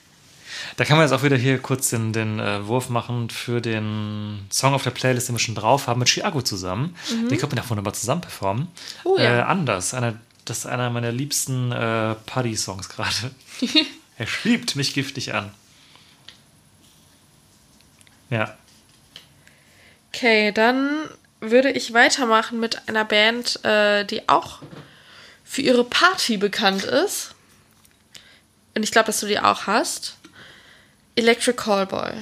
[0.77, 4.47] Da kann man jetzt auch wieder hier kurz den, den äh, Wurf machen für den
[4.51, 6.97] Song auf der Playlist, den wir schon drauf haben, mit Chiago zusammen.
[7.31, 8.63] Die könnten wir auch wunderbar zusammen performen.
[8.63, 8.69] Mhm.
[9.05, 9.39] Oh ja.
[9.39, 9.95] äh, anders.
[9.95, 13.31] Einer, das ist einer meiner liebsten äh, Party-Songs gerade.
[14.19, 15.53] er schiebt mich giftig an.
[18.31, 18.57] Ja.
[20.13, 21.09] Okay, dann
[21.41, 24.61] würde ich weitermachen mit einer Band, äh, die auch
[25.49, 27.35] für ihre Party bekannt ist.
[28.75, 30.17] Und ich glaube, dass du die auch hast.
[31.17, 32.13] Electric Callboy.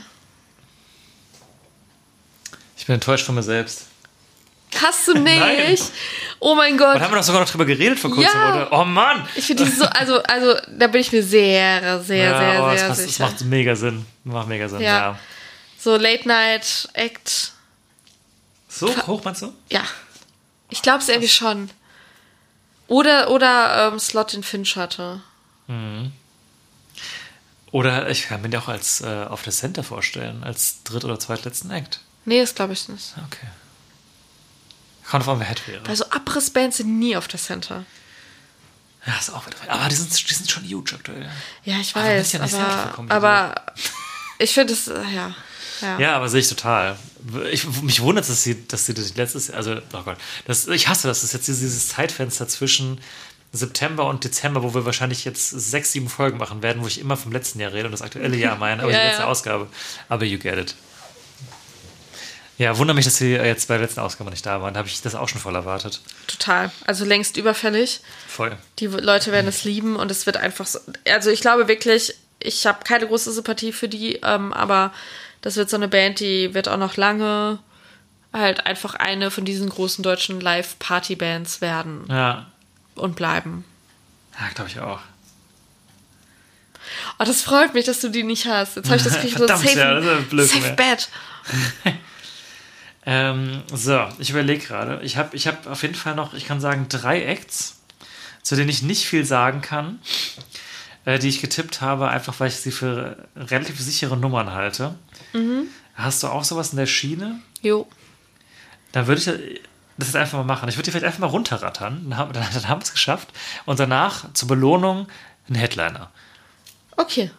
[2.76, 3.86] Ich bin enttäuscht von mir selbst.
[4.80, 5.38] Hast du nicht?
[5.38, 5.78] Nein.
[6.38, 7.00] Oh mein Und Gott.
[7.00, 8.54] haben wir doch sogar noch drüber geredet vor kurzem, Ja.
[8.54, 8.72] oder?
[8.72, 9.26] Oh Mann!
[9.34, 12.76] Ich finde die so, also, also, da bin ich mir sehr, sehr, ja, sehr, oh,
[12.76, 13.24] sehr es sicher.
[13.26, 14.04] macht mega Sinn.
[14.24, 14.98] Macht mega Sinn, Ja.
[14.98, 15.18] ja.
[15.78, 17.52] So Late Night Act.
[18.68, 19.52] So hoch meinst du?
[19.70, 19.82] Ja.
[20.68, 21.70] Ich glaube es irgendwie schon.
[22.88, 25.20] Oder, oder ähm, Slot in Finch hatte.
[27.72, 31.18] Oder ich kann mir die auch als äh, auf der Center vorstellen, als dritt- oder
[31.18, 32.00] zweitletzten Act.
[32.24, 33.14] Nee, das glaube ich nicht.
[33.26, 33.46] Okay.
[35.08, 35.86] Kommt davon, wer Head wäre.
[35.86, 37.84] Weil so Abrissbands sind nie auf der Center.
[39.06, 39.56] Ja, ist auch wieder.
[39.68, 41.30] Aber die sind, die sind schon huge aktuell.
[41.64, 43.66] Ja, ich weiß, nicht selbst aber, aber
[44.38, 45.34] ich finde es, ja.
[45.80, 45.98] Ja.
[45.98, 46.96] Ja, aber sehe ich total.
[47.50, 50.16] Ich, mich wundert, dass sie, dass sie das letztes also, oh Gott,
[50.46, 51.20] das, ich hasse das.
[51.20, 53.00] Das ist jetzt dieses Zeitfenster zwischen
[53.52, 57.16] September und Dezember, wo wir wahrscheinlich jetzt sechs, sieben Folgen machen werden, wo ich immer
[57.16, 59.28] vom letzten Jahr rede und das aktuelle Jahr meine, aber Ja, die letzte ja.
[59.28, 59.66] Ausgabe.
[60.08, 60.74] Aber you get it.
[62.58, 64.72] Ja, wundert mich, dass sie jetzt bei der letzten Ausgabe nicht da waren.
[64.72, 66.00] Da habe ich das auch schon voll erwartet.
[66.26, 66.70] Total.
[66.86, 68.00] Also längst überfällig.
[68.26, 68.56] Voll.
[68.78, 70.78] Die Leute werden es lieben und es wird einfach so.
[71.06, 74.92] Also ich glaube wirklich, ich habe keine große Sympathie für die, ähm, aber
[75.42, 77.58] das wird so eine Band, die wird auch noch lange
[78.32, 82.46] halt einfach eine von diesen großen deutschen Live-Party-Bands werden Ja,
[82.94, 83.64] und bleiben.
[84.38, 85.00] ja glaube ich auch.
[87.18, 88.76] Oh, das freut mich, dass du die nicht hast.
[88.76, 91.08] Jetzt habe ich das Gefühl, so safe, ja, das safe bad.
[93.08, 95.00] Ähm, so, ich überlege gerade.
[95.04, 97.76] Ich habe ich hab auf jeden Fall noch, ich kann sagen, drei Acts,
[98.42, 100.00] zu denen ich nicht viel sagen kann,
[101.06, 104.94] äh, die ich getippt habe, einfach weil ich sie für relativ sichere Nummern halte.
[105.94, 107.40] Hast du auch sowas in der Schiene?
[107.62, 107.86] Jo.
[108.92, 109.26] Dann würde ich
[109.96, 110.68] das jetzt einfach mal machen.
[110.68, 112.02] Ich würde die vielleicht einfach mal runterrattern.
[112.04, 113.28] Dann haben, dann, dann haben wir es geschafft.
[113.64, 115.06] Und danach zur Belohnung
[115.48, 116.10] ein Headliner.
[116.96, 117.30] Okay.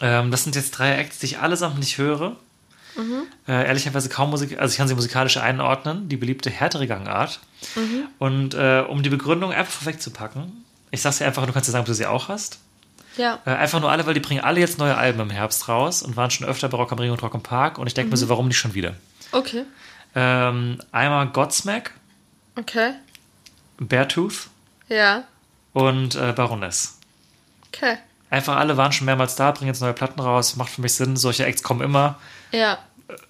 [0.00, 2.36] Ähm, das sind jetzt drei Acts, die ich allesamt nicht höre.
[3.46, 7.40] Äh, ehrlicherweise kaum Musik, also ich kann sie musikalisch einordnen, die beliebte härtere Gangart.
[8.18, 11.82] Und äh, um die Begründung einfach vorwegzupacken, ich sag's dir einfach, du kannst dir sagen,
[11.82, 12.60] ob du sie auch hast.
[13.16, 13.40] Ja.
[13.46, 16.16] Äh, einfach nur alle, weil die bringen alle jetzt neue Alben im Herbst raus und
[16.16, 18.16] waren schon öfter bei Rock am Ring und Rock am Park und ich denke mir
[18.16, 18.94] so, warum nicht schon wieder?
[19.32, 19.64] Okay.
[20.14, 21.92] Ähm, einmal Godsmack,
[22.58, 22.92] Okay.
[23.78, 24.48] Beartooth
[24.88, 25.24] Ja.
[25.72, 26.98] und äh, Baroness.
[27.68, 27.98] Okay.
[28.30, 31.16] Einfach alle waren schon mehrmals da, bringen jetzt neue Platten raus, macht für mich Sinn,
[31.16, 32.18] solche Acts kommen immer.
[32.52, 32.78] Ja.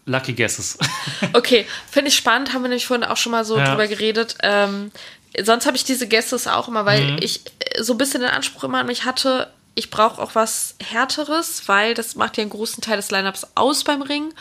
[0.07, 0.78] Lucky Guesses.
[1.32, 3.70] Okay, finde ich spannend, haben wir nämlich vorhin auch schon mal so Ja.
[3.70, 4.37] drüber geredet.
[4.43, 4.91] Ähm,
[5.43, 7.18] sonst habe ich diese Guesses auch immer, weil Mhm.
[7.20, 10.74] ich äh, so ein bisschen den Anspruch immer an mich hatte, ich brauche auch was
[10.83, 14.33] Härteres, weil das macht ja einen großen Teil des Lineups aus beim Ring.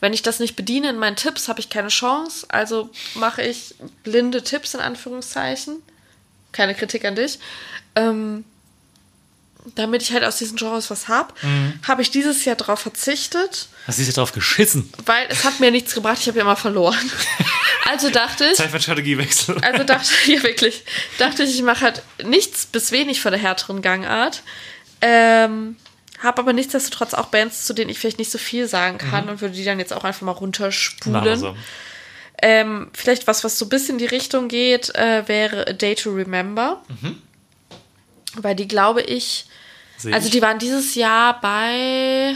[0.00, 2.46] Wenn ich das nicht bediene in meinen Tipps, habe ich keine Chance.
[2.48, 3.74] Also mache ich
[4.04, 5.82] blinde Tipps in Anführungszeichen.
[6.52, 7.38] Keine Kritik an dich.
[7.96, 8.44] Ähm,
[9.74, 11.80] damit ich halt aus diesen Genres was habe, Mhm.
[11.88, 14.92] habe ich dieses Jahr darauf verzichtet Hast du dich drauf geschissen?
[15.06, 16.98] weil es hat mir nichts gebracht, ich habe ja immer verloren.
[17.86, 19.58] Also dachte ich, Zeit für Strategiewechsel.
[19.62, 20.84] also dachte ich, ja wirklich,
[21.18, 24.42] dachte ich, ich mache halt nichts bis wenig von der härteren Gangart.
[25.06, 25.76] Ähm,
[26.22, 29.42] habe aber nichtsdestotrotz auch Bands, zu denen ich vielleicht nicht so viel sagen kann und
[29.42, 31.36] würde die dann jetzt auch einfach mal runterspulen.
[31.38, 31.54] so.
[32.40, 35.94] Ähm, vielleicht was, was so ein bisschen in die Richtung geht, äh, wäre A Day
[35.94, 36.82] to Remember.
[38.36, 39.46] Weil die, glaube ich,
[39.98, 40.32] Seh also ich.
[40.32, 42.34] die waren dieses Jahr bei.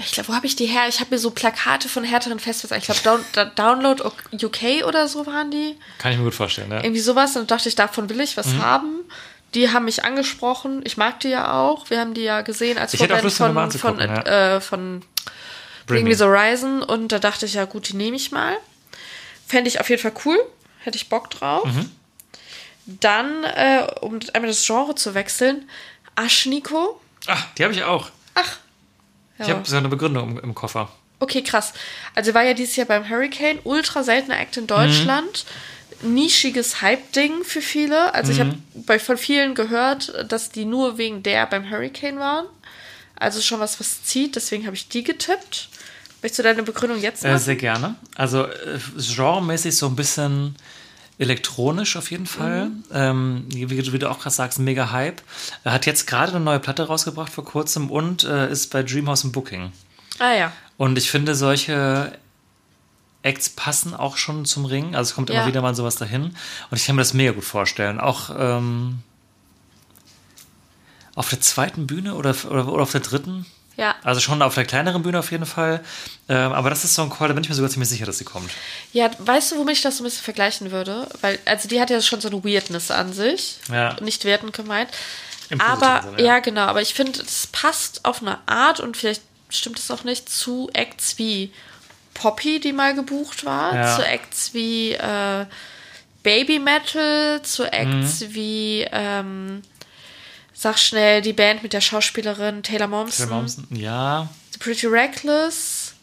[0.00, 0.82] Ich glaube, wo habe ich die her?
[0.88, 2.88] Ich habe mir so Plakate von härteren Festivals.
[2.88, 4.02] Ich glaube, Down Download
[4.32, 5.76] UK oder so waren die.
[5.98, 6.82] Kann ich mir gut vorstellen, ja.
[6.84, 7.36] Irgendwie sowas.
[7.36, 8.62] Und dachte ich, davon will ich was Mhm.
[8.62, 9.00] haben.
[9.54, 10.82] Die haben mich angesprochen.
[10.84, 11.88] Ich mag die ja auch.
[11.90, 15.02] Wir haben die ja gesehen als Ich Vorband mal von, von, anzugucken, äh, von
[15.86, 16.14] Bring Me.
[16.14, 16.82] The Horizon.
[16.82, 18.56] Und da dachte ich, ja gut, die nehme ich mal.
[19.46, 20.38] Fände ich auf jeden Fall cool.
[20.80, 21.64] Hätte ich Bock drauf.
[21.64, 21.90] Mhm.
[22.86, 25.68] Dann, äh, um einmal das Genre zu wechseln,
[26.14, 27.00] Aschniko.
[27.26, 28.10] Ah, die habe ich auch.
[28.34, 28.58] Ach.
[29.38, 29.54] Ich Ja.
[29.54, 30.90] habe so eine Begründung im, im Koffer.
[31.20, 31.72] Okay, krass.
[32.14, 35.44] Also war ja dieses Jahr beim Hurricane, ultra seltener Act in Deutschland.
[36.02, 38.14] Nischiges Hype-Ding für viele.
[38.14, 42.46] Also ich habe bei von vielen gehört, dass die nur wegen der beim Hurricane waren.
[43.16, 44.36] Also schon was, was zieht.
[44.36, 45.68] Deswegen habe ich die getippt.
[46.22, 47.40] Möchtest du deine Begründung jetzt Äh, machen?
[47.42, 47.96] sehr gerne.
[48.14, 50.54] Also äh, genremäßig so ein bisschen
[51.18, 52.70] elektronisch auf jeden Fall.
[52.92, 55.20] Ähm, wie, du- wie du auch gerade sagst, mega Hype.
[55.64, 59.24] Er hat jetzt gerade eine neue Platte rausgebracht vor kurzem und äh, ist bei Dreamhouse
[59.24, 59.72] im Booking.
[60.20, 60.52] ah ja.
[60.76, 62.12] Und ich finde, solche
[63.22, 64.94] Acts passen auch schon zum Ring.
[64.94, 65.36] Also es kommt Ja.
[65.36, 66.36] immer wieder mal sowas dahin.
[66.70, 68.00] Und ich kann mir das mega gut vorstellen.
[68.00, 69.00] Auch ähm,
[71.14, 73.44] auf der zweiten Bühne oder, oder, oder auf der dritten.
[73.76, 73.94] Ja.
[74.02, 75.84] Also schon auf der kleineren Bühne auf jeden Fall.
[76.28, 78.18] Ähm, aber das ist so ein Call, da bin ich mir sogar ziemlich sicher, dass
[78.18, 78.50] sie kommt.
[78.92, 81.08] Ja, weißt du, womit ich das so ein bisschen vergleichen würde?
[81.20, 83.58] Weil, also die hat ja schon so eine Weirdness an sich.
[83.70, 83.96] Ja.
[84.00, 84.90] Nicht wertend gemeint.
[85.50, 86.26] Im Aber, Sinne, ja.
[86.26, 86.38] ja.
[86.40, 90.28] genau, aber ich finde, es passt auf eine Art und vielleicht stimmt es auch nicht
[90.28, 91.52] zu Acts wie
[92.20, 93.96] Poppy, die mal gebucht war, Ja.
[93.96, 95.46] zu Acts wie äh,
[96.22, 98.34] Baby Metal, zu Acts Mhm.
[98.34, 99.62] wie, ähm,
[100.52, 103.24] sag schnell, die Band mit der Schauspielerin Taylor Momsen.
[103.26, 104.28] Taylor Momsen, ja.
[104.52, 105.94] The Pretty Reckless.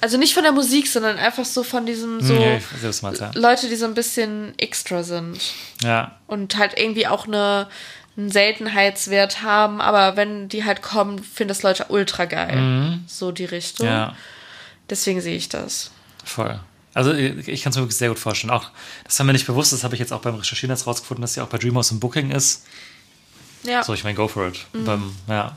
[0.00, 3.30] Also nicht von der Musik, sondern einfach so von diesem so Ja, weiß, ja.
[3.34, 5.40] Leute, die so ein bisschen extra sind
[5.82, 6.12] ja.
[6.28, 7.66] und halt irgendwie auch eine,
[8.16, 13.00] einen Seltenheitswert haben, aber wenn die halt kommen, finden das Leute ultra geil.
[13.08, 13.86] So die Richtung.
[13.88, 13.92] Mhm.
[13.92, 14.16] Ja,
[14.90, 15.90] Deswegen sehe ich das.
[16.24, 16.60] voll.
[16.94, 18.50] Also ich kann es mir wirklich sehr gut vorstellen.
[18.50, 18.70] Auch,
[19.04, 21.34] das war mir nicht bewusst, das habe ich jetzt auch beim Recherchieren jetzt rausgefunden, dass
[21.34, 22.66] sie auch bei Dreamhouse im Booking ist.
[23.62, 23.84] Ja.
[23.84, 24.66] So, ich meine, go for it.
[24.72, 24.84] Mhm.
[24.84, 25.56] Beim, ja.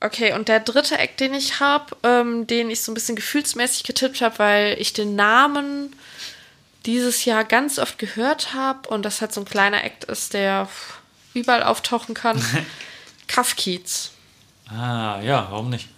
[0.00, 3.84] Okay, und der dritte Act, den ich habe, ähm, den ich so ein bisschen gefühlsmäßig
[3.84, 5.94] getippt habe, weil ich den Namen
[6.84, 10.68] dieses Jahr ganz oft gehört habe und das halt so ein kleiner Act ist, der
[11.34, 12.42] überall auftauchen kann.
[13.28, 14.10] Kafkiez.
[14.68, 15.88] Ah, ja, warum nicht?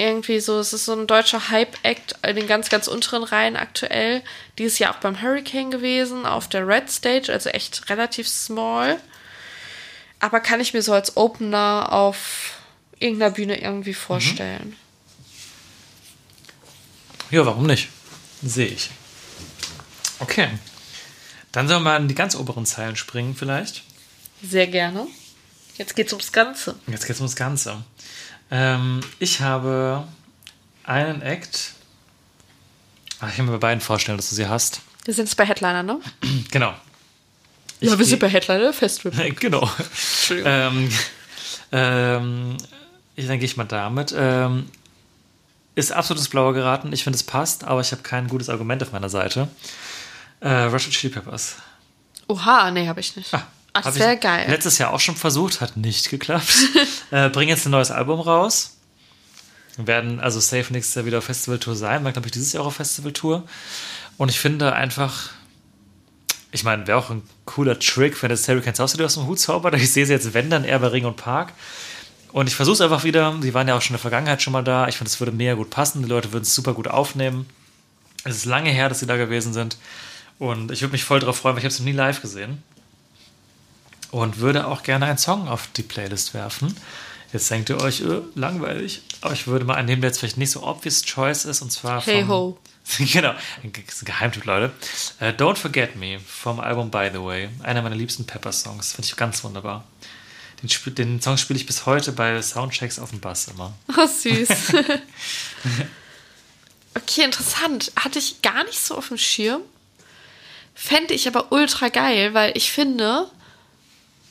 [0.00, 4.22] Irgendwie so, es ist so ein deutscher Hype-Act in den ganz, ganz unteren Reihen aktuell.
[4.56, 8.98] Dieses Jahr auch beim Hurricane gewesen, auf der Red Stage, also echt relativ small.
[10.18, 12.54] Aber kann ich mir so als Opener auf
[12.98, 14.74] irgendeiner Bühne irgendwie vorstellen.
[17.30, 17.90] Ja, warum nicht?
[18.42, 18.88] Sehe ich.
[20.18, 20.48] Okay.
[21.52, 23.82] Dann sollen wir mal in die ganz oberen Zeilen springen, vielleicht.
[24.42, 25.06] Sehr gerne.
[25.76, 26.76] Jetzt geht's ums Ganze.
[26.86, 27.84] Jetzt geht es ums Ganze.
[28.50, 30.06] Ähm, ich habe
[30.84, 31.74] einen Act.
[33.20, 34.80] Ach, ich kann mir bei beiden vorstellen, dass du sie hast.
[35.04, 36.00] Wir sind jetzt bei Headliner, ne?
[36.50, 36.74] Genau.
[37.80, 39.30] ja, wir sind bei Headliner Festival.
[39.38, 39.70] genau.
[40.30, 40.90] ähm,
[41.72, 42.56] ähm,
[43.16, 44.14] ich, dann gehe ich mal damit.
[44.16, 44.68] Ähm,
[45.74, 46.92] ist absolutes Blauer geraten.
[46.92, 49.48] Ich finde, es passt, aber ich habe kein gutes Argument auf meiner Seite.
[50.40, 51.56] Äh, Russian Chili Peppers.
[52.28, 53.32] Oha, nee, habe ich nicht.
[53.34, 54.46] Ah, Das ich wäre geil.
[54.48, 56.52] Letztes Jahr auch schon versucht, hat nicht geklappt.
[57.10, 58.76] äh, bringen jetzt ein neues Album raus.
[59.76, 62.04] Werden also safe nächstes Jahr wieder auf Festivaltour sein.
[62.04, 63.44] War, glaube ich, dieses Jahr auch auf Festivaltour.
[64.16, 65.30] Und ich finde einfach,
[66.52, 69.38] ich meine, wäre auch ein cooler Trick, wenn das Hurricane South City aus dem Hut
[69.38, 69.74] zaubert.
[69.74, 71.52] Ich sehe sie jetzt, wenn, dann eher bei Ring und Park.
[72.32, 73.36] Und ich versuche es einfach wieder.
[73.40, 74.88] Sie waren ja auch schon in der Vergangenheit schon mal da.
[74.88, 76.02] Ich finde, es würde mega gut passen.
[76.02, 77.46] Die Leute würden es super gut aufnehmen.
[78.24, 79.78] Es ist lange her, dass sie da gewesen sind.
[80.38, 82.62] Und ich würde mich voll drauf freuen, weil ich habe es noch nie live gesehen.
[84.10, 86.76] Und würde auch gerne einen Song auf die Playlist werfen.
[87.32, 89.02] Jetzt denkt ihr euch, äh, langweilig.
[89.20, 91.62] Aber ich würde mal einen nehmen, der jetzt vielleicht nicht so obvious choice ist.
[91.62, 92.58] Und zwar Hey ho.
[92.98, 94.72] genau, ein Ge- ist ein Geheimtipp, Leute.
[95.20, 97.50] Äh, Don't Forget Me vom Album By the Way.
[97.62, 98.94] Einer meiner liebsten Pepper-Songs.
[98.94, 99.84] Finde ich ganz wunderbar.
[100.60, 103.72] Den, spiel, den Song spiele ich bis heute bei Soundchecks auf dem Bass immer.
[103.96, 104.48] Oh, süß.
[106.96, 107.92] okay, interessant.
[107.96, 109.62] Hatte ich gar nicht so auf dem Schirm.
[110.74, 113.30] Fände ich aber ultra geil, weil ich finde,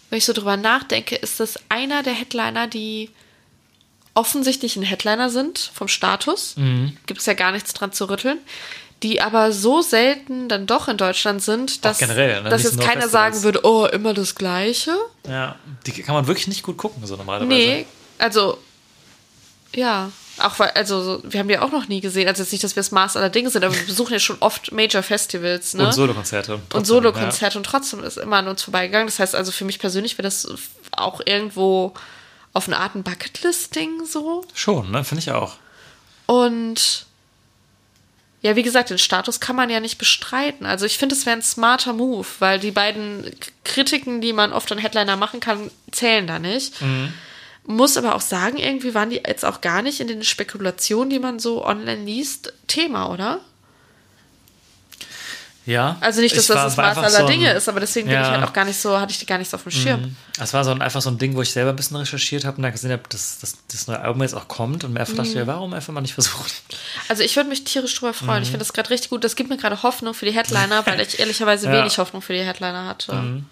[0.10, 3.10] wenn ich so drüber nachdenke, ist das einer der Headliner, die
[4.14, 6.55] offensichtlich ein Headliner sind vom Status.
[7.05, 8.39] Gibt es ja gar nichts dran zu rütteln.
[9.01, 12.49] die aber so selten dann doch in Deutschland sind, dass, generell, ne?
[12.49, 14.93] dass jetzt keiner sagen würde, oh, immer das Gleiche.
[15.26, 15.55] Ja,
[15.86, 17.47] die kann man wirklich nicht gut gucken, so normalerweise.
[17.47, 17.86] Nee,
[18.18, 18.57] also,
[19.74, 20.12] ja.
[20.41, 22.27] Auch weil, also, so- wir haben die auch noch nie gesehen.
[22.27, 24.37] Also, jetzt nicht, dass wir das Maß aller Dinge sind, aber wir besuchen ja schon
[24.39, 25.85] oft Major-Festivals, ne?
[25.87, 26.59] Und Solokonzerte.
[26.73, 29.07] und Solokonzerte und trotzdem ist immer an uns vorbeigegangen.
[29.07, 30.47] Das heißt also für mich persönlich wäre das
[30.91, 31.93] auch irgendwo
[32.53, 34.41] auf eine Art ein Bucketlist-Ding so.
[34.47, 34.55] Ja.
[34.55, 35.03] Schon, ne?
[35.03, 35.55] Finde ich auch.
[36.25, 37.05] Und
[38.41, 40.65] ja, wie gesagt, den Status kann man ja nicht bestreiten.
[40.65, 43.29] Also ich finde, es wäre ein smarter Move, weil die beiden
[43.65, 46.73] Kritiken, die man oft an Headliner machen kann, zählen da nicht.
[47.72, 51.20] Muss aber auch sagen, irgendwie waren die jetzt auch gar nicht in den Spekulationen, die
[51.20, 53.41] man so online liest, Thema, oder?
[55.67, 55.97] Ja.
[56.01, 58.24] Also nicht, dass das das Maß aller so Dinge ist, aber deswegen bin Ja.
[58.24, 60.15] ich halt auch gar nicht so, hatte ich die gar nicht so auf dem Schirm.
[60.39, 62.57] Das war so ein, einfach so ein Ding, wo ich selber ein bisschen recherchiert habe
[62.57, 65.13] und dann gesehen habe, dass, dass das neue Album jetzt auch kommt und mir einfach
[65.13, 65.17] Mhm.
[65.17, 66.45] dachte, ja, warum einfach mal nicht versuchen?
[67.07, 68.38] Also ich würde mich tierisch drüber freuen.
[68.38, 68.43] Mhm.
[68.43, 69.24] Ich finde das gerade richtig gut.
[69.24, 71.74] Das gibt mir gerade Hoffnung für die Headliner, weil ich ehrlicherweise Ja.
[71.74, 71.78] Mhm.
[71.82, 73.43] wenig Hoffnung für die Headliner hatte.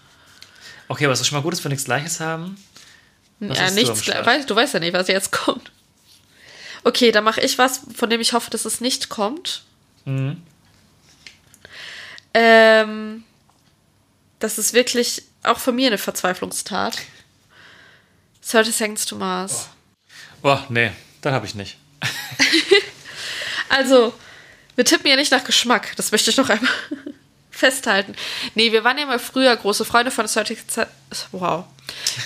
[0.87, 2.57] Okay, aber es ist schon mal gut, dass wir nichts Gleiches haben.
[3.39, 4.03] Was ja, du nichts.
[4.03, 4.25] Start?
[4.25, 5.71] Weißt, du weißt ja nicht, was jetzt kommt.
[6.83, 9.63] Okay, dann mache ich was, von dem ich hoffe, dass es nicht kommt.
[10.05, 10.41] Mhm.
[12.33, 13.23] Ähm,
[14.39, 16.97] das ist wirklich auch von mir eine Verzweiflungstat.
[18.49, 19.67] 30 Seconds to Mars.
[20.41, 21.77] Boah, nee, dann habe ich nicht.
[23.69, 24.13] Also,
[24.75, 25.93] wir tippen ja nicht nach Geschmack.
[25.97, 26.71] Das möchte ich noch einmal
[27.57, 28.15] festhalten.
[28.55, 30.87] Nee, wir waren ja mal früher große Freunde von 30 Se-
[31.31, 31.65] Wow.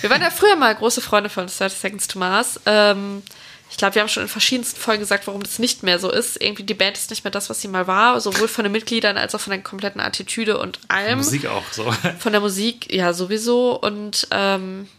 [0.01, 2.59] Wir waren ja früher mal große Freunde von 30 Seconds to Mars.
[2.65, 3.21] Ähm,
[3.69, 6.41] ich glaube, wir haben schon in verschiedensten Folgen gesagt, warum das nicht mehr so ist.
[6.41, 9.17] Irgendwie die Band ist nicht mehr das, was sie mal war, sowohl von den Mitgliedern
[9.17, 11.19] als auch von der kompletten Attitüde und allem.
[11.19, 11.89] Musik auch so.
[12.19, 13.79] Von der Musik, ja, sowieso.
[13.79, 14.89] Und ähm,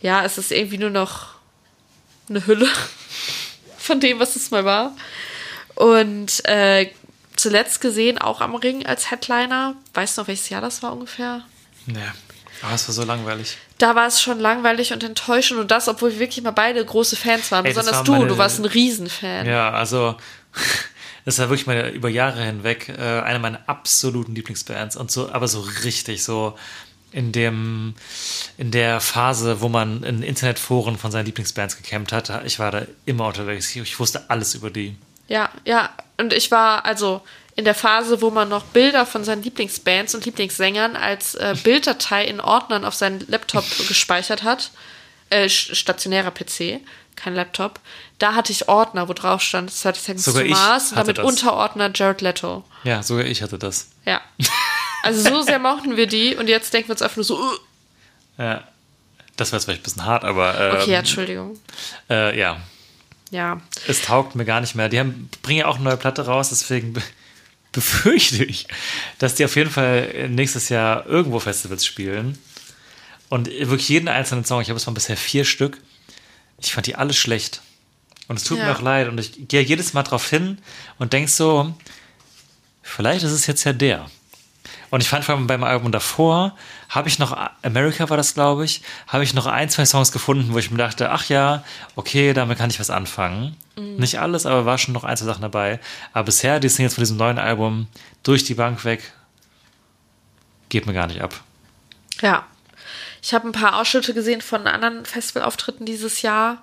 [0.00, 1.34] ja, es ist irgendwie nur noch
[2.28, 2.68] eine Hülle
[3.78, 4.94] von dem, was es mal war.
[5.74, 6.90] Und äh,
[7.40, 9.74] zuletzt gesehen auch am Ring als Headliner.
[9.94, 11.42] Weißt du noch, welches Jahr das war ungefähr?
[11.86, 11.98] nee.
[12.62, 13.56] Aber es war so langweilig.
[13.78, 17.16] Da war es schon langweilig und enttäuschend und das, obwohl wir wirklich mal beide große
[17.16, 17.64] Fans waren.
[17.64, 19.46] Ey, Besonders war du, meine- du warst ein Riesenfan.
[19.46, 20.16] Ja, also
[21.24, 25.48] das war wirklich meine über Jahre hinweg äh, eine meiner absoluten Lieblingsbands und so, aber
[25.48, 26.58] so richtig so
[27.12, 27.94] in dem
[28.58, 32.82] in der Phase, wo man in Internetforen von seinen Lieblingsbands gecampt hat, ich war da
[33.06, 33.70] immer unterwegs.
[33.70, 34.96] Ich, ich wusste alles über die.
[35.28, 35.88] Ja, ja.
[36.20, 37.22] Und ich war also
[37.56, 42.24] in der Phase, wo man noch Bilder von seinen Lieblingsbands und Lieblingssängern als äh, Bilddatei
[42.24, 44.70] in Ordnern auf seinen Laptop gespeichert hat.
[45.30, 46.80] Äh, st- stationärer PC,
[47.16, 47.80] kein Laptop.
[48.18, 51.24] Da hatte ich Ordner, wo drauf stand 30 Seconds Sogar to Mars und damit das.
[51.26, 52.64] Unterordner Jared Leto.
[52.84, 53.88] Ja, sogar ich hatte das.
[54.06, 54.20] Ja.
[55.02, 57.56] Also so sehr mochten wir die und jetzt denken wir uns einfach nur so, uh.
[58.38, 58.64] Ja.
[59.36, 61.58] Das war jetzt vielleicht ein bisschen hart, aber ähm, okay, Entschuldigung.
[62.10, 62.58] äh, ja,
[63.30, 63.60] Ja.
[63.86, 64.88] es taugt mir gar nicht mehr.
[64.88, 67.02] Die haben, bringen ja auch eine neue Platte raus, deswegen be
[67.72, 68.66] befürchte ich,
[69.18, 72.36] dass die auf jeden Fall nächstes Jahr irgendwo Festivals spielen.
[73.28, 75.78] Und wirklich jeden einzelnen Song, ich habe es mal bisher vier Stück,
[76.58, 77.62] ich fand die alle schlecht.
[78.26, 78.64] Und es tut Ja.
[78.64, 79.08] mir auch leid.
[79.08, 80.58] Und ich gehe jedes Mal drauf hin
[80.98, 81.72] und denk so,
[82.82, 84.10] vielleicht ist es jetzt ja der.
[84.90, 86.56] Und ich fand vor allem beim Album davor,
[86.88, 90.52] habe ich noch, America war das, glaube ich, habe ich noch ein, zwei Songs gefunden,
[90.52, 91.62] wo ich mir dachte, ach ja,
[91.94, 93.56] okay, damit kann ich was anfangen.
[93.76, 95.80] Nicht alles, aber war schon noch ein, zwei Sachen dabei.
[96.12, 97.86] Aber bisher, die Singles von diesem neuen Album,
[98.22, 99.12] durch die Bank weg,
[100.68, 101.34] geht mir gar nicht ab.
[102.20, 102.46] Ja.
[103.22, 106.58] Ich habe ein paar Ausschnitte gesehen von anderen Festivalauftritten dieses Jahr,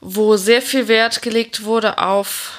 [0.00, 2.52] wo sehr viel Wert gelegt wurde auf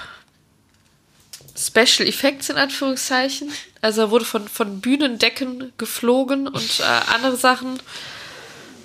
[1.60, 3.52] Special Effects in Anführungszeichen.
[3.82, 7.80] Also er wurde von, von Bühnendecken geflogen und äh, andere Sachen.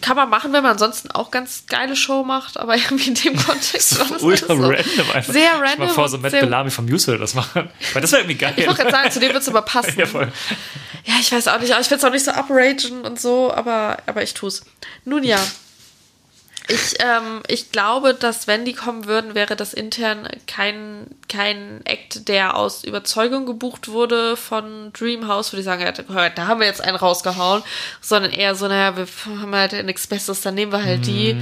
[0.01, 3.37] Kann man machen, wenn man ansonsten auch ganz geile Show macht, aber irgendwie in dem
[3.37, 5.33] Kontext war das Ultra so random einfach.
[5.33, 5.87] Sehr Ich random.
[5.87, 7.71] mal vor, so Matt Bellamy vom Musical das machen.
[7.95, 8.53] Weil das wäre irgendwie geil.
[8.57, 9.99] Ich wollte gerade sagen, zu dem wird es aber passen.
[9.99, 10.31] ja, voll.
[11.05, 13.97] Ja, ich weiß auch nicht, ich will es auch nicht so upragen und so, aber,
[14.07, 14.63] aber ich tue es.
[15.05, 15.39] Nun ja.
[16.67, 22.27] Ich, ähm, ich glaube, dass wenn die kommen würden, wäre das intern kein, kein Act,
[22.27, 25.93] der aus Überzeugung gebucht wurde von Dreamhouse, wo die sagen, ja,
[26.31, 27.63] da haben wir jetzt einen rausgehauen,
[28.01, 29.07] sondern eher so, naja, wir
[29.41, 31.37] haben halt nichts Besseres, dann nehmen wir halt die.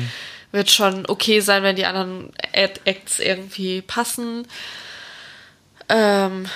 [0.51, 4.47] Wird schon okay sein, wenn die anderen Acts irgendwie passen.
[5.89, 6.47] Ähm,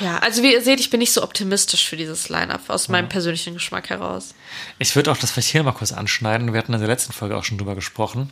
[0.00, 3.08] ja, also wie ihr seht, ich bin nicht so optimistisch für dieses Line-Up aus meinem
[3.08, 4.34] persönlichen Geschmack heraus.
[4.78, 6.52] Ich würde auch das vielleicht hier mal kurz anschneiden.
[6.52, 8.30] Wir hatten in der letzten Folge auch schon drüber gesprochen.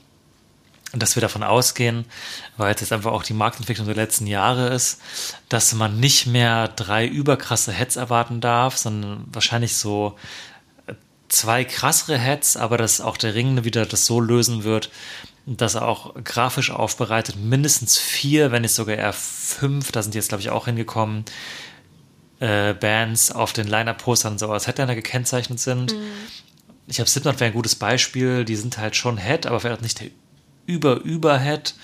[0.92, 2.04] Und dass wir davon ausgehen,
[2.58, 5.00] weil es jetzt einfach auch die Marktentwicklung der letzten Jahre ist,
[5.48, 10.18] dass man nicht mehr drei überkrasse Heads erwarten darf, sondern wahrscheinlich so
[11.28, 14.90] zwei krassere Heads, aber dass auch der Ring wieder das so lösen wird,
[15.47, 20.18] dass er auch grafisch aufbereitet, mindestens vier, wenn nicht sogar eher fünf, da sind die
[20.18, 21.24] jetzt, glaube ich, auch hingekommen,
[22.40, 25.95] äh, Bands auf den Line-Up-Postern so als Headliner gekennzeichnet sind.
[26.86, 30.01] Ich habe Slipknot wäre ein gutes Beispiel, die sind halt schon Head, aber vielleicht nicht
[30.01, 30.09] der
[30.66, 31.74] über-über-Head.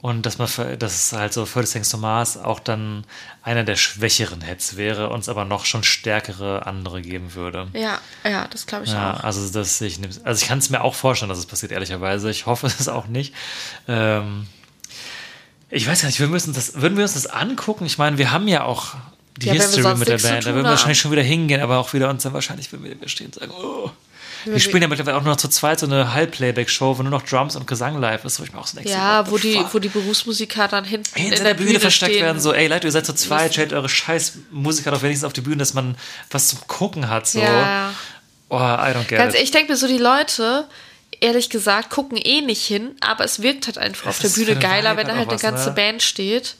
[0.00, 3.04] Und dass man, für- dass es halt so für das Thomas auch dann
[3.42, 7.66] einer der schwächeren Heads wäre, uns aber noch schon stärkere andere geben würde.
[7.72, 9.24] Ja, ja, das glaube ich Ja, auch.
[9.24, 9.98] also das sehe ich.
[10.24, 12.30] Also ich kann es mir auch vorstellen, dass es passiert, ehrlicherweise.
[12.30, 13.34] Ich hoffe es auch nicht.
[13.88, 14.46] Ähm,
[15.70, 17.84] ich weiß gar nicht, wir müssen das, würden wir uns das angucken?
[17.84, 18.94] Ich meine, wir haben ja auch
[19.36, 20.46] die Ja, History mit der Band.
[20.46, 23.00] Da würden wir wahrscheinlich schon wieder hingehen, aber auch wieder uns dann wahrscheinlich, wenn wir
[23.00, 23.90] wir stehen, sagen, oh.
[24.52, 27.22] Wir spielen ja mittlerweile auch nur noch zu zweit so eine Halb-Playback-Show, wo nur noch
[27.22, 29.60] Drums und Gesang live ist, wo ich mir auch so denke, Ja, so, wo die,
[29.72, 32.24] wo die Berufsmusiker dann hinten hinter in der Bühne, versteckt stehen.
[32.24, 35.32] werden, so, ey Leute, ihr seid zu zweit, stellt eure scheiß Musiker doch wenigstens auf
[35.32, 35.96] die Bühne, dass man
[36.30, 37.40] was zum Gucken hat, so.
[37.40, 37.92] Ja.
[38.50, 39.42] Oh, I don't get Ganz, it.
[39.42, 40.66] ich denke mir so, die Leute,
[41.20, 44.58] ehrlich gesagt, gucken eh nicht hin, aber es wirkt halt einfach auf Es der Bühne
[44.58, 45.74] geiler, wenn da halt halt eine ganze ne?
[45.74, 46.56] Band steht.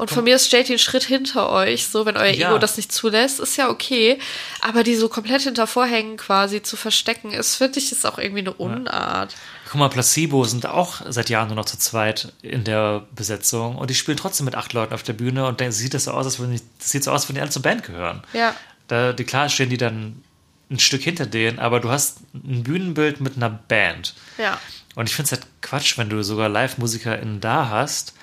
[0.00, 2.48] Und von mir aus stellt ihr einen Schritt hinter euch, so wenn euer Ja.
[2.48, 4.18] Ego das nicht zulässt, ist ja okay.
[4.62, 8.40] Aber die so komplett hinter Vorhängen quasi zu verstecken, ist, finde ich, ist auch irgendwie
[8.40, 9.34] eine Unart.
[9.70, 13.90] Guck mal, Placebo sind auch seit Jahren nur noch zu zweit in der Besetzung und
[13.90, 16.24] die spielen trotzdem mit acht Leuten auf der Bühne und dann sieht das so aus,
[16.24, 18.22] als würden die, das sieht so aus, als würden die alle zur Band gehören.
[18.32, 18.56] Ja.
[18.88, 20.22] Da, die, klar stehen die dann
[20.70, 24.14] ein Stück hinter denen, aber du hast ein Bühnenbild mit einer Band.
[24.38, 24.58] Ja.
[24.94, 28.14] Und ich finde es halt Quatsch, wenn du sogar Live-MusikerInnen da hast.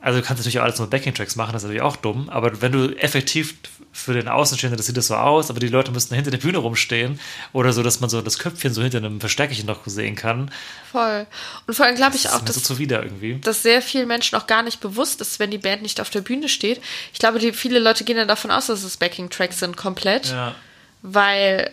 [0.00, 2.62] Also du kannst natürlich auch alles nur Backing-Tracks machen, das ist natürlich auch dumm, aber
[2.62, 3.54] wenn du effektiv
[3.92, 6.58] für den Außenstehenden, das sieht das so aus, aber die Leute müssten hinter der Bühne
[6.58, 7.18] rumstehen
[7.52, 10.52] oder so, dass man so das Köpfchen so hinter einem Verstärkerchen noch sehen kann.
[10.92, 11.26] Voll.
[11.66, 13.38] Und vor allem glaube ich Das auch, mir so dass zuwider irgendwie.
[13.42, 16.20] dass sehr vielen Menschen auch gar nicht bewusst ist, wenn die Band nicht auf der
[16.20, 16.80] Bühne steht.
[17.12, 20.54] Ich glaube, die, viele Leute gehen dann davon aus, dass es Backing-Tracks sind komplett, Ja.
[21.02, 21.72] weil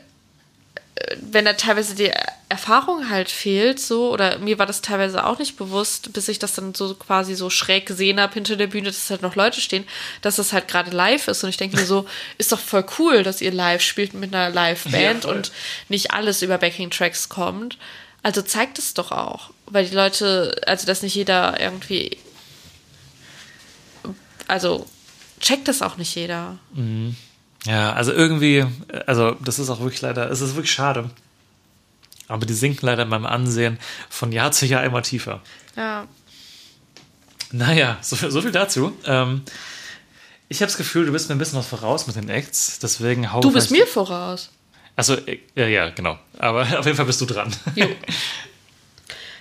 [1.19, 2.11] wenn da teilweise die
[2.49, 6.53] Erfahrung halt fehlt, so, oder mir war das teilweise auch nicht bewusst, bis ich das
[6.53, 9.85] dann so quasi so schräg gesehen habe hinter der Bühne, dass halt noch Leute stehen,
[10.21, 11.43] dass das halt gerade live ist.
[11.43, 12.05] Und ich denke mir so,
[12.37, 15.51] ist doch voll cool, dass ihr live spielt mit einer Live-Band Ja, und
[15.89, 17.77] nicht alles über Backing-Tracks kommt.
[18.21, 19.51] Also zeigt es doch auch.
[19.67, 22.17] Weil die Leute, also dass nicht jeder irgendwie.
[24.47, 24.85] Also
[25.39, 26.57] checkt das auch nicht jeder.
[27.65, 28.65] Ja, also irgendwie,
[29.07, 31.09] also das ist auch wirklich leider, es ist wirklich schade.
[32.27, 35.41] Aber die sinken leider in meinem Ansehen von Jahr zu Jahr immer tiefer.
[35.75, 36.07] Ja.
[37.51, 38.95] Naja, so, viel- so viel dazu.
[39.05, 39.43] Ähm,
[40.49, 43.31] ich habe das Gefühl, du bist mir ein bisschen was voraus mit den Acts, deswegen
[43.31, 44.49] hau Du bist mir voraus.
[44.95, 46.17] Also, äh, ja, ja, genau.
[46.37, 47.53] Aber auf jeden Fall bist du dran.
[47.75, 47.87] Jo.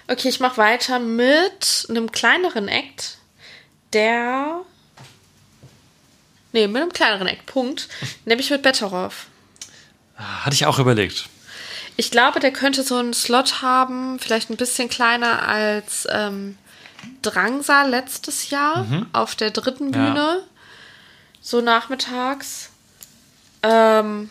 [0.08, 3.18] Okay, ich mache weiter mit einem kleineren Act,
[3.92, 4.60] der.
[6.54, 7.88] Nee, mit einem kleineren Act, Punkt.
[8.24, 9.26] Nämlich mit Betteroff.
[10.16, 11.28] Hatte ich auch überlegt.
[11.96, 16.56] Ich glaube, der könnte so einen Slot haben, vielleicht ein bisschen kleiner als ähm,
[17.22, 19.98] Drangsal letztes Jahr auf der dritten Ja.
[20.10, 20.42] Bühne.
[21.40, 22.70] So nachmittags.
[23.64, 24.30] Ähm,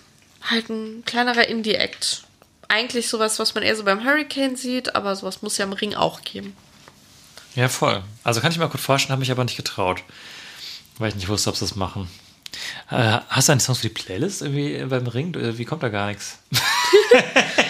[0.49, 2.23] halt ein kleinerer Indie-Act.
[2.69, 5.93] Eigentlich sowas, was man eher so beim Hurricane sieht, aber sowas muss ja im Ring
[5.93, 6.55] auch geben.
[7.55, 8.01] Ja, voll.
[8.23, 10.03] Also kann ich mir gut vorstellen, habe mich aber nicht getraut.
[10.97, 12.09] Weil ich nicht wusste, ob sie das machen.
[12.91, 15.33] Äh, hast du einen Song für die Playlist irgendwie beim Ring?
[15.33, 16.37] Äh, Wie kommt da gar nichts?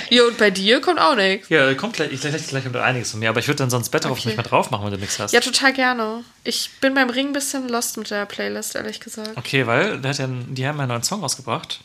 [0.10, 1.50] Ja, und bei dir kommt auch nichts.
[1.50, 4.12] Ja, kommt gleich, gleich, gleich kommt einiges von mir, aber ich würde dann sonst Better
[4.12, 4.28] auf Okay.
[4.28, 5.32] nicht mehr drauf machen, wenn du nichts hast.
[5.32, 6.24] Ja, total gerne.
[6.44, 9.32] Ich bin beim Ring ein bisschen lost mit der Playlist, ehrlich gesagt.
[9.36, 11.80] Okay, weil der hat ja, die haben ja einen neuen Song rausgebracht.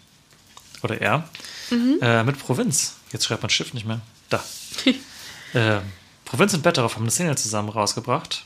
[0.83, 1.29] Oder er.
[1.71, 1.99] Mhm.
[2.03, 2.97] Äh, mit Provinz.
[3.13, 4.03] Jetzt schreibt man Schiff nicht mehr.
[4.29, 4.45] Da.
[5.55, 5.81] äh,
[6.27, 8.45] Provinz und Betteroff haben eine Single zusammen rausgebracht.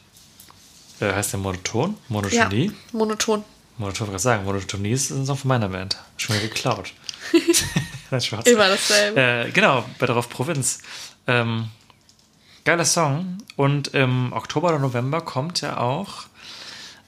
[1.00, 1.90] Äh, heißt der Monoton?
[1.90, 2.72] Ja, Monotonie?
[2.92, 3.44] monoton.
[3.78, 4.44] Monoton, was sagen.
[4.44, 5.96] Monotonie ist ein Song von meiner Band.
[6.16, 6.92] Schon wieder geklaut.
[8.10, 8.44] Nein, Spaß.
[8.46, 9.20] Immer dasselbe.
[9.20, 10.80] Äh, genau, Betteroff Provinz.
[11.26, 11.68] Ähm,
[12.64, 13.38] geiler Song.
[13.56, 16.24] Und im Oktober oder November kommt ja auch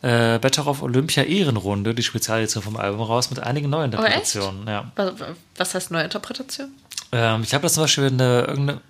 [0.03, 3.97] äh, Betteroff Olympia Ehrenrunde, die Spezialedition vom Album raus, mit einigen neuen Oh?
[3.97, 4.66] Interpretationen.
[4.66, 4.91] ja.
[4.97, 5.12] Was,
[5.57, 6.72] was heißt Neuinterpretation?
[7.12, 8.80] Ähm, ich habe da zum Beispiel eine irgendeine.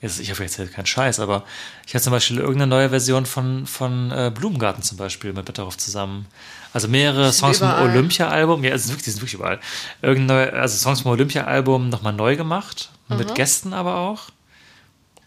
[0.00, 1.44] Jetzt, ich hoffe, jetzt keinen Scheiß, aber
[1.86, 5.76] ich habe zum Beispiel irgendeine neue Version von, von äh, Blumengarten zum Beispiel mit Betteroff
[5.76, 6.26] zusammen.
[6.72, 7.70] Also mehrere Songs vom.
[7.70, 9.60] Olympia-Album, ja, wirklich, die sind wirklich überall.
[10.00, 14.28] Irgendeine, also Songs vom Olympia-Album nochmal neu gemacht, mit Gästen aber auch.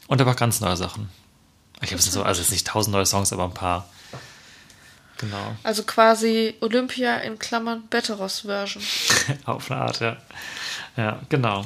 [0.07, 1.09] Und aber ganz neue Sachen.
[1.81, 3.87] Ich habe so, also jetzt nicht tausend neue Songs, aber ein paar.
[5.17, 5.55] Genau.
[5.63, 8.83] Also quasi Olympia in Klammern Betteros-Version.
[9.45, 10.17] Auf eine Art, ja.
[10.97, 11.65] Ja, genau.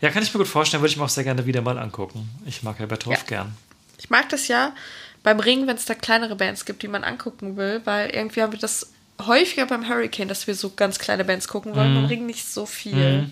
[0.00, 2.28] Ja, kann ich mir gut vorstellen, würde ich mir auch sehr gerne wieder mal angucken.
[2.46, 3.24] Ich mag ja Betteroff Ja.
[3.24, 3.56] gern.
[3.98, 4.74] Ich mag das ja
[5.22, 8.52] beim Ring, wenn es da kleinere Bands gibt, die man angucken will, weil irgendwie haben
[8.52, 12.26] wir das häufiger beim Hurricane, dass wir so ganz kleine Bands gucken wollen, beim Ring
[12.26, 13.30] nicht so viel.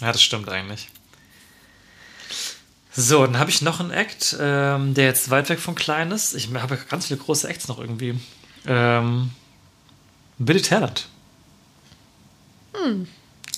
[0.00, 0.88] Ja, das stimmt eigentlich.
[2.96, 6.34] So, dann habe ich noch einen Act, ähm, der jetzt weit weg von klein ist.
[6.34, 8.18] Ich habe ganz viele große Acts noch irgendwie.
[8.66, 9.30] Ähm,
[10.38, 11.08] Billy Talent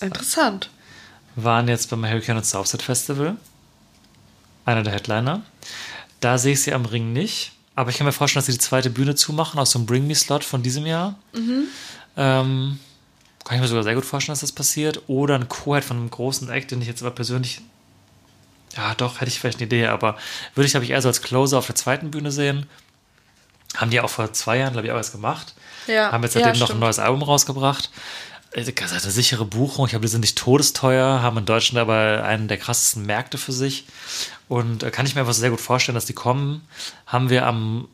[0.01, 0.71] Interessant.
[1.37, 3.37] Waren jetzt beim Hurricane und Southside Festival.
[4.65, 5.43] Einer der Headliner.
[6.21, 7.53] Da sehe ich sie am Ring nicht.
[7.75, 10.07] Aber ich kann mir vorstellen, dass sie die zweite Bühne zumachen aus so einem Bring
[10.07, 11.15] Me Slot von diesem Jahr.
[12.17, 12.81] Ähm,
[13.45, 15.03] kann ich mir sogar sehr gut vorstellen, dass das passiert.
[15.09, 17.61] Oder ein Co-Head von einem großen Act, den ich jetzt aber persönlich.
[18.77, 20.17] Ja, doch, hätte ich vielleicht eine Idee, aber
[20.55, 22.67] würde ich, glaube ich, eher so als Closer auf der zweiten Bühne sehen.
[23.77, 25.55] Haben die auch vor zwei Jahren, glaube ich, auch was gemacht.
[25.87, 27.91] Ja, Haben jetzt ja, seitdem noch ein neues Album rausgebracht.
[28.55, 29.85] Eine sichere Buchung.
[29.85, 33.53] Ich glaube, die sind nicht todesteuer, haben in Deutschland aber einen der krassesten Märkte für
[33.53, 33.85] sich.
[34.49, 36.67] Und äh, kann ich mir einfach sehr gut vorstellen, dass die kommen.
[37.07, 37.89] Haben wir am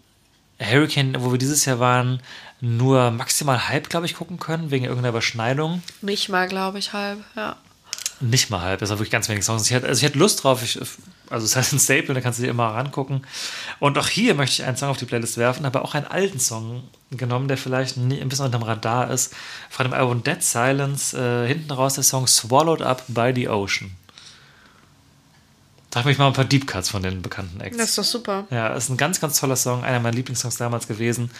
[0.60, 2.20] Hurricane, wo wir dieses Jahr waren,
[2.60, 5.82] nur maximal halb, glaube ich, gucken können, wegen irgendeiner Überschneidung.
[6.00, 7.24] Nicht mal, glaube ich, halb.
[7.34, 7.56] Ja.
[8.22, 9.68] Nicht mal halb, das war wirklich ganz wenig Songs.
[9.68, 10.78] Ich hatte, also ich hatte Lust drauf, ich,
[11.28, 13.26] also es ist halt ein Staple, da kannst du dir immer rangucken.
[13.80, 16.38] Und auch hier möchte ich einen Song auf die Playlist werfen, aber auch einen alten
[16.38, 19.34] Song genommen, der vielleicht nie, ein bisschen unterm Radar ist.
[19.70, 23.90] Von dem Album Dead Silence, äh, hinten raus der Song Swallowed Up by the Ocean.
[25.90, 27.76] Da habe ich mal ein paar Deep Cuts von den bekannten Acts.
[27.76, 28.46] Das ist doch super.
[28.50, 31.30] Ja, ist ein ganz, ganz toller Song, einer meiner Lieblingssongs damals gewesen.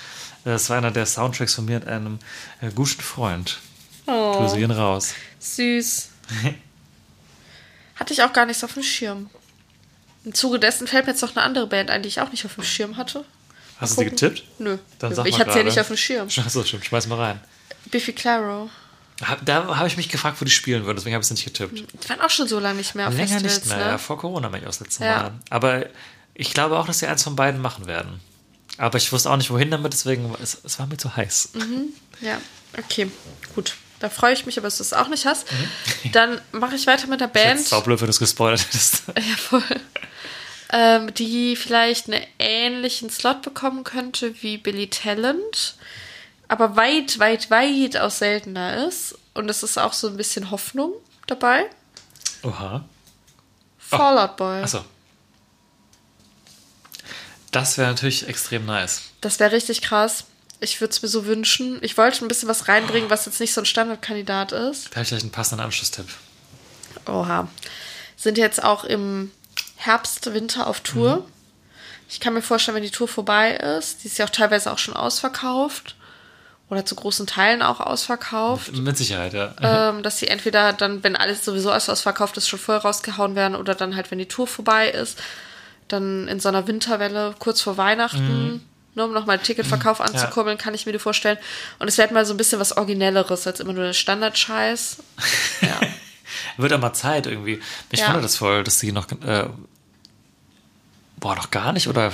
[0.45, 2.19] Es war einer der Soundtracks von mir und einem
[2.61, 3.61] äh, guten Freund.
[4.07, 5.15] Oh, Grüße gehen raus.
[5.39, 6.11] süß.
[7.97, 9.31] Hatte ich auch gar nicht so auf dem Schirm.
[10.25, 12.45] Im Zuge dessen fällt mir jetzt noch eine andere Band ein, die ich auch nicht
[12.45, 13.25] auf dem Schirm hatte.
[13.79, 14.45] Hast du sie getippt?
[14.59, 14.79] Nö.
[15.01, 16.29] Dann sag ich hatte sie ja nicht auf dem Schirm.
[16.37, 17.41] Achso, stimmt, schmeiß mal rein.
[17.91, 18.71] Biffy Claro.
[19.21, 21.45] Hab, da habe ich mich gefragt, wo die spielen würden, deswegen habe ich es nicht
[21.45, 21.79] getippt.
[21.79, 23.91] Die waren auch schon so lange nicht mehr auf Länger Festivals, nicht mehr, ne?
[23.93, 25.23] ja, vor Corona bin ich auch das letzte Ja.
[25.23, 25.33] Mal.
[25.51, 25.87] Aber
[26.35, 28.21] ich glaube auch, dass sie eins von beiden machen werden.
[28.79, 31.51] Aber ich wusste auch nicht, wohin damit, deswegen, es, es war mir zu heiß.
[32.21, 32.41] Ja,
[32.79, 33.11] okay,
[33.55, 33.75] gut.
[34.03, 35.47] Da freue ich mich, aber dass du es auch nicht hast.
[35.53, 36.11] Mhm.
[36.13, 37.61] Dann mache ich weiter mit der Ich Band.
[37.61, 39.05] es saublöd, wenn du es gespoilert hättest.
[39.17, 39.63] Ja, voll.
[40.73, 45.77] Ähm, die vielleicht einen ähnlichen Slot bekommen könnte wie Billy Talent,
[46.49, 49.17] aber weit, weit, weit aus seltener ist.
[49.35, 50.95] Und es ist auch so ein bisschen Hoffnung
[51.29, 51.67] dabei.
[52.43, 52.85] Oha.
[53.79, 54.63] Fallout Boy.
[54.63, 54.85] Achso.
[57.53, 59.03] Das wäre natürlich extrem nice.
[59.21, 60.25] Das wäre richtig krass.
[60.63, 61.79] Ich würde es mir so wünschen.
[61.83, 64.87] Ich wollte ein bisschen was reinbringen, was jetzt nicht so ein Standardkandidat ist.
[64.91, 66.07] Da habe ich gleich einen passenden Anschlusstipp.
[67.07, 67.49] Oha.
[68.17, 69.33] Sind jetzt auch im
[69.77, 71.17] Herbst, Winter auf Tour.
[71.17, 71.25] Mhm.
[72.09, 74.79] Ich kann mir vorstellen, wenn die Tour vorbei ist, die ist ja auch teilweise auch
[74.79, 75.97] schon ausverkauft
[76.69, 79.55] oder zu großen Teilen auch ausverkauft, Mit Sicherheit, ja.
[79.61, 83.57] ähm, dass sie entweder dann, wenn alles sowieso alles ausverkauft ist, schon vorher rausgehauen werden
[83.57, 85.19] oder dann halt, wenn die Tour vorbei ist,
[85.89, 90.87] dann in so einer Winterwelle kurz vor Weihnachten, ne, um nochmal Ticketverkauf anzukurbeln, kann ich
[90.87, 91.39] mir vorstellen.
[91.79, 94.99] Und es wird mal so ein bisschen was Originelleres als immer nur der Standardscheiß.
[95.63, 95.81] Ja.
[96.57, 97.61] Wird aber Zeit irgendwie.
[97.91, 98.09] Mich Ja.
[98.09, 99.07] wundert das voll, dass die noch.
[99.25, 99.49] Äh,
[101.19, 102.13] boah, noch gar nicht oder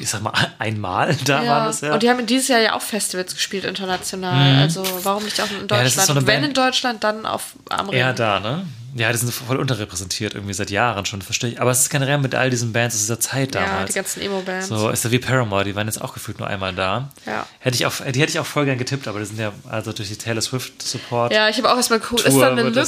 [0.00, 1.92] ich sag mal einmal da waren das ja.
[1.94, 4.60] Und die haben dieses Jahr ja auch Festivals gespielt international.
[4.62, 5.80] Also warum nicht auch in Deutschland?
[5.96, 6.00] Mhm.
[6.00, 8.16] ist so Wenn Band- in Deutschland, dann auf am Eher Ring.
[8.16, 8.66] da, ne?
[8.96, 11.60] Ja, die sind voll unterrepräsentiert irgendwie seit Jahren schon, verstehe ich.
[11.60, 13.92] Aber es ist generell mit all diesen Bands aus dieser Zeit Ja, damals.
[13.92, 14.66] die ganzen Emo-Bands.
[14.66, 17.08] So, ist ja wie Paramore, die waren jetzt auch gefühlt nur einmal da.
[17.24, 17.46] Ja.
[17.60, 19.92] Hätte ich auch, die hätte ich auch voll gern getippt, aber die sind ja also
[19.92, 21.32] durch die Taylor Swift Support.
[21.32, 22.80] Ja, ich habe auch erstmal geguckt, ist da eine Lücke?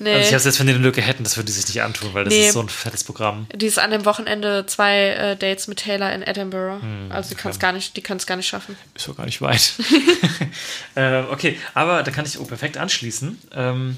[0.00, 0.14] Das- Nee.
[0.14, 2.14] Also ich habe jetzt, wenn die eine Lücke hätten, das würde die sich nicht antun,
[2.14, 2.46] weil das Nee.
[2.48, 3.46] ist so ein fettes Programm.
[3.54, 6.80] die ist an dem Wochenende zwei äh, Dates mit Taylor in Edinburgh.
[6.82, 8.76] Hm, also die kann es gar nicht, die können es gar nicht schaffen.
[8.94, 9.74] Ist doch gar nicht weit.
[10.94, 13.38] äh, okay, aber da kann ich oh, perfekt anschließen.
[13.54, 13.96] Ähm,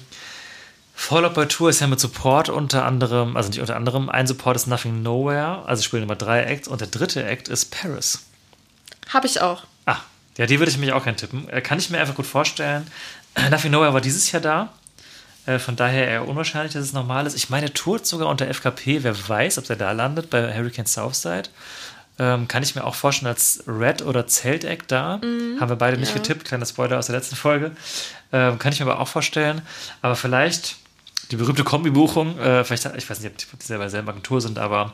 [0.94, 4.56] Fallout Boy Tour ist ja mit Support unter anderem, also nicht unter anderem, ein Support
[4.56, 8.24] ist Nothing Nowhere, also spielen immer drei Acts und der dritte Act ist Paris.
[9.08, 9.64] Habe ich auch.
[9.86, 9.96] Ah,
[10.38, 11.48] ja, die würde ich mich auch gerne tippen.
[11.48, 12.86] Äh, Kann ich mir einfach gut vorstellen.
[13.50, 14.72] Nothing Nowhere war dieses Jahr da.
[15.46, 17.34] Äh, Von daher eher unwahrscheinlich, dass es normal ist.
[17.34, 19.02] Ich meine, er tourt sogar unter FKP.
[19.02, 21.48] Wer weiß, ob der da landet bei Hurricane Southside.
[22.18, 25.20] Ähm, kann ich mir auch vorstellen als Red oder Zelteck da.
[25.22, 26.16] Haben wir beide nicht ja.
[26.16, 26.44] getippt.
[26.44, 27.72] Kleiner Spoiler aus der letzten Folge.
[28.32, 29.62] Ähm, kann ich mir aber auch vorstellen.
[30.02, 30.76] Aber vielleicht
[31.30, 32.38] die berühmte Kombi-Buchung.
[32.38, 34.92] Äh, vielleicht, ich weiß nicht, ob die, selber selber Agentur sind, aber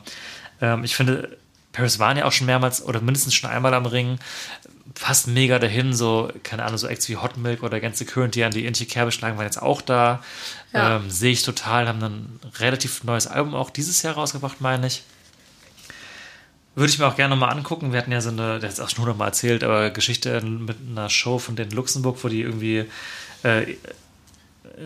[0.60, 1.36] ähm, ich finde,
[1.72, 4.18] Paris waren ja auch schon mehrmals oder mindestens schon einmal am Ring.
[5.00, 8.42] Fast mega dahin, so, keine Ahnung, so Acts wie Hot Milk oder the Current, die
[8.42, 10.24] an die ähnliche Kerbe schlagen, waren jetzt auch da.
[10.72, 10.96] Ja.
[10.96, 15.04] Ähm, Sehe ich total, haben ein relativ neues Album auch dieses Jahr rausgebracht, meine ich.
[16.74, 17.92] Würde ich mir auch gerne nochmal angucken.
[17.92, 20.78] Wir hatten ja so eine, der hat es auch schon hundertmal erzählt, aber Geschichte mit
[20.90, 22.84] einer Show von den Luxemburg, wo die irgendwie
[23.44, 23.76] äh,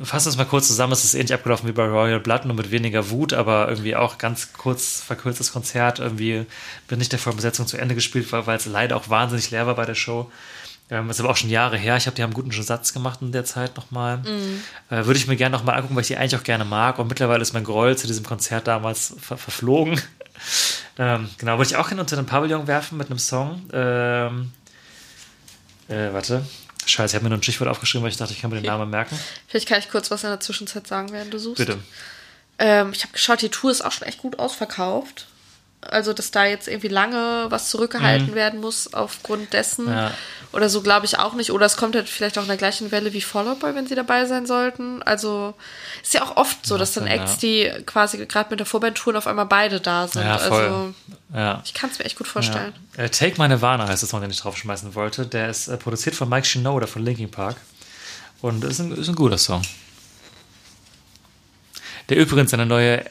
[0.03, 2.57] fassen wir es mal kurz zusammen, es ist ähnlich abgelaufen wie bei Royal Blood, nur
[2.57, 5.99] mit weniger Wut, aber irgendwie auch ganz kurz verkürztes Konzert.
[5.99, 6.47] Irgendwie
[6.89, 9.75] bin nicht der vollen Besetzung zu Ende gespielt, weil es leider auch wahnsinnig leer war
[9.75, 10.31] bei der Show.
[10.91, 11.97] Ähm, das ist aber auch schon Jahre her.
[11.97, 14.21] Ich habe die haben einen guten Satz gemacht in der Zeit nochmal.
[14.91, 16.99] Äh, Würde ich mir gerne nochmal angucken, weil ich die eigentlich auch gerne mag.
[16.99, 20.01] Und mittlerweile ist mein Groll zu diesem Konzert damals ver verflogen.
[20.99, 23.63] ähm, genau, wollte ich auch gerne unter den Pavillon werfen mit einem Song.
[23.73, 24.53] Ähm,
[25.89, 26.45] äh, warte.
[26.85, 28.67] Scheiße, ich habe mir nur ein Stichwort aufgeschrieben, weil ich dachte, ich kann mir den
[28.67, 29.19] Namen merken.
[29.49, 31.59] Vielleicht kann ich kurz was in der Zwischenzeit sagen, während du suchst.
[31.59, 31.79] Bitte.
[32.59, 35.27] Ähm, ich habe geschaut, die Tour ist auch schon echt gut ausverkauft.
[35.83, 39.87] Also, dass da jetzt irgendwie lange was zurückgehalten werden muss aufgrund dessen.
[39.87, 39.93] Mhm.
[39.93, 40.11] Ja.
[40.53, 41.51] Oder so glaube ich auch nicht.
[41.51, 43.87] Oder es kommt halt vielleicht auch in der gleichen Welle wie Fall Out Boy, wenn
[43.87, 45.03] sie dabei sein sollten.
[45.03, 45.55] Also
[46.03, 49.27] ist ja auch oft so, dass dann Acts, die quasi gerade mit der Vorband-Touren auf
[49.27, 50.23] einmal beide da sind.
[50.23, 50.63] Ja, voll.
[50.63, 50.95] Also
[51.35, 51.63] Ja.
[51.65, 52.73] ich kann es mir echt gut vorstellen.
[52.97, 53.05] Ja.
[53.05, 55.27] Äh, Take My Nirvana heißt das Song, den ich draufschmeißen wollte.
[55.27, 57.57] Der ist äh, produziert von Mike Shinoda von Linkin Park.
[58.43, 59.63] Und ist ein, ist ein guter Song.
[62.09, 63.05] Der übrigens seine neue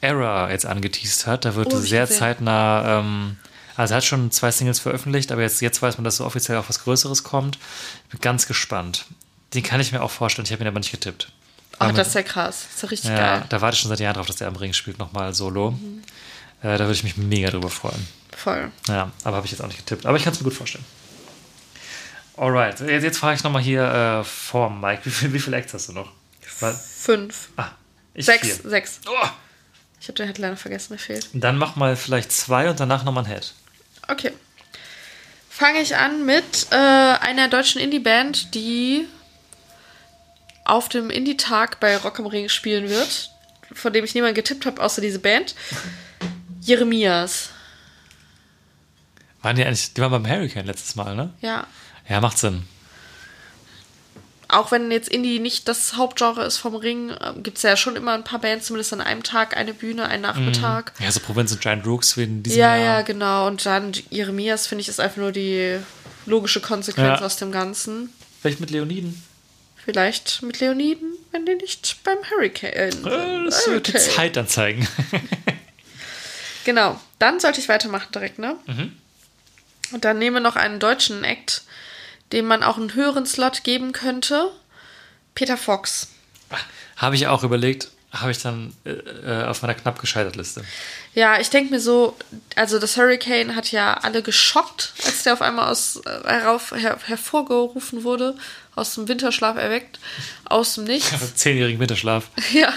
[0.00, 1.44] Era jetzt angeteased hat.
[1.44, 3.36] Da wird Oh, sehr zeitnah, ähm,
[3.76, 6.56] also er hat schon zwei Singles veröffentlicht, aber jetzt, jetzt weiß man, dass so offiziell
[6.58, 7.58] auch was Größeres kommt.
[8.04, 9.06] Ich bin ganz gespannt.
[9.54, 10.44] Den kann ich mir auch vorstellen.
[10.46, 11.30] Ich habe ihn aber nicht getippt.
[11.78, 12.64] Ach, das ist ja krass.
[12.64, 13.44] Das ist ja richtig ja, geil.
[13.48, 15.72] da warte ich schon seit Jahren drauf, dass der am Ring spielt, nochmal solo.
[15.72, 16.02] Mhm.
[16.62, 18.06] Äh, da würde ich mich mega drüber freuen.
[18.34, 18.70] Voll.
[18.88, 20.06] Ja, aber habe ich jetzt auch nicht getippt.
[20.06, 20.84] Aber ich kann es mir gut vorstellen.
[22.36, 23.82] Alright, jetzt, jetzt frage ich nochmal hier
[24.20, 25.02] äh, vor Mike.
[25.04, 26.10] Wie, viel, wie viele Acts hast du noch?
[26.60, 27.48] Weil, Fünf.
[27.56, 27.68] ah,
[28.14, 28.46] ich Sechs.
[28.46, 28.70] vier.
[28.70, 29.00] Sechs.
[29.06, 29.28] Oh,
[30.00, 31.28] Ich habe den Headliner vergessen, mir fehlt.
[31.32, 33.52] dann mach mal vielleicht zwei und danach nochmal ein Head.
[34.08, 34.32] Okay.
[35.48, 39.06] Fange ich an mit äh, einer deutschen Indie-Band, die
[40.64, 43.30] auf dem Indie-Tag bei Rock am Ring spielen wird,
[43.72, 45.54] von dem ich niemand getippt habe, außer diese Band.
[46.60, 47.50] Jeremias.
[49.42, 51.32] Waren die eigentlich, die waren beim Hurricane letztes Mal, ne?
[51.40, 51.66] Ja.
[52.08, 52.64] Ja, macht Sinn.
[54.48, 58.12] Auch wenn jetzt Indie nicht das Hauptgenre ist vom Ring, gibt es ja schon immer
[58.12, 60.92] ein paar Bands, zumindest an einem Tag eine Bühne, einen Nachmittag.
[61.00, 62.84] Ja, so Provinz und Giant Rooks wie in diesem Ja, Jahr.
[62.98, 63.46] ja, genau.
[63.48, 65.78] Und dann Jeremias, finde ich, ist einfach nur die
[66.26, 67.26] logische Konsequenz Ja.
[67.26, 68.12] aus dem Ganzen.
[68.40, 69.22] Vielleicht mit Leoniden.
[69.84, 72.72] Vielleicht mit Leoniden, wenn die nicht beim Hurricane.
[73.06, 74.14] Äh, das wird die Hurricane.
[74.16, 74.86] Zeit dann zeigen.
[76.64, 77.00] Genau.
[77.18, 78.56] Dann sollte ich weitermachen direkt, ne?
[79.92, 81.62] Und dann nehmen wir noch einen deutschen Act,
[82.32, 84.50] dem man auch einen höheren Slot geben könnte.
[85.34, 86.08] Peter Fox.
[86.96, 90.64] Habe ich auch überlegt, habe ich dann äh, äh, auf meiner knapp gescheitert Liste.
[91.14, 92.16] Ja, ich denke mir so,
[92.54, 96.98] also das Hurricane hat ja alle geschockt, als der auf einmal aus äh, herauf, her,
[97.04, 98.36] hervorgerufen wurde,
[98.74, 99.98] aus dem Winterschlaf erweckt,
[100.44, 101.12] aus dem Nichts.
[101.34, 102.30] Zehnjährigen Winterschlaf.
[102.52, 102.72] Ja.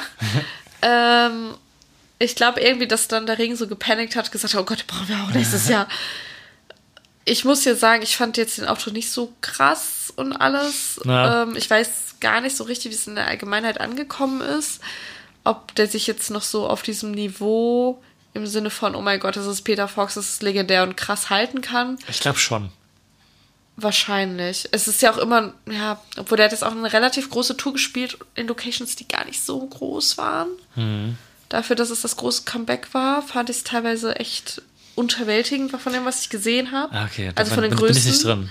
[0.81, 1.55] ähm,
[2.17, 5.23] ich glaube irgendwie, dass dann der Ring so gepanikt hat, gesagt oh Gott, brauchen wir
[5.23, 5.87] auch nächstes Jahr.
[7.29, 10.99] Ich muss jetzt sagen, ich fand jetzt den Auftritt nicht so krass und alles.
[11.05, 14.81] Ähm, ich weiß gar nicht so richtig, wie es in der Allgemeinheit angekommen ist.
[15.43, 18.01] Ob der sich jetzt noch so auf diesem Niveau
[18.33, 21.29] im Sinne von, oh mein Gott, das ist Peter Fox, das ist legendär und krass
[21.29, 21.97] halten kann.
[22.07, 22.71] Ich glaube schon.
[23.77, 24.67] Wahrscheinlich.
[24.71, 27.73] Es ist ja auch immer, ja, obwohl der hat jetzt auch eine relativ große Tour
[27.73, 30.49] gespielt in Locations, die gar nicht so groß waren.
[30.75, 31.17] Mhm.
[31.47, 34.61] Dafür, dass es das große Comeback war, fand ich es teilweise echt
[34.99, 36.93] unterwältigend von dem, was ich gesehen habe.
[36.93, 38.03] Ah, Okay, also von den bin, größten.
[38.03, 38.49] bin ich nicht drin.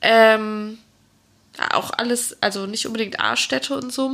[0.00, 0.78] Ähm,
[1.72, 4.12] auch alles, also nicht unbedingt A-Städte und so.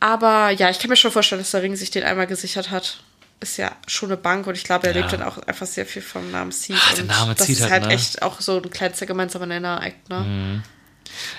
[0.00, 3.00] Aber ja, ich kann mir schon vorstellen, dass der Ring sich den einmal gesichert hat.
[3.40, 5.00] Ist ja schon eine Bank und ich glaube, er Ja.
[5.00, 6.76] lebt dann auch einfach sehr viel vom Namen Seed.
[6.76, 7.88] Ah, der Name das zieht ist halt, halt ne?
[7.88, 7.94] Mhm.
[7.94, 10.62] echt auch so ein kleinster gemeinsamer Nenner-Act, ne?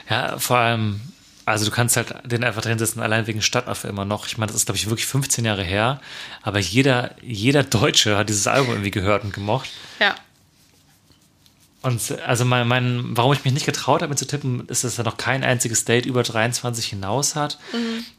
[0.09, 1.01] Ja, vor allem,
[1.48, 4.28] also du kannst halt den einfach drin setzen, allein wegen Stadtaffe immer noch.
[4.28, 6.02] Ich meine, das ist, glaube ich, wirklich 15 Jahre her.
[6.41, 9.70] Aber jeder, jeder Deutsche hat dieses Album irgendwie gehört und gemocht.
[10.02, 10.14] Ja.
[11.84, 14.98] Und also mein, mein, warum ich mich nicht getraut habe, ihn zu tippen, ist, dass
[14.98, 17.60] er noch kein einziges Date über 23 hinaus hat.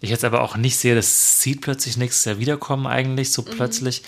[0.00, 4.04] Ich jetzt aber auch nicht sehe, dass Seed plötzlich nächstes Jahr wiederkommen, eigentlich, so plötzlich.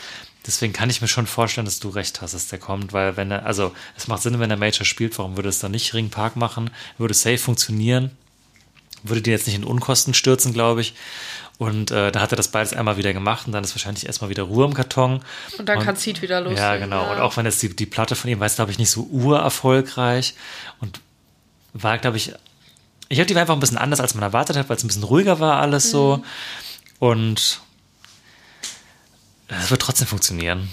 [0.47, 3.31] Deswegen kann ich mir schon vorstellen, dass du recht hast, dass der kommt, weil wenn
[3.31, 6.09] er, also es macht Sinn, wenn der Major spielt, warum würde es dann nicht Ring
[6.09, 6.71] Park machen?
[6.97, 8.13] Würde safe funktionieren.
[9.03, 10.95] Würde die jetzt nicht in Unkosten stürzen, glaube ich.
[11.59, 14.31] Und äh, da hat er das beides einmal wieder gemacht und dann ist wahrscheinlich erstmal
[14.31, 15.21] wieder Ruhe im Karton.
[15.59, 16.63] Und dann kann Seed wieder loslegen.
[16.63, 17.13] Ja, genau.
[17.13, 20.35] Und auch wenn jetzt die, die Platte von ihm war, glaube ich, nicht so urerfolgreich
[20.81, 21.01] und
[21.75, 22.33] war, glaube ich,
[23.11, 24.87] ich habe die war einfach ein bisschen anders, als man erwartet hat, weil es ein
[24.87, 26.25] bisschen ruhiger war alles so.
[26.99, 27.61] Und
[29.49, 30.71] es wird trotzdem funktionieren.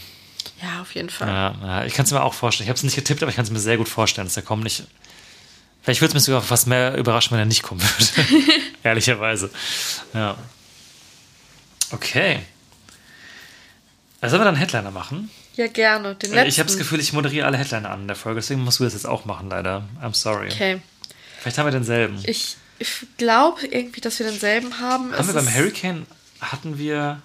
[0.61, 1.28] Ja, auf jeden Fall.
[1.28, 2.65] Ja, ja, ich kann es mir auch vorstellen.
[2.65, 4.43] Ich habe es nicht getippt, aber ich kann es mir sehr gut vorstellen, dass er
[4.43, 4.63] kommt.
[4.63, 4.84] Nicht.
[5.88, 8.51] Vielleicht würde es mich sogar fast mehr überraschen, wenn er nicht kommen würde.
[8.83, 9.49] Ehrlicherweise.
[10.13, 10.35] Ja.
[11.91, 12.41] Okay.
[14.19, 15.31] Also sollen wir dann Headliner machen?
[15.55, 16.15] Ja, gerne.
[16.15, 16.49] Den letzten.
[16.49, 18.83] Ich habe das Gefühl, ich moderiere alle Headliner an in der Folge, deswegen musst du
[18.83, 19.88] das jetzt auch machen, leider.
[20.03, 20.51] I'm sorry.
[20.51, 20.81] Okay.
[21.39, 22.21] Vielleicht haben wir denselben.
[22.25, 25.13] Ich, ich glaube irgendwie, dass wir denselben haben.
[25.13, 26.05] haben wir beim Hurricane
[26.41, 27.21] hatten wir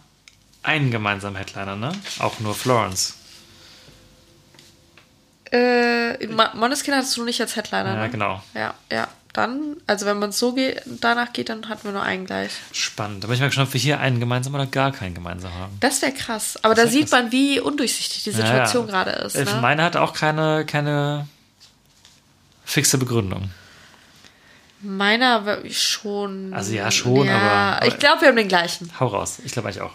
[0.62, 1.90] einen gemeinsamen Headliner, ne?
[2.20, 3.14] Auch nur Florence.
[5.53, 8.11] Äh, Måneskin hattest du nicht als Headliner, Ja, ne?
[8.11, 8.42] genau.
[8.55, 9.07] Ja, ja.
[9.34, 12.50] Dann, also wenn man so geht, danach geht, dann hatten wir nur einen gleich.
[12.72, 13.24] Spannend.
[13.24, 15.74] Da bin ich mal gespannt, ob wir hier einen gemeinsam oder gar keinen gemeinsam haben.
[15.80, 16.59] Das wäre krass.
[16.62, 17.22] Aber da wär sieht krass.
[17.22, 19.36] man, wie undurchsichtig die Situation gerade ist.
[19.36, 19.46] Ne?
[19.62, 21.26] Meine hat auch keine, keine
[22.64, 23.50] fixe Begründung.
[24.82, 26.53] Meiner schon.
[26.53, 28.90] Also ja, schon, ja, aber- Ich glaube, wir haben den gleichen.
[28.98, 29.38] Hau raus.
[29.44, 29.92] Ich glaube eigentlich auch.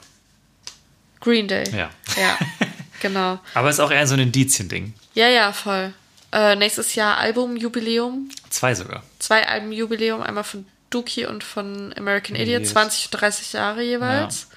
[1.19, 1.63] Green Day.
[1.71, 1.89] Ja.
[2.15, 2.37] Ja,
[3.01, 3.39] genau.
[3.53, 4.93] Aber es ist auch eher so ein Indizien-Ding.
[5.17, 5.93] Ja, ja, voll.
[6.31, 8.29] Äh, nächstes Jahr Albumjubiläum.
[8.51, 9.01] Zwei sogar.
[9.17, 12.69] Zwei Albenjubiläum, einmal von Dookie und von American Idiot, Yes.
[12.71, 14.47] 20 und 30 Jahre jeweils.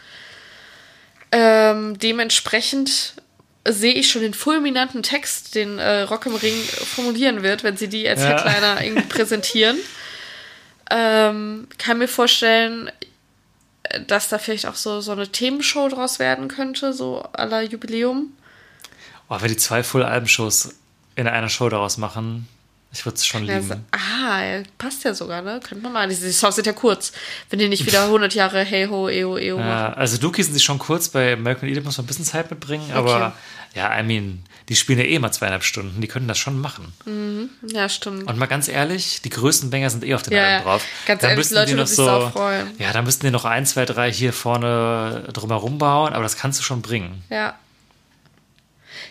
[1.32, 3.14] Ähm, dementsprechend
[3.66, 6.60] sehe ich schon den fulminanten Text, den äh, Rock im Ring
[6.94, 8.28] formulieren wird, wenn sie die als Ja.
[8.44, 9.78] Headliner irgendwie präsentieren.
[10.90, 12.90] Ähm, kann mir vorstellen,
[14.06, 18.32] dass da vielleicht auch so, so eine Themenshow draus werden könnte, so aller Jubiläum.
[19.30, 20.74] Oh, wenn die zwei Full-Album-Shows
[21.16, 22.48] in einer Show daraus machen,
[22.92, 23.68] ich würde es schon Ja, lieben.
[23.68, 25.60] so, ah, ja, passt ja sogar, ne?
[25.62, 26.08] Könnte man mal.
[26.08, 27.12] Die, die Songs sind ja kurz.
[27.48, 29.68] Wenn die nicht wieder 100 Jahre Hey Ho, Eo, Eo machen.
[29.68, 32.50] Ja, also Dookie sind sie schon kurz, bei American Idiot muss man ein bisschen Zeit
[32.50, 33.34] mitbringen, aber
[33.76, 36.92] ja, I mean, die spielen ja eh mal zweieinhalb Stunden, die können das schon machen.
[37.72, 38.26] Ja, stimmt.
[38.28, 40.62] Und mal ganz ehrlich, die größten Banger sind eh auf den Ja, Alben ja.
[40.62, 40.84] drauf.
[41.06, 42.68] Ganz Da ehrlich, Leute die noch sich so, sau freuen.
[42.80, 46.58] ja, da müssten die noch ein, zwei, drei hier vorne drumherum bauen, aber das kannst
[46.58, 47.22] du schon bringen.
[47.30, 47.54] Ja.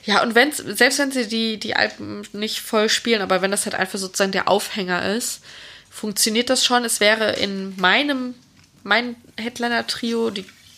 [0.05, 3.65] Ja, und wenn's, selbst wenn sie die, die Alben nicht voll spielen, aber wenn das
[3.65, 5.41] halt einfach sozusagen der Aufhänger ist,
[5.89, 6.85] funktioniert das schon.
[6.85, 8.35] Es wäre in meinem,
[8.83, 10.31] mein Headliner-Trio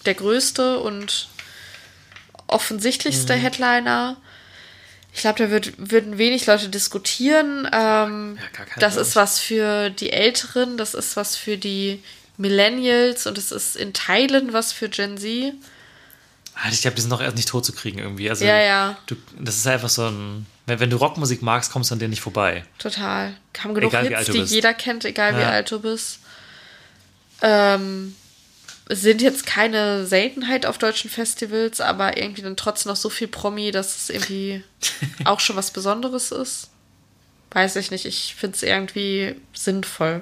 [0.05, 1.30] der größte und
[2.47, 3.39] offensichtlichste Mhm.
[3.39, 4.17] Headliner.
[5.13, 7.67] Ich glaube, da wird, würden wenig Leute diskutieren.
[7.72, 12.01] Ähm, Ja, das glaub ist was für die Älteren, das ist was für die
[12.38, 15.53] Millennials und es ist in Teilen was für Gen Z.
[16.56, 18.30] Halt, Ich glaube, die sind noch erst nicht tot zu kriegen irgendwie.
[18.30, 18.97] Also, Ja, ja.
[19.08, 20.45] Du, das ist einfach so ein.
[20.68, 22.64] Wenn, wenn du Rockmusik magst, kommst du an denen nicht vorbei.
[22.78, 23.36] Total.
[23.58, 25.49] Haben genug Egal, wie Hits, die jeder kennt, egal wie Ja.
[25.49, 26.20] alt du bist.
[27.41, 28.16] Ähm,
[28.89, 33.72] sind jetzt keine Seltenheit auf deutschen Festivals, aber irgendwie dann trotzdem noch so viel Promi,
[33.72, 34.64] dass es irgendwie
[35.26, 36.70] auch schon was Besonderes ist.
[37.52, 38.06] Weiß ich nicht.
[38.06, 40.22] Ich finde es irgendwie sinnvoll.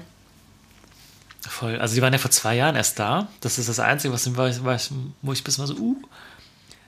[1.48, 1.78] Voll.
[1.80, 3.28] Also die waren ja vor zwei Jahren erst da.
[3.42, 5.96] Das ist das Einzige, was was- was- wo ich ein bisschen mal so, uh.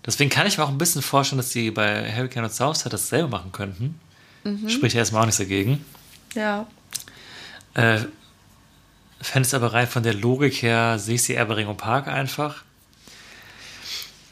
[0.06, 3.28] Deswegen kann ich mir auch ein bisschen vorstellen, dass die bei Hurricane und Southside dasselbe
[3.30, 3.99] machen könnten.
[4.68, 5.86] Spricht ja erstmal auch nichts dagegen.
[6.34, 6.66] Ja.
[7.76, 7.99] Äh,
[9.22, 12.08] Fände es aber rein von der Logik her, sehe ich sie eher bei Ringo Park
[12.08, 12.64] einfach.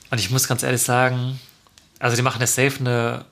[0.09, 1.39] Und ich muss ganz ehrlich sagen,
[1.99, 3.25] also die machen ja safe eine.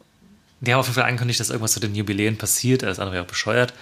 [0.59, 2.83] Die haben auf jeden Fall angekündigt, dass irgendwas zu den Jubiläen passiert.
[2.83, 3.73] Alles andere wäre auch bescheuert.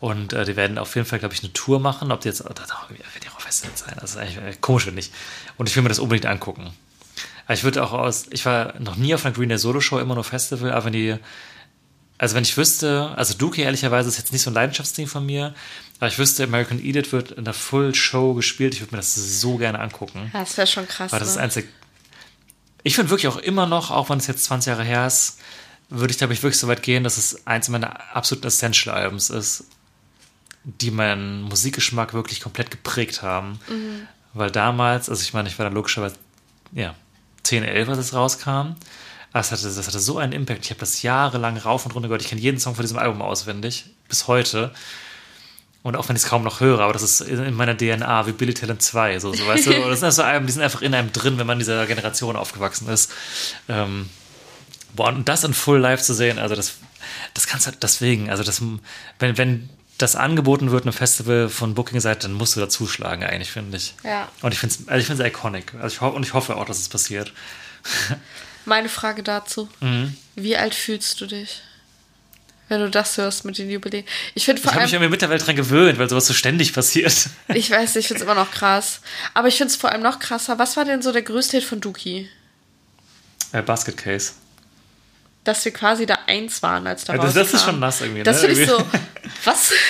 [0.00, 2.10] Und äh, die werden auf jeden Fall, glaube ich, eine Tour machen.
[2.12, 2.40] Ob die jetzt.
[2.40, 3.96] Das wird ja auch Festival sein.
[4.00, 5.10] Das ist eigentlich äh, komisch, finde ich.
[5.58, 6.72] Und ich will mir das unbedingt angucken.
[7.44, 8.26] Aber ich würde auch aus.
[8.30, 10.72] Ich war noch nie auf einer Green Day Solo Show, immer nur Festival.
[10.72, 11.16] Aber wenn die.
[12.16, 15.52] Also wenn ich wüsste, also Dookie ehrlicherweise ist jetzt nicht so ein Leidenschaftsding von mir,
[15.98, 19.16] aber ich wüsste, American Idiot wird in der Full Show gespielt, ich würde mir das
[19.16, 20.30] so gerne angucken.
[20.32, 21.10] Das wäre schon krass.
[21.10, 21.42] Weil das ist ne?
[21.42, 21.68] einzig.
[22.84, 25.38] Ich finde wirklich auch immer noch, auch wenn es jetzt 20 Jahre her ist,
[25.90, 29.64] würde ich, glaube ich, wirklich so weit gehen, dass es eins meiner absoluten Essential-Albums ist,
[30.64, 33.60] die meinen Musikgeschmack wirklich komplett geprägt haben.
[33.68, 34.08] Mhm.
[34.32, 36.16] Weil damals, also ich meine, ich war da logischerweise,
[36.72, 36.94] ja,
[37.44, 38.74] 10, 11, als es rauskam.
[39.32, 40.64] Aber es hatte, das hatte so einen Impact.
[40.64, 42.22] Ich habe das jahrelang rauf und runter gehört.
[42.22, 44.72] Ich kenne jeden Song von diesem Album auswendig, bis heute.
[45.82, 48.32] Und auch wenn ich es kaum noch höre, aber das ist in meiner DNA, wie
[48.32, 50.94] Billy Talent 2, so, so weißt du, das sind so Alben, die sind einfach in
[50.94, 53.12] einem drin, wenn man in dieser Generation aufgewachsen ist.
[53.68, 54.08] Ähm,
[54.94, 56.76] boah, und das in Full Live zu sehen, also das,
[57.34, 58.62] das kannst du halt deswegen, also das,
[59.18, 59.68] wenn, wenn
[59.98, 63.94] das angeboten wird, ein Festival von Booking-Seite, dann musst du da zuschlagen, eigentlich, finde ich.
[64.02, 64.28] Ja.
[64.42, 65.72] Und ich finde es also ich find's iconic.
[65.80, 67.32] Also ich und ich hoffe auch, dass es passiert.
[68.64, 69.68] Meine Frage dazu.
[69.80, 70.16] Mhm.
[70.34, 71.62] Wie alt fühlst du dich?
[72.68, 74.06] Wenn du das hörst mit den Jubiläen.
[74.34, 77.28] Ich finde Ich habe mich irgendwie mittlerweile dran gewöhnt, weil sowas so ständig passiert.
[77.54, 79.00] Ich weiß ich finde es immer noch krass.
[79.34, 80.58] Aber ich finde es vor allem noch krasser.
[80.58, 82.28] Was war denn so der größte Hit von Dookie?
[83.52, 84.32] Äh, Basket Case.
[85.44, 88.22] Dass wir quasi da eins waren, als da Ja, das, das ist schon nass irgendwie.
[88.22, 88.48] Das ne?
[88.48, 88.78] finde ich so.
[89.44, 89.72] Was?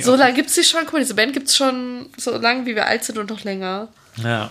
[0.00, 0.80] So lange gibt es sie schon?
[0.84, 3.44] Guck mal, diese Band gibt es schon so lange, wie wir alt sind und noch
[3.44, 3.88] länger.
[4.16, 4.50] Ja,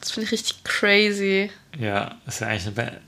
[0.00, 1.50] Das finde ich richtig crazy.
[1.76, 2.98] ja, ist ja eigentlich eine Band.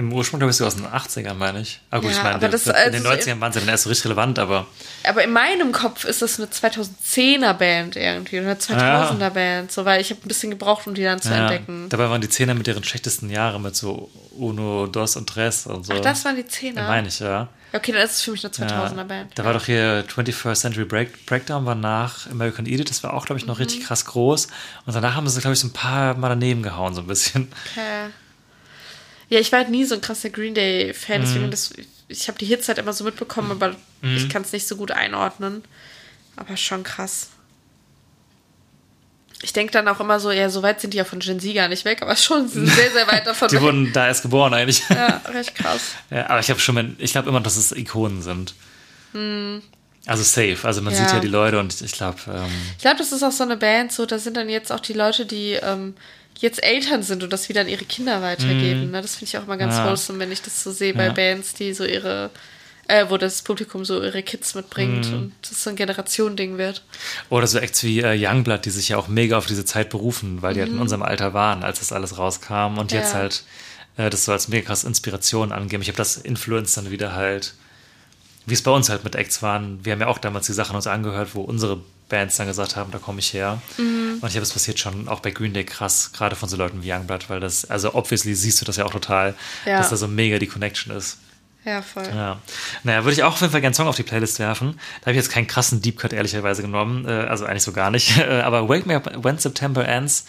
[0.00, 1.78] Im Ursprung, glaube ich, so aus den 80ern, meine ich.
[1.90, 3.84] Aber gut, Ja, ich meine, das- in den also so 90ern waren sie dann erst
[3.84, 4.66] so richtig relevant, aber
[5.04, 9.84] Aber in meinem Kopf ist das eine 2010er Band irgendwie oder eine 2000er Band, so
[9.84, 11.88] weil ich habe ein bisschen gebraucht, um die dann zu ja, entdecken.
[11.90, 15.84] dabei waren die Zehner mit ihren schlechtesten Jahren mit so Uno, Dos und Tres und
[15.84, 15.92] so.
[15.94, 16.86] Ach, das waren die 10er.
[16.86, 17.48] Meine ich, ja.
[17.72, 19.32] Okay, dann ist es für mich eine Ja, 2000er Band.
[19.38, 23.26] Da war doch hier 21st Century Break, Breakdown war nach American Idiot, das war auch,
[23.26, 23.62] glaube ich, noch Mhm.
[23.64, 24.46] richtig krass groß.
[24.86, 27.52] Und danach haben sie, glaube ich, so ein paar Mal daneben gehauen, so ein bisschen.
[27.70, 28.06] Okay.
[29.30, 31.24] Ja, ich war halt nie so ein krasser Green Day-Fan, Mhm.
[31.24, 31.70] deswegen das,
[32.08, 33.70] ich habe die Hits halt immer so mitbekommen, aber
[34.02, 34.16] Mhm.
[34.16, 35.64] ich kann es nicht so gut einordnen.
[36.36, 37.28] Aber schon krass.
[39.42, 41.54] Ich denke dann auch immer so, ja, so weit sind die ja von Gen Z
[41.54, 43.62] gar nicht weg, aber schon sehr, sehr weit davon Die weg.
[43.62, 44.82] wurden da erst geboren eigentlich.
[44.90, 45.80] Ja, recht krass.
[46.10, 48.54] Ja, aber ich glaube schon, ich glaube immer, dass es Ikonen sind.
[50.06, 50.58] Also safe.
[50.62, 50.92] Also man.
[50.92, 51.00] Ja.
[51.00, 53.56] sieht ja die Leute und ich glaube, ähm, Ich glaube, das ist auch so eine
[53.56, 55.94] Band, so, da sind dann jetzt auch die Leute, die ähm,
[56.40, 58.90] jetzt Eltern sind und das wieder an ihre Kinder weitergeben.
[58.90, 59.02] Ne?
[59.02, 59.86] Das finde ich auch mal ganz Ja.
[59.86, 61.12] wholesome, wenn ich das so sehe bei Ja.
[61.12, 62.30] Bands, die so ihre,
[62.88, 66.82] äh, wo das Publikum so ihre Kids mitbringt und das so ein Generationending wird.
[67.28, 70.42] oder so Acts wie äh, Youngblood, die sich ja auch mega auf diese Zeit berufen,
[70.42, 73.12] weil die halt in unserem Alter waren, als das alles rauskam und jetzt Mhm.
[73.14, 73.18] Ja.
[73.20, 73.42] halt
[73.96, 75.82] äh, das so als mega krass Inspiration angeben.
[75.82, 77.54] Ich habe das Influence dann wieder halt,
[78.46, 79.84] wie es bei uns halt mit Acts waren.
[79.84, 81.80] Wir haben ja auch damals die Sachen uns angehört, wo unsere
[82.10, 83.62] Bands dann gesagt haben, da komme ich her.
[83.78, 84.18] Mhm.
[84.20, 86.82] Und ich habe es passiert schon auch bei Green Day krass, gerade von so Leuten
[86.82, 89.34] wie Youngblood, weil das, also obviously siehst du das ja auch total,
[89.64, 89.78] Ja.
[89.78, 91.16] dass da so mega die Connection ist.
[91.62, 92.04] Ja, voll.
[92.08, 92.38] Ja.
[92.84, 94.80] Naja, würde ich auch auf jeden Fall gerne einen Song auf die Playlist werfen.
[95.00, 97.04] Da habe ich jetzt keinen krassen Deep Cut ehrlicherweise genommen.
[97.06, 98.16] Äh, also eigentlich so gar nicht.
[98.30, 100.24] Äh, aber Wake Me Up When September Ends.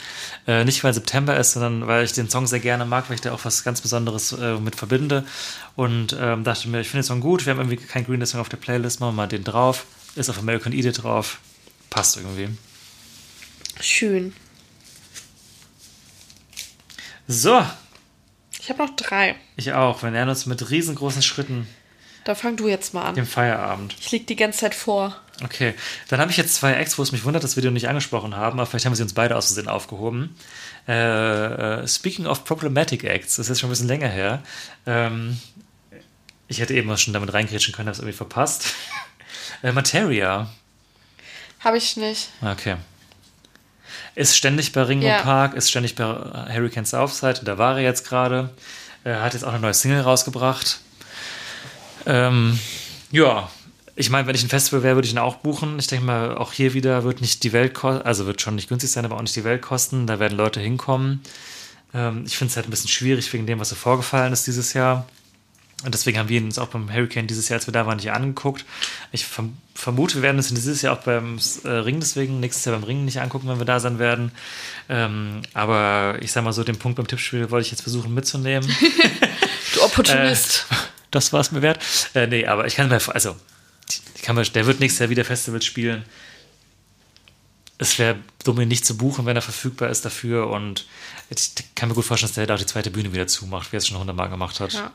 [0.45, 3.21] Äh, nicht weil September ist, sondern weil ich den Song sehr gerne mag, weil ich
[3.21, 5.23] da auch was ganz Besonderes äh, mit verbinde.
[5.77, 7.45] Und ähm, dachte mir, ich finde den Song gut.
[7.45, 8.99] Wir haben irgendwie keinen Green Day Song auf der Playlist.
[8.99, 9.85] Machen wir mal den drauf.
[10.15, 11.39] Ist auf American Idiot drauf.
[11.91, 12.49] Passt irgendwie.
[13.79, 14.33] Schön.
[17.27, 17.63] So,
[18.59, 19.35] Ich habe noch drei.
[19.57, 20.01] ich auch.
[20.01, 21.67] Wir nähern uns mit riesengroßen Schritten
[22.23, 23.15] Da fang du jetzt mal an.
[23.15, 23.95] dem Feierabend.
[23.99, 25.15] Ich lieg die ganze Zeit vor.
[25.43, 25.73] Okay,
[26.07, 27.87] dann habe ich jetzt zwei Acts, wo es mich wundert, dass wir die noch nicht
[27.89, 30.35] angesprochen haben, aber vielleicht haben wir sie uns beide aus Versehen aufgehoben.
[30.87, 30.93] Äh,
[31.81, 34.43] äh, speaking of problematic Acts, das ist jetzt schon ein bisschen länger her.
[34.85, 35.39] Ähm,
[36.47, 38.65] ich hätte eben schon damit reingrätschen können, habe es irgendwie verpasst.
[39.63, 40.49] äh, Materia,
[41.63, 42.29] Habe ich nicht.
[42.41, 42.75] okay.
[44.15, 45.21] Ist ständig bei Ringo Ja.
[45.21, 48.49] Park, ist ständig bei Hurricane Southside, da war er jetzt gerade.
[49.03, 50.79] Er hat jetzt auch eine neue Single rausgebracht.
[52.05, 52.59] Ähm,
[53.11, 53.49] ja,
[53.95, 55.77] ich meine, wenn ich ein Festival wäre, würde ich ihn auch buchen.
[55.79, 58.69] Ich denke mal, auch hier wieder wird nicht die Welt kosten, also wird schon nicht
[58.69, 60.07] günstig sein, aber auch nicht die Welt kosten.
[60.07, 61.21] Da werden Leute hinkommen.
[61.93, 64.73] Ähm, ich finde es halt ein bisschen schwierig wegen dem, was so vorgefallen ist dieses
[64.73, 65.05] Jahr.
[65.83, 67.97] Und deswegen haben wir ihn uns auch beim Hurricane dieses Jahr, als wir da waren,
[67.97, 68.65] nicht angeguckt.
[69.11, 72.75] Ich verm vermute, wir werden uns dieses Jahr auch beim äh, Ring deswegen nächstes Jahr
[72.75, 74.31] beim Ring nicht angucken, wenn wir da sein werden.
[74.89, 78.69] Ähm, aber ich sag mal so, den Punkt beim Tippspiel wollte ich jetzt versuchen mitzunehmen.
[79.73, 80.65] Du Opportunist.
[81.11, 81.79] das war es mir wert.
[82.13, 83.35] Äh, nee, aber ich kann mir, also,
[84.21, 86.03] kann mir, der wird nächstes Jahr wieder Festivals spielen.
[87.77, 90.49] Es wäre dumm, ihn nicht zu buchen, wenn er verfügbar ist dafür.
[90.49, 90.85] Und
[91.29, 93.77] ich kann mir gut vorstellen, dass der da auch die zweite Bühne wieder zumacht, wie
[93.77, 94.73] er es schon hundertmal gemacht hat.
[94.73, 94.91] Ja.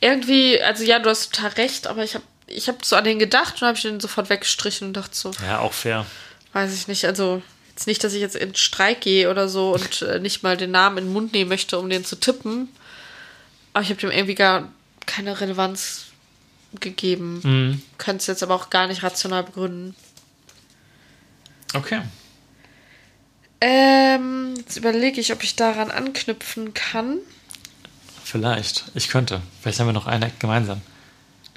[0.00, 3.18] Irgendwie, also ja, du hast total recht, aber ich habe ich hab so an den
[3.18, 6.04] gedacht und habe ich den sofort weggestrichen und dachte so, Ja, auch fair.
[6.52, 10.02] weiß ich nicht, also jetzt nicht, dass ich jetzt in Streik gehe oder so und
[10.02, 12.68] äh, nicht mal den Namen in den Mund nehmen möchte, um den zu tippen.
[13.72, 14.70] Aber ich habe dem irgendwie gar
[15.06, 16.06] keine Relevanz
[16.80, 17.40] gegeben.
[17.42, 17.82] Mhm.
[17.98, 19.94] Könnte es jetzt aber auch gar nicht rational begründen.
[21.74, 22.02] Okay.
[23.60, 27.18] Ähm, jetzt überlege ich, ob ich daran anknüpfen kann.
[28.32, 28.84] Vielleicht.
[28.94, 29.42] Ich könnte.
[29.60, 30.80] Vielleicht haben wir noch einen Act gemeinsam.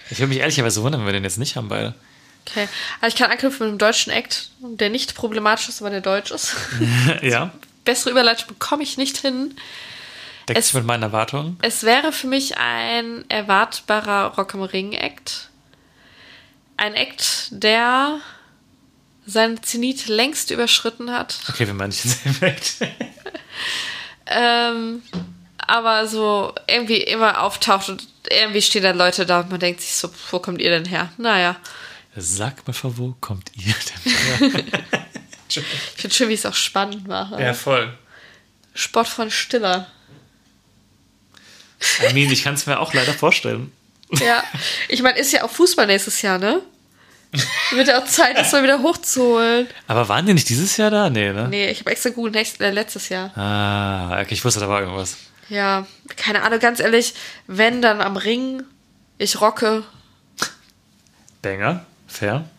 [0.10, 1.95] Ich würde mich ehrlicherweise wundern, wenn wir den jetzt nicht haben, beide.
[2.47, 2.68] Okay.
[3.02, 6.31] Also ich kann anknüpfen mit einem deutschen Act, der nicht problematisch ist, aber der deutsch
[6.31, 6.53] ist.
[7.22, 7.52] ja.
[7.85, 9.56] Bessere Überleitung bekomme ich nicht hin.
[10.49, 11.57] Deckt Es- sich mit meinen Erwartungen.
[11.61, 15.49] Es wäre für mich ein erwartbarer Rock am Ring Act.
[16.77, 18.19] Ein Act, der
[19.26, 21.39] seinen Zenit längst überschritten hat.
[21.49, 22.76] Okay, wir meinen nicht den Effekt.
[24.27, 25.03] Ähm,
[25.57, 29.94] aber so irgendwie immer auftaucht und irgendwie stehen dann Leute da und man denkt sich
[29.95, 31.10] so, wo kommt ihr denn her?
[31.18, 31.56] Naja,
[32.18, 34.14] Sag mal, von wo kommt ihr denn
[34.52, 34.65] her?
[35.49, 35.61] ich
[35.98, 37.41] finde schön, wie ich es auch spannend mache.
[37.41, 37.94] ja, voll.
[38.73, 39.88] Sport von Stiller.
[42.10, 43.72] I mean, ich kann es mir auch leider vorstellen.
[44.11, 44.44] Ja,
[44.88, 46.61] ich meine, ist ja auch Fußball nächstes Jahr, ne?
[47.72, 49.68] Wird ja auch Zeit, das mal wieder hochzuholen.
[49.88, 51.10] Aber waren die nicht dieses Jahr da?
[51.10, 51.48] Nee, ne?
[51.49, 53.38] Nee, ich habe extra Google nächst, äh, letztes Jahr.
[53.38, 55.18] Ah, okay, ich wusste, da war irgendwas.
[55.49, 55.85] Ja,
[56.15, 57.13] keine Ahnung, ganz ehrlich,
[57.47, 58.63] wenn dann am Ring,
[59.17, 59.84] ich rocke
[61.41, 62.49] Banger, fair.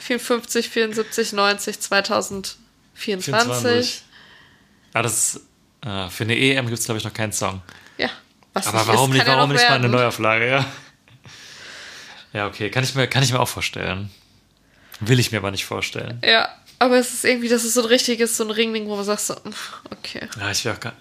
[0.00, 2.58] 54, 74, 90, 2024.
[2.94, 4.02] 24.
[4.94, 5.40] Ah, das ist,
[5.82, 7.60] ah, für eine EM gibt es, glaube ich, noch keinen Song.
[7.98, 8.08] Ja,
[8.54, 9.88] was Aber nicht warum ist, nicht, ja warum nicht mal eine.
[9.88, 10.64] Neuauflage, ja?
[12.32, 14.10] Ja, okay, kann ich, mir, kann ich mir auch vorstellen.
[15.00, 16.20] Will ich mir aber nicht vorstellen.
[16.24, 16.48] Ja,
[16.78, 19.20] aber es ist irgendwie, das ist so ein richtiges, so ein Ringding, wo man sagt
[19.20, 19.36] so,
[19.90, 20.92] okay, Ja, ich will auch gar,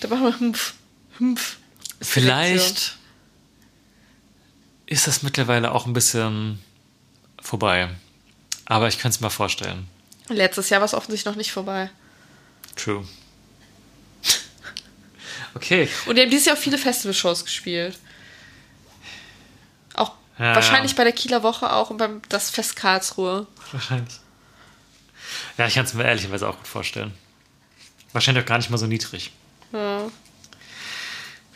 [0.00, 0.74] da machen wir Humpf,
[1.18, 1.56] Humpf.
[2.00, 2.96] Vielleicht
[4.86, 6.62] ist das mittlerweile auch ein bisschen
[7.40, 7.88] vorbei.
[8.66, 9.88] Aber ich könnte es mir vorstellen.
[10.28, 11.90] Letztes Jahr war es offensichtlich noch nicht vorbei.
[12.76, 13.06] True.
[15.54, 15.88] okay.
[16.06, 17.98] Und die haben dieses Jahr auch viele Festivalshows gespielt.
[20.38, 20.96] Ja, Wahrscheinlich ja.
[20.96, 23.46] bei der Kieler Woche auch und beim das Fest Karlsruhe.
[23.70, 24.14] Wahrscheinlich.
[25.56, 27.12] Ja, ich kann es mir ehrlicherweise auch gut vorstellen.
[28.12, 29.30] Wahrscheinlich auch gar nicht mal so niedrig.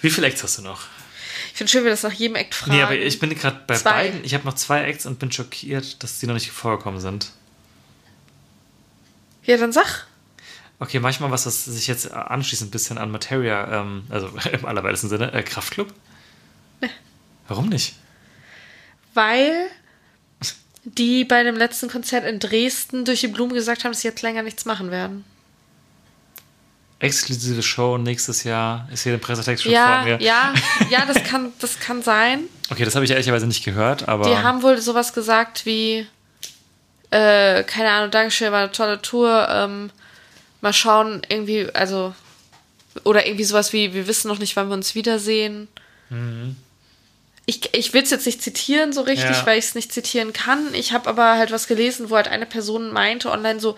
[0.00, 0.86] Wie viele Acts hast du noch?
[1.52, 2.76] Ich finde schön, wie das nach jedem Act fragen.
[2.76, 3.90] Nee, aber ich bin gerade bei Zwei.
[3.90, 4.24] beiden.
[4.24, 7.30] Ich habe noch zwei Acts und bin schockiert, dass die noch nicht vorgekommen sind.
[9.44, 10.06] Ja, dann sag.
[10.78, 15.08] Okay, manchmal was, das sich jetzt anschließt ein bisschen an Materia, ähm, also im allerweitesten
[15.08, 15.92] Sinne, äh, Kraftclub?
[17.48, 17.94] Warum nicht?
[19.14, 19.68] Weil
[20.84, 24.22] die bei dem letzten Konzert in Dresden durch die Blumen gesagt haben, dass sie jetzt
[24.22, 25.24] länger nichts machen werden.
[26.98, 28.88] Exklusive Show nächstes Jahr.
[28.92, 30.20] Ist hier der Pressetext schon vor Ja, mir?
[30.20, 30.54] ja,
[30.90, 32.44] ja, das kann, das kann sein.
[32.70, 34.28] Okay, das habe ich ehrlicherweise nicht gehört, aber.
[34.28, 36.06] Die haben wohl sowas gesagt wie,
[37.10, 39.46] äh, keine Ahnung, Dankeschön, war eine tolle Tour.
[39.50, 39.90] Ähm,
[40.62, 42.14] mal schauen, irgendwie, also,
[43.04, 45.68] oder irgendwie sowas wie, wir wissen noch nicht, wann wir uns wiedersehen.
[47.44, 49.46] Ich, ich will es jetzt nicht zitieren so richtig, Ja.
[49.46, 50.72] weil ich es nicht zitieren kann.
[50.74, 53.76] Ich habe aber halt was gelesen, wo halt eine Person meinte online so,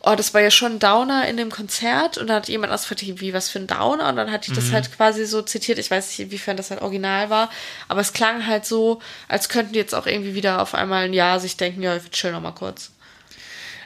[0.00, 2.18] oh, das war ja schon ein Downer in dem Konzert.
[2.18, 4.08] Und dann hat jemand ausgefragt, wie, was für ein Downer?
[4.08, 5.78] Und dann hat die das halt quasi so zitiert.
[5.78, 7.50] Ich weiß nicht, inwiefern das halt original war.
[7.88, 11.12] Aber es klang halt so, als könnten die jetzt auch irgendwie wieder auf einmal ein
[11.12, 12.90] Jahr sich denken, ja, ich chill noch mal kurz.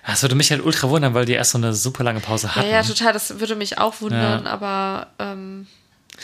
[0.06, 2.54] Das würde mich halt ultra wundern, weil die erst so eine super lange Pause Ja,
[2.56, 2.68] hatten.
[2.70, 4.50] ja, total, das würde mich auch wundern, Ja.
[4.50, 5.68] aber ähm,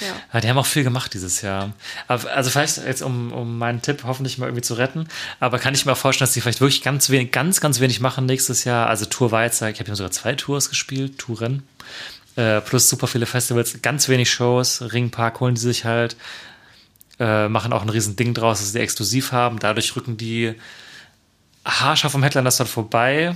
[0.01, 0.15] ja.
[0.33, 1.73] Ja, die haben auch viel gemacht dieses Jahr.
[2.07, 5.09] Also vielleicht jetzt, um, um meinen Tipp hoffentlich mal irgendwie zu retten,
[5.41, 8.01] aber kann ich mir auch vorstellen, dass die vielleicht wirklich ganz wenig, ganz, ganz wenig
[8.01, 8.89] machen nächstes Jahr.
[8.89, 11.63] Also Tour Weizer, ich habe sogar zwei Tours gespielt, Touren,
[12.37, 16.17] äh, plus super viele Festivals, ganz wenig Shows, Ringpark holen die sich halt,
[17.19, 19.59] äh, machen auch ein riesen Ding draus, dass sie exklusiv haben.
[19.59, 20.55] Dadurch rücken die
[21.65, 23.35] haarscharf vom Headliner dort vorbei.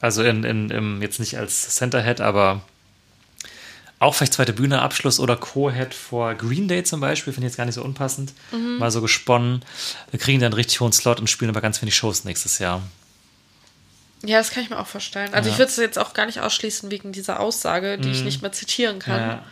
[0.00, 2.62] Also in, in, im, jetzt nicht als Centerhead, aber
[4.02, 7.56] auch vielleicht zweite Bühne, Abschluss oder Co-Head vor Green Day zum Beispiel, finde ich jetzt
[7.56, 8.32] gar nicht so unpassend.
[8.50, 9.64] Mal so gesponnen.
[10.10, 12.82] Wir kriegen dann einen richtig hohen Slot und spielen aber ganz wenig Shows nächstes Jahr.
[14.24, 15.32] Ja, das kann ich mir auch vorstellen.
[15.34, 15.52] Also Ja.
[15.54, 18.52] ich würde es jetzt auch gar nicht ausschließen wegen dieser Aussage, die ich nicht mehr
[18.52, 19.20] zitieren kann.
[19.20, 19.44] Ja.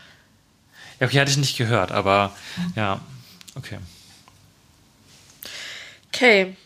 [1.01, 2.35] ja, okay, hatte ich nicht gehört, aber
[2.77, 3.01] ja,
[3.57, 3.79] okay.
[6.13, 6.57] Okay.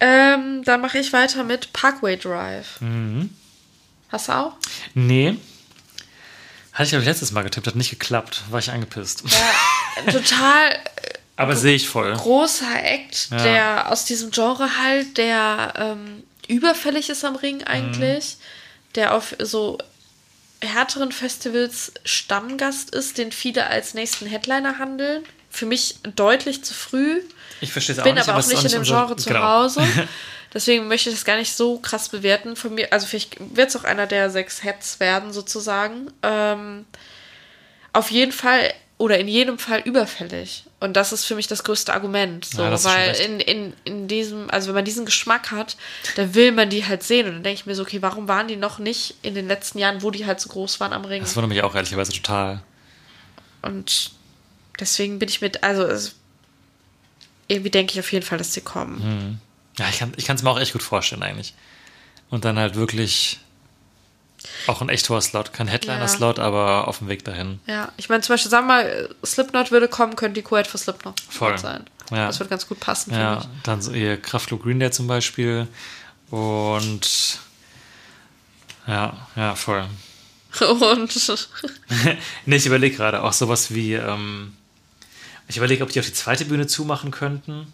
[0.00, 2.80] Ähm, dann mache ich weiter mit Parkway Drive.
[2.80, 3.30] Mhm.
[4.10, 4.52] Hast du auch?
[4.94, 5.36] Nee.
[6.74, 8.42] Hatte ich, glaube ich, letztes Mal getippt, hat nicht geklappt.
[8.50, 9.22] War ich angepisst.
[9.26, 10.78] Ja, total
[11.36, 12.12] Aber sehe ich voll.
[12.14, 13.42] großer Act, Ja.
[13.42, 18.36] der aus diesem Genre halt, der ähm, überfällig ist am Ring eigentlich,
[18.96, 19.78] der auf so
[20.60, 25.22] härteren Festivals Stammgast ist, den viele als nächsten Headliner handeln.
[25.50, 27.20] Für mich deutlich zu früh.
[27.60, 28.28] Ich verstehe es auch bin nicht.
[28.28, 29.42] aber auch nicht in dem Genre zu genau.
[29.42, 29.82] Hause.
[30.54, 32.54] Deswegen möchte ich das gar nicht so krass bewerten.
[32.54, 36.12] Von mir, also vielleicht wird es auch einer der sechs Heads werden, sozusagen.
[36.22, 36.86] Ähm,
[37.92, 40.64] auf jeden Fall oder in jedem Fall überfällig.
[40.78, 42.44] Und das ist für mich das größte Argument.
[42.44, 45.76] So, Ja, weil in, in, in diesem, also wenn man diesen Geschmack hat,
[46.14, 47.26] dann will man die halt sehen.
[47.26, 49.78] Und dann denke ich mir so, okay, warum waren die noch nicht in den letzten
[49.78, 51.22] Jahren, wo die halt so groß waren am Ring?
[51.22, 52.62] Das wundert mich auch ehrlicherweise total.
[53.62, 54.12] Und
[54.78, 56.14] deswegen bin ich mit, also es,
[57.48, 59.40] irgendwie denke ich auf jeden Fall, dass die kommen.
[59.78, 61.54] Ja, ich kann es mir auch echt gut vorstellen eigentlich.
[62.30, 63.40] Und dann halt wirklich
[64.66, 65.52] auch ein echt hoher Slot.
[65.52, 67.60] Kein Headliner-Slot, aber auf dem Weg dahin.
[67.66, 70.78] Ja, ich meine, zum Beispiel, sagen wir mal, Slipknot würde kommen, könnte die Co-Head für
[70.78, 71.58] Slipknot Voll.
[71.58, 71.84] sein.
[72.10, 72.26] Ja.
[72.26, 75.66] Das würde ganz gut passen, Ja, finde dann so ihr Kraftklub Green Day zum Beispiel.
[76.30, 77.38] Und
[78.86, 79.86] ja, ja, voll.
[80.54, 80.60] ich.
[80.70, 81.40] Und
[82.46, 84.54] nee, ich überlege gerade auch sowas wie, ähm,
[85.48, 87.72] ich überlege, ob die auf die zweite Bühne zumachen könnten.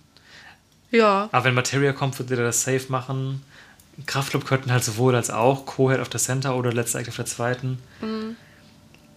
[0.91, 3.43] Ja, Aber wenn Materia kommt, würde der das safe machen.
[4.07, 7.27] Kraftclub könnten halt sowohl als auch Co-Head auf der Center oder letzter Act auf der
[7.27, 7.79] zweiten.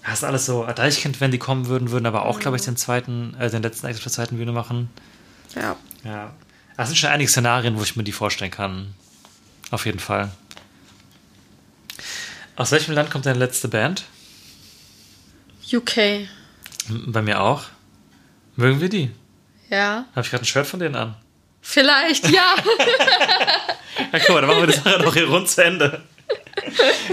[0.04, 0.66] Das ist alles so.
[0.66, 3.88] Deichkind, wenn die kommen würden, würden aber auch, glaube ich, den zweiten, äh, den letzten
[3.88, 4.90] Act auf der zweiten Bühne machen.
[5.56, 5.76] ja.
[6.04, 6.34] Ja.
[6.76, 8.94] Das sind schon einige Szenarien, wo ich mir die vorstellen kann.
[9.72, 10.32] Auf jeden Fall.
[12.56, 14.06] Aus welchem Land kommt deine letzte Band?
[15.72, 16.28] UK.
[17.08, 17.66] Bei mir auch.
[18.56, 19.12] Mögen wir die?
[19.70, 20.06] Ja.
[20.12, 21.16] Habe ich gerade ein Shirt von denen an?
[21.66, 22.56] Vielleicht, ja.
[24.12, 26.04] Ja, guck mal, dann machen wir die Sache noch hier rund zu Ende.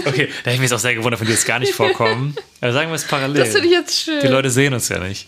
[0.05, 2.35] Okay, da hätte ich mich auch sehr gewundert, wenn die jetzt gar nicht vorkommen.
[2.59, 3.43] Also sagen wir es parallel.
[3.43, 4.19] Das finde ich jetzt schön.
[4.19, 5.27] Die Leute sehen uns ja nicht.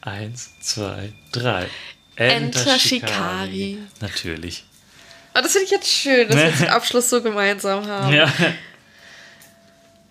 [0.00, 1.68] Eins, zwei, drei.
[2.16, 3.78] Enter Shikari.
[4.00, 4.64] Natürlich.
[5.34, 8.12] Oh, das finde ich jetzt schön, dass wir jetzt den Abschluss so gemeinsam haben.
[8.12, 8.32] Ja.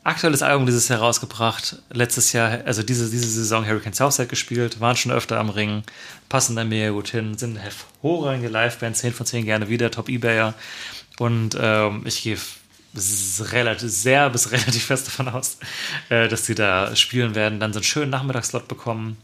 [0.03, 1.76] Aktuelles Album dieses Jahr rausgebracht.
[1.91, 5.84] Letztes Jahr, also diese, diese Saison Hurricane Southside gespielt, waren schon öfter am Ring,
[6.28, 10.56] passen da mega gut hin, sind hervorragende Liveband, 10 von 10 gerne wieder, Top Ebayer.
[11.19, 12.38] Und ähm, ich gehe
[12.95, 15.57] relativ, sehr bis relativ fest davon aus,
[16.10, 19.18] äh, dass sie da spielen werden, dann so einen schönen Nachmittagsslot bekommen.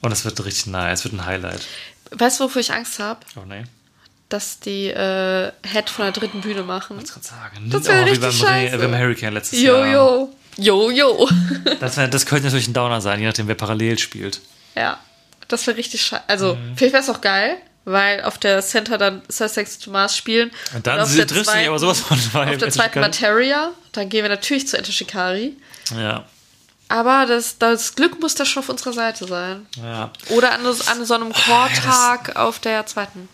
[0.00, 1.66] Und es wird richtig nice, es wird ein Highlight.
[2.12, 3.20] Weißt du, wofür ich Angst habe?
[3.36, 3.64] Oh nee.
[4.32, 6.98] Dass die äh, Head von der dritten Bühne machen.
[7.04, 7.68] Ich kann sagen.
[7.70, 8.74] Das wär oh, wie richtig beim, Re- scheiße.
[8.74, 9.86] äh, beim Hurricane letztes Jahr.
[9.86, 10.34] Jojo.
[10.56, 11.28] Jojo.
[11.80, 14.40] Das, wär, das könnte natürlich ein Downer sein, je nachdem, wer parallel spielt.
[14.74, 14.98] Ja,
[15.48, 16.22] das wäre richtig scheiße.
[16.28, 16.76] Also, Mhm.
[16.76, 20.50] vielleicht wäre es auch geil, weil auf der Center dann Sussex Tomas spielen.
[20.74, 22.16] Und dann auf sie- triffst du aber sowas von
[22.48, 23.00] Auf der zweiten.
[23.00, 25.56] Materia, dann gehen wir natürlich zu Ente Shikari.
[25.96, 26.24] Ja.
[26.88, 29.66] Aber das, das Glück muss da schon auf unserer Seite sein.
[29.82, 30.10] Ja.
[30.30, 33.28] Oder an, an so einem Core-Tag auf der zweiten.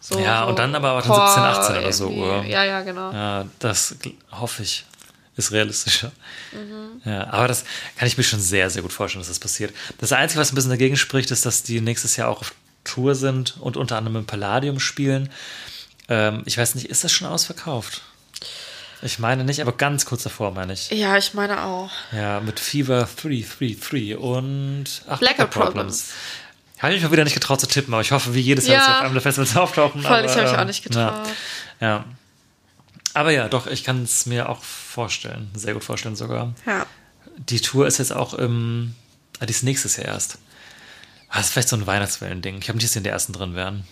[0.00, 2.08] So, Ja, so und dann aber auch dann Core 17, 18 oder so.
[2.08, 2.44] Uhr.
[2.44, 3.12] Ja, ja, genau.
[3.12, 3.96] Ja, das
[4.32, 4.84] hoffe ich.
[5.36, 6.10] Ist realistischer.
[6.50, 7.00] Mhm.
[7.04, 7.64] Ja, aber das
[7.96, 9.72] kann ich mir schon sehr, sehr gut vorstellen, dass das passiert.
[9.98, 13.14] Das Einzige, was ein bisschen dagegen spricht, ist, dass die nächstes Jahr auch auf Tour
[13.14, 15.30] sind und unter anderem im Palladium spielen.
[16.08, 18.02] Ähm, ich weiß nicht, ist das schon ausverkauft?
[19.00, 20.90] Ich meine nicht, aber ganz kurz davor meine ich.
[20.90, 21.90] Ja, ich meine auch.
[22.10, 26.06] Ja, mit Fever 333 und ach, Blackout Blackout Problems.
[26.78, 28.76] Habe ich mich mal wieder nicht getraut zu tippen, aber ich hoffe, wie jedes Jahr,
[28.76, 28.78] Ja.
[28.80, 30.02] dass sie auf einem der Festivals auftauchen.
[30.02, 31.14] Voll, aber, das habe ich auch ähm, nicht getraut.
[31.80, 32.04] Ja, ja.
[33.14, 35.50] Aber ja, doch, ich kann es mir auch vorstellen.
[35.54, 36.54] Sehr gut vorstellen sogar.
[36.66, 36.86] Ja.
[37.36, 38.94] Die Tour ist jetzt auch im.
[39.40, 40.38] Ah, die ist nächstes Jahr erst.
[41.28, 42.58] Ah, das ist vielleicht so ein Weihnachtswellen-Ding.
[42.60, 43.84] Ich habe nicht, dass in der ersten drin wären.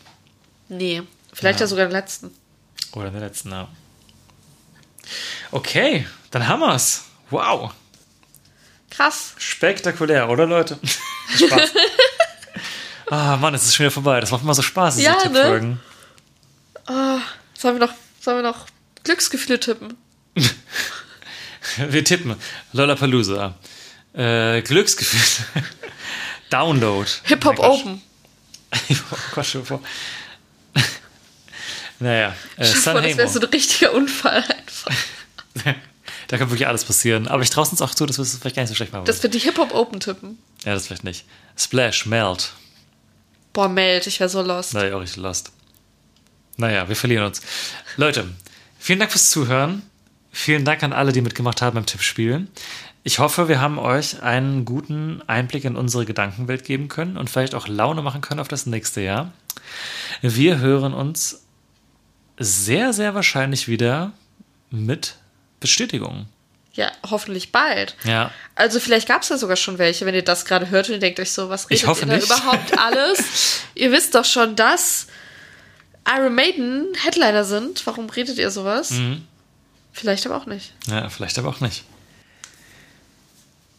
[0.69, 1.03] Nee,
[1.33, 2.31] vielleicht ja, sogar den letzten.
[2.93, 3.69] Oder in der letzten, ja.
[5.51, 7.05] Okay, dann haben wir's.
[7.31, 7.73] Wow.
[8.91, 9.35] Krass.
[9.37, 10.79] Spektakulär, oder Leute?
[11.37, 11.71] Spaß.
[13.11, 14.21] Ah, Mann, es ist schon wieder vorbei.
[14.21, 15.23] Das macht immer so Spaß, diese Ja, ne?
[15.23, 15.81] Tippfolgen.
[17.59, 18.67] Sollen wir noch, sollen wir noch
[19.05, 19.95] Glücksgefühle tippen?
[21.91, 22.37] Wir tippen.
[22.73, 23.55] Lollapalooza.
[24.15, 25.45] Äh, Glücksgefühl.
[26.51, 27.11] Download.
[27.25, 27.59] Hip-Hop.
[27.59, 28.01] Open.
[28.73, 29.83] oh Gott, schon vor.
[31.99, 34.93] naja, äh, Stell vor, das wäre so ein richtiger Unfall einfach.
[36.29, 37.29] Da kann wirklich alles passieren.
[37.29, 39.05] Aber ich traue uns auch zu, dass wir es vielleicht gar nicht so schlecht machen.
[39.05, 40.39] Dass wir die Hip-Hop Open tippen.
[40.65, 41.25] ja, das vielleicht nicht.
[41.57, 42.53] Splash, Melt.
[43.57, 44.75] Boah, Meld, ich wäre so lost.
[44.75, 45.51] Ja, auch richtig lost.
[46.59, 47.41] Naja, wir verlieren uns.
[47.97, 48.29] Leute,
[48.79, 49.81] vielen Dank fürs Zuhören.
[50.31, 52.49] Vielen Dank an alle, die mitgemacht haben beim Tippspiel.
[53.03, 57.55] Ich hoffe, wir haben euch einen guten Einblick in unsere Gedankenwelt geben können und vielleicht
[57.55, 59.33] auch Laune machen können auf das nächste Jahr.
[60.21, 61.47] Wir hören uns
[62.39, 64.13] sehr, sehr wahrscheinlich wieder
[64.71, 65.17] mit
[65.61, 66.29] Bestätigungen.
[66.77, 67.97] Ja, hoffentlich bald.
[68.05, 70.95] Ja, Also vielleicht gab es ja sogar schon welche, wenn ihr das gerade hört und
[70.95, 72.27] ihr denkt euch so, was redet Ich hoffe ihr da nicht.
[72.27, 73.63] überhaupt alles?
[73.75, 75.07] ihr wisst doch schon, dass
[76.09, 77.87] Iron Maiden Headliner sind.
[77.87, 78.91] Warum redet ihr sowas?
[78.91, 79.27] Mhm.
[79.93, 80.73] Vielleicht aber auch nicht.
[80.87, 81.85] Ja, vielleicht aber auch nicht.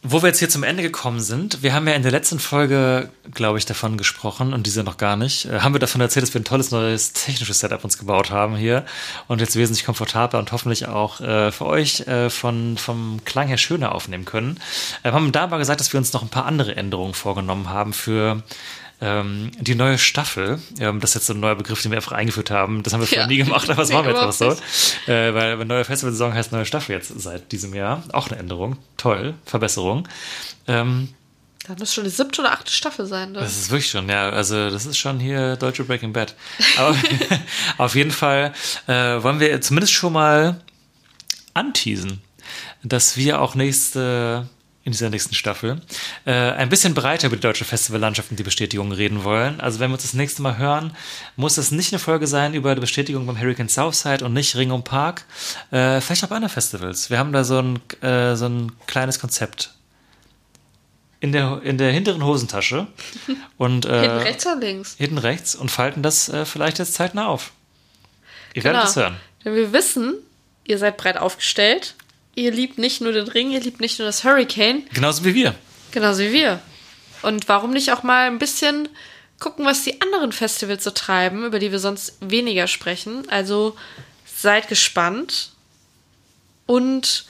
[0.02, 3.10] Wo wir jetzt hier zum Ende gekommen sind, wir haben ja in der letzten Folge,
[3.34, 6.32] glaube ich, davon gesprochen und diese noch gar nicht, äh, haben wir davon erzählt, dass
[6.32, 8.86] wir ein tolles neues technisches Setup uns gebaut haben hier
[9.26, 13.58] und jetzt wesentlich komfortabler und hoffentlich auch äh, für euch äh, von, vom Klang her
[13.58, 14.60] schöner aufnehmen können.
[15.02, 17.92] Wir haben da aber gesagt, dass wir uns noch ein paar andere Änderungen vorgenommen haben
[17.92, 18.44] für
[19.00, 20.60] ähm, die neue Staffel.
[20.80, 22.82] Ähm, das ist jetzt so ein neuer Begriff, den wir einfach eingeführt haben.
[22.82, 23.28] Das haben wir vorher Ja.
[23.28, 25.12] nie gemacht, aber es Nee, war mir jetzt auch so.
[25.12, 28.02] Äh, weil neue Festivalsaison heißt neue Staffel jetzt seit diesem Jahr.
[28.12, 28.76] Auch eine Änderung.
[28.96, 29.34] Toll.
[29.44, 30.08] Verbesserung.
[30.66, 31.08] Ähm,
[31.66, 33.34] Da muss schon die siebte oder achte Staffel sein.
[33.34, 33.56] das Das.
[33.58, 34.30] ist wirklich schon, ja.
[34.30, 36.34] Also, das ist schon hier deutsche Breaking Bad.
[36.76, 36.96] Aber
[37.78, 38.52] auf jeden Fall
[38.88, 40.60] äh, wollen wir zumindest schon mal
[41.54, 42.20] anteasen,
[42.82, 44.48] dass wir auch nächste
[44.88, 45.80] in dieser nächsten Staffel
[46.24, 49.60] äh, ein bisschen breiter über die deutsche Festivallandschaft und die Bestätigung reden wollen.
[49.60, 50.96] Also wenn wir uns das nächste Mal hören,
[51.36, 54.70] muss es nicht eine Folge sein über die Bestätigung beim Hurricane Southside und nicht Ring
[54.70, 55.24] um Park.
[55.70, 57.10] Äh, vielleicht auch bei anderen Festivals.
[57.10, 59.74] Wir haben da so ein, äh, so ein kleines Konzept
[61.20, 62.86] in der, in der hinteren Hosentasche
[63.58, 64.94] und äh, Hinten rechts oder links?
[64.96, 67.52] hinten rechts und falten das äh, vielleicht jetzt zeitnah auf.
[68.54, 68.74] Ihr Genau.
[68.76, 69.16] werdet es hören.
[69.44, 70.14] Denn wir wissen,
[70.64, 71.94] ihr seid breit aufgestellt.
[72.38, 75.54] Ihr liebt nicht nur den Ring, ihr liebt nicht nur das Hurricane, Genauso wie wir.
[75.90, 76.60] genauso wie wir.
[77.22, 78.88] Und warum nicht auch mal ein bisschen
[79.40, 83.28] gucken, was die anderen Festivals so treiben, über die wir sonst weniger sprechen.
[83.28, 83.76] Also
[84.24, 85.50] seid gespannt
[86.66, 87.24] und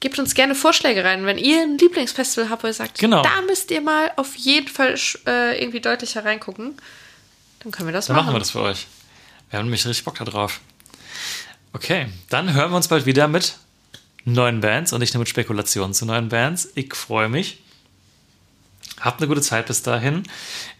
[0.00, 3.22] gebt uns gerne Vorschläge rein, wenn ihr ein Lieblingsfestival habt, wo ihr sagt, Genau.
[3.22, 4.94] da müsst ihr mal auf jeden Fall
[5.26, 6.76] äh, irgendwie deutlicher reingucken.
[7.60, 8.26] Dann können wir das Dann machen.
[8.26, 8.86] machen wir das für euch.
[9.50, 10.60] Wir haben nämlich richtig Bock da drauf.
[11.72, 13.54] Okay, dann hören wir uns bald wieder mit
[14.26, 16.68] neuen Bands und nicht nur mit Spekulationen zu neuen Bands.
[16.74, 17.62] Ich freue mich.
[19.00, 20.24] Habt eine gute Zeit bis dahin.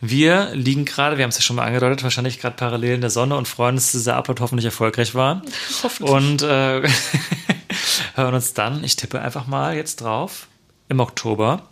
[0.01, 3.11] Wir liegen gerade, wir haben es ja schon mal angedeutet, wahrscheinlich gerade parallel in der
[3.11, 5.43] Sonne und freuen uns, dass dieser Upload hoffentlich erfolgreich war.
[5.83, 6.11] Hoffentlich.
[6.11, 6.89] Und äh,
[8.15, 10.49] hören uns dann, ich tippe einfach mal jetzt drauf,
[10.89, 11.69] im Oktober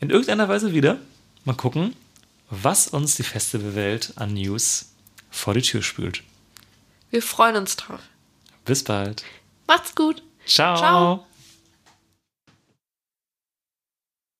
[0.00, 0.98] in irgendeiner Weise wieder.
[1.44, 1.94] Mal gucken,
[2.50, 4.90] was uns die Festivalwelt an News
[5.30, 6.22] vor die Tür spült.
[7.10, 8.00] Wir freuen uns drauf.
[8.64, 9.24] Bis bald.
[9.66, 10.22] Macht's gut.
[10.48, 10.76] Ciao.
[10.76, 11.27] Ciao.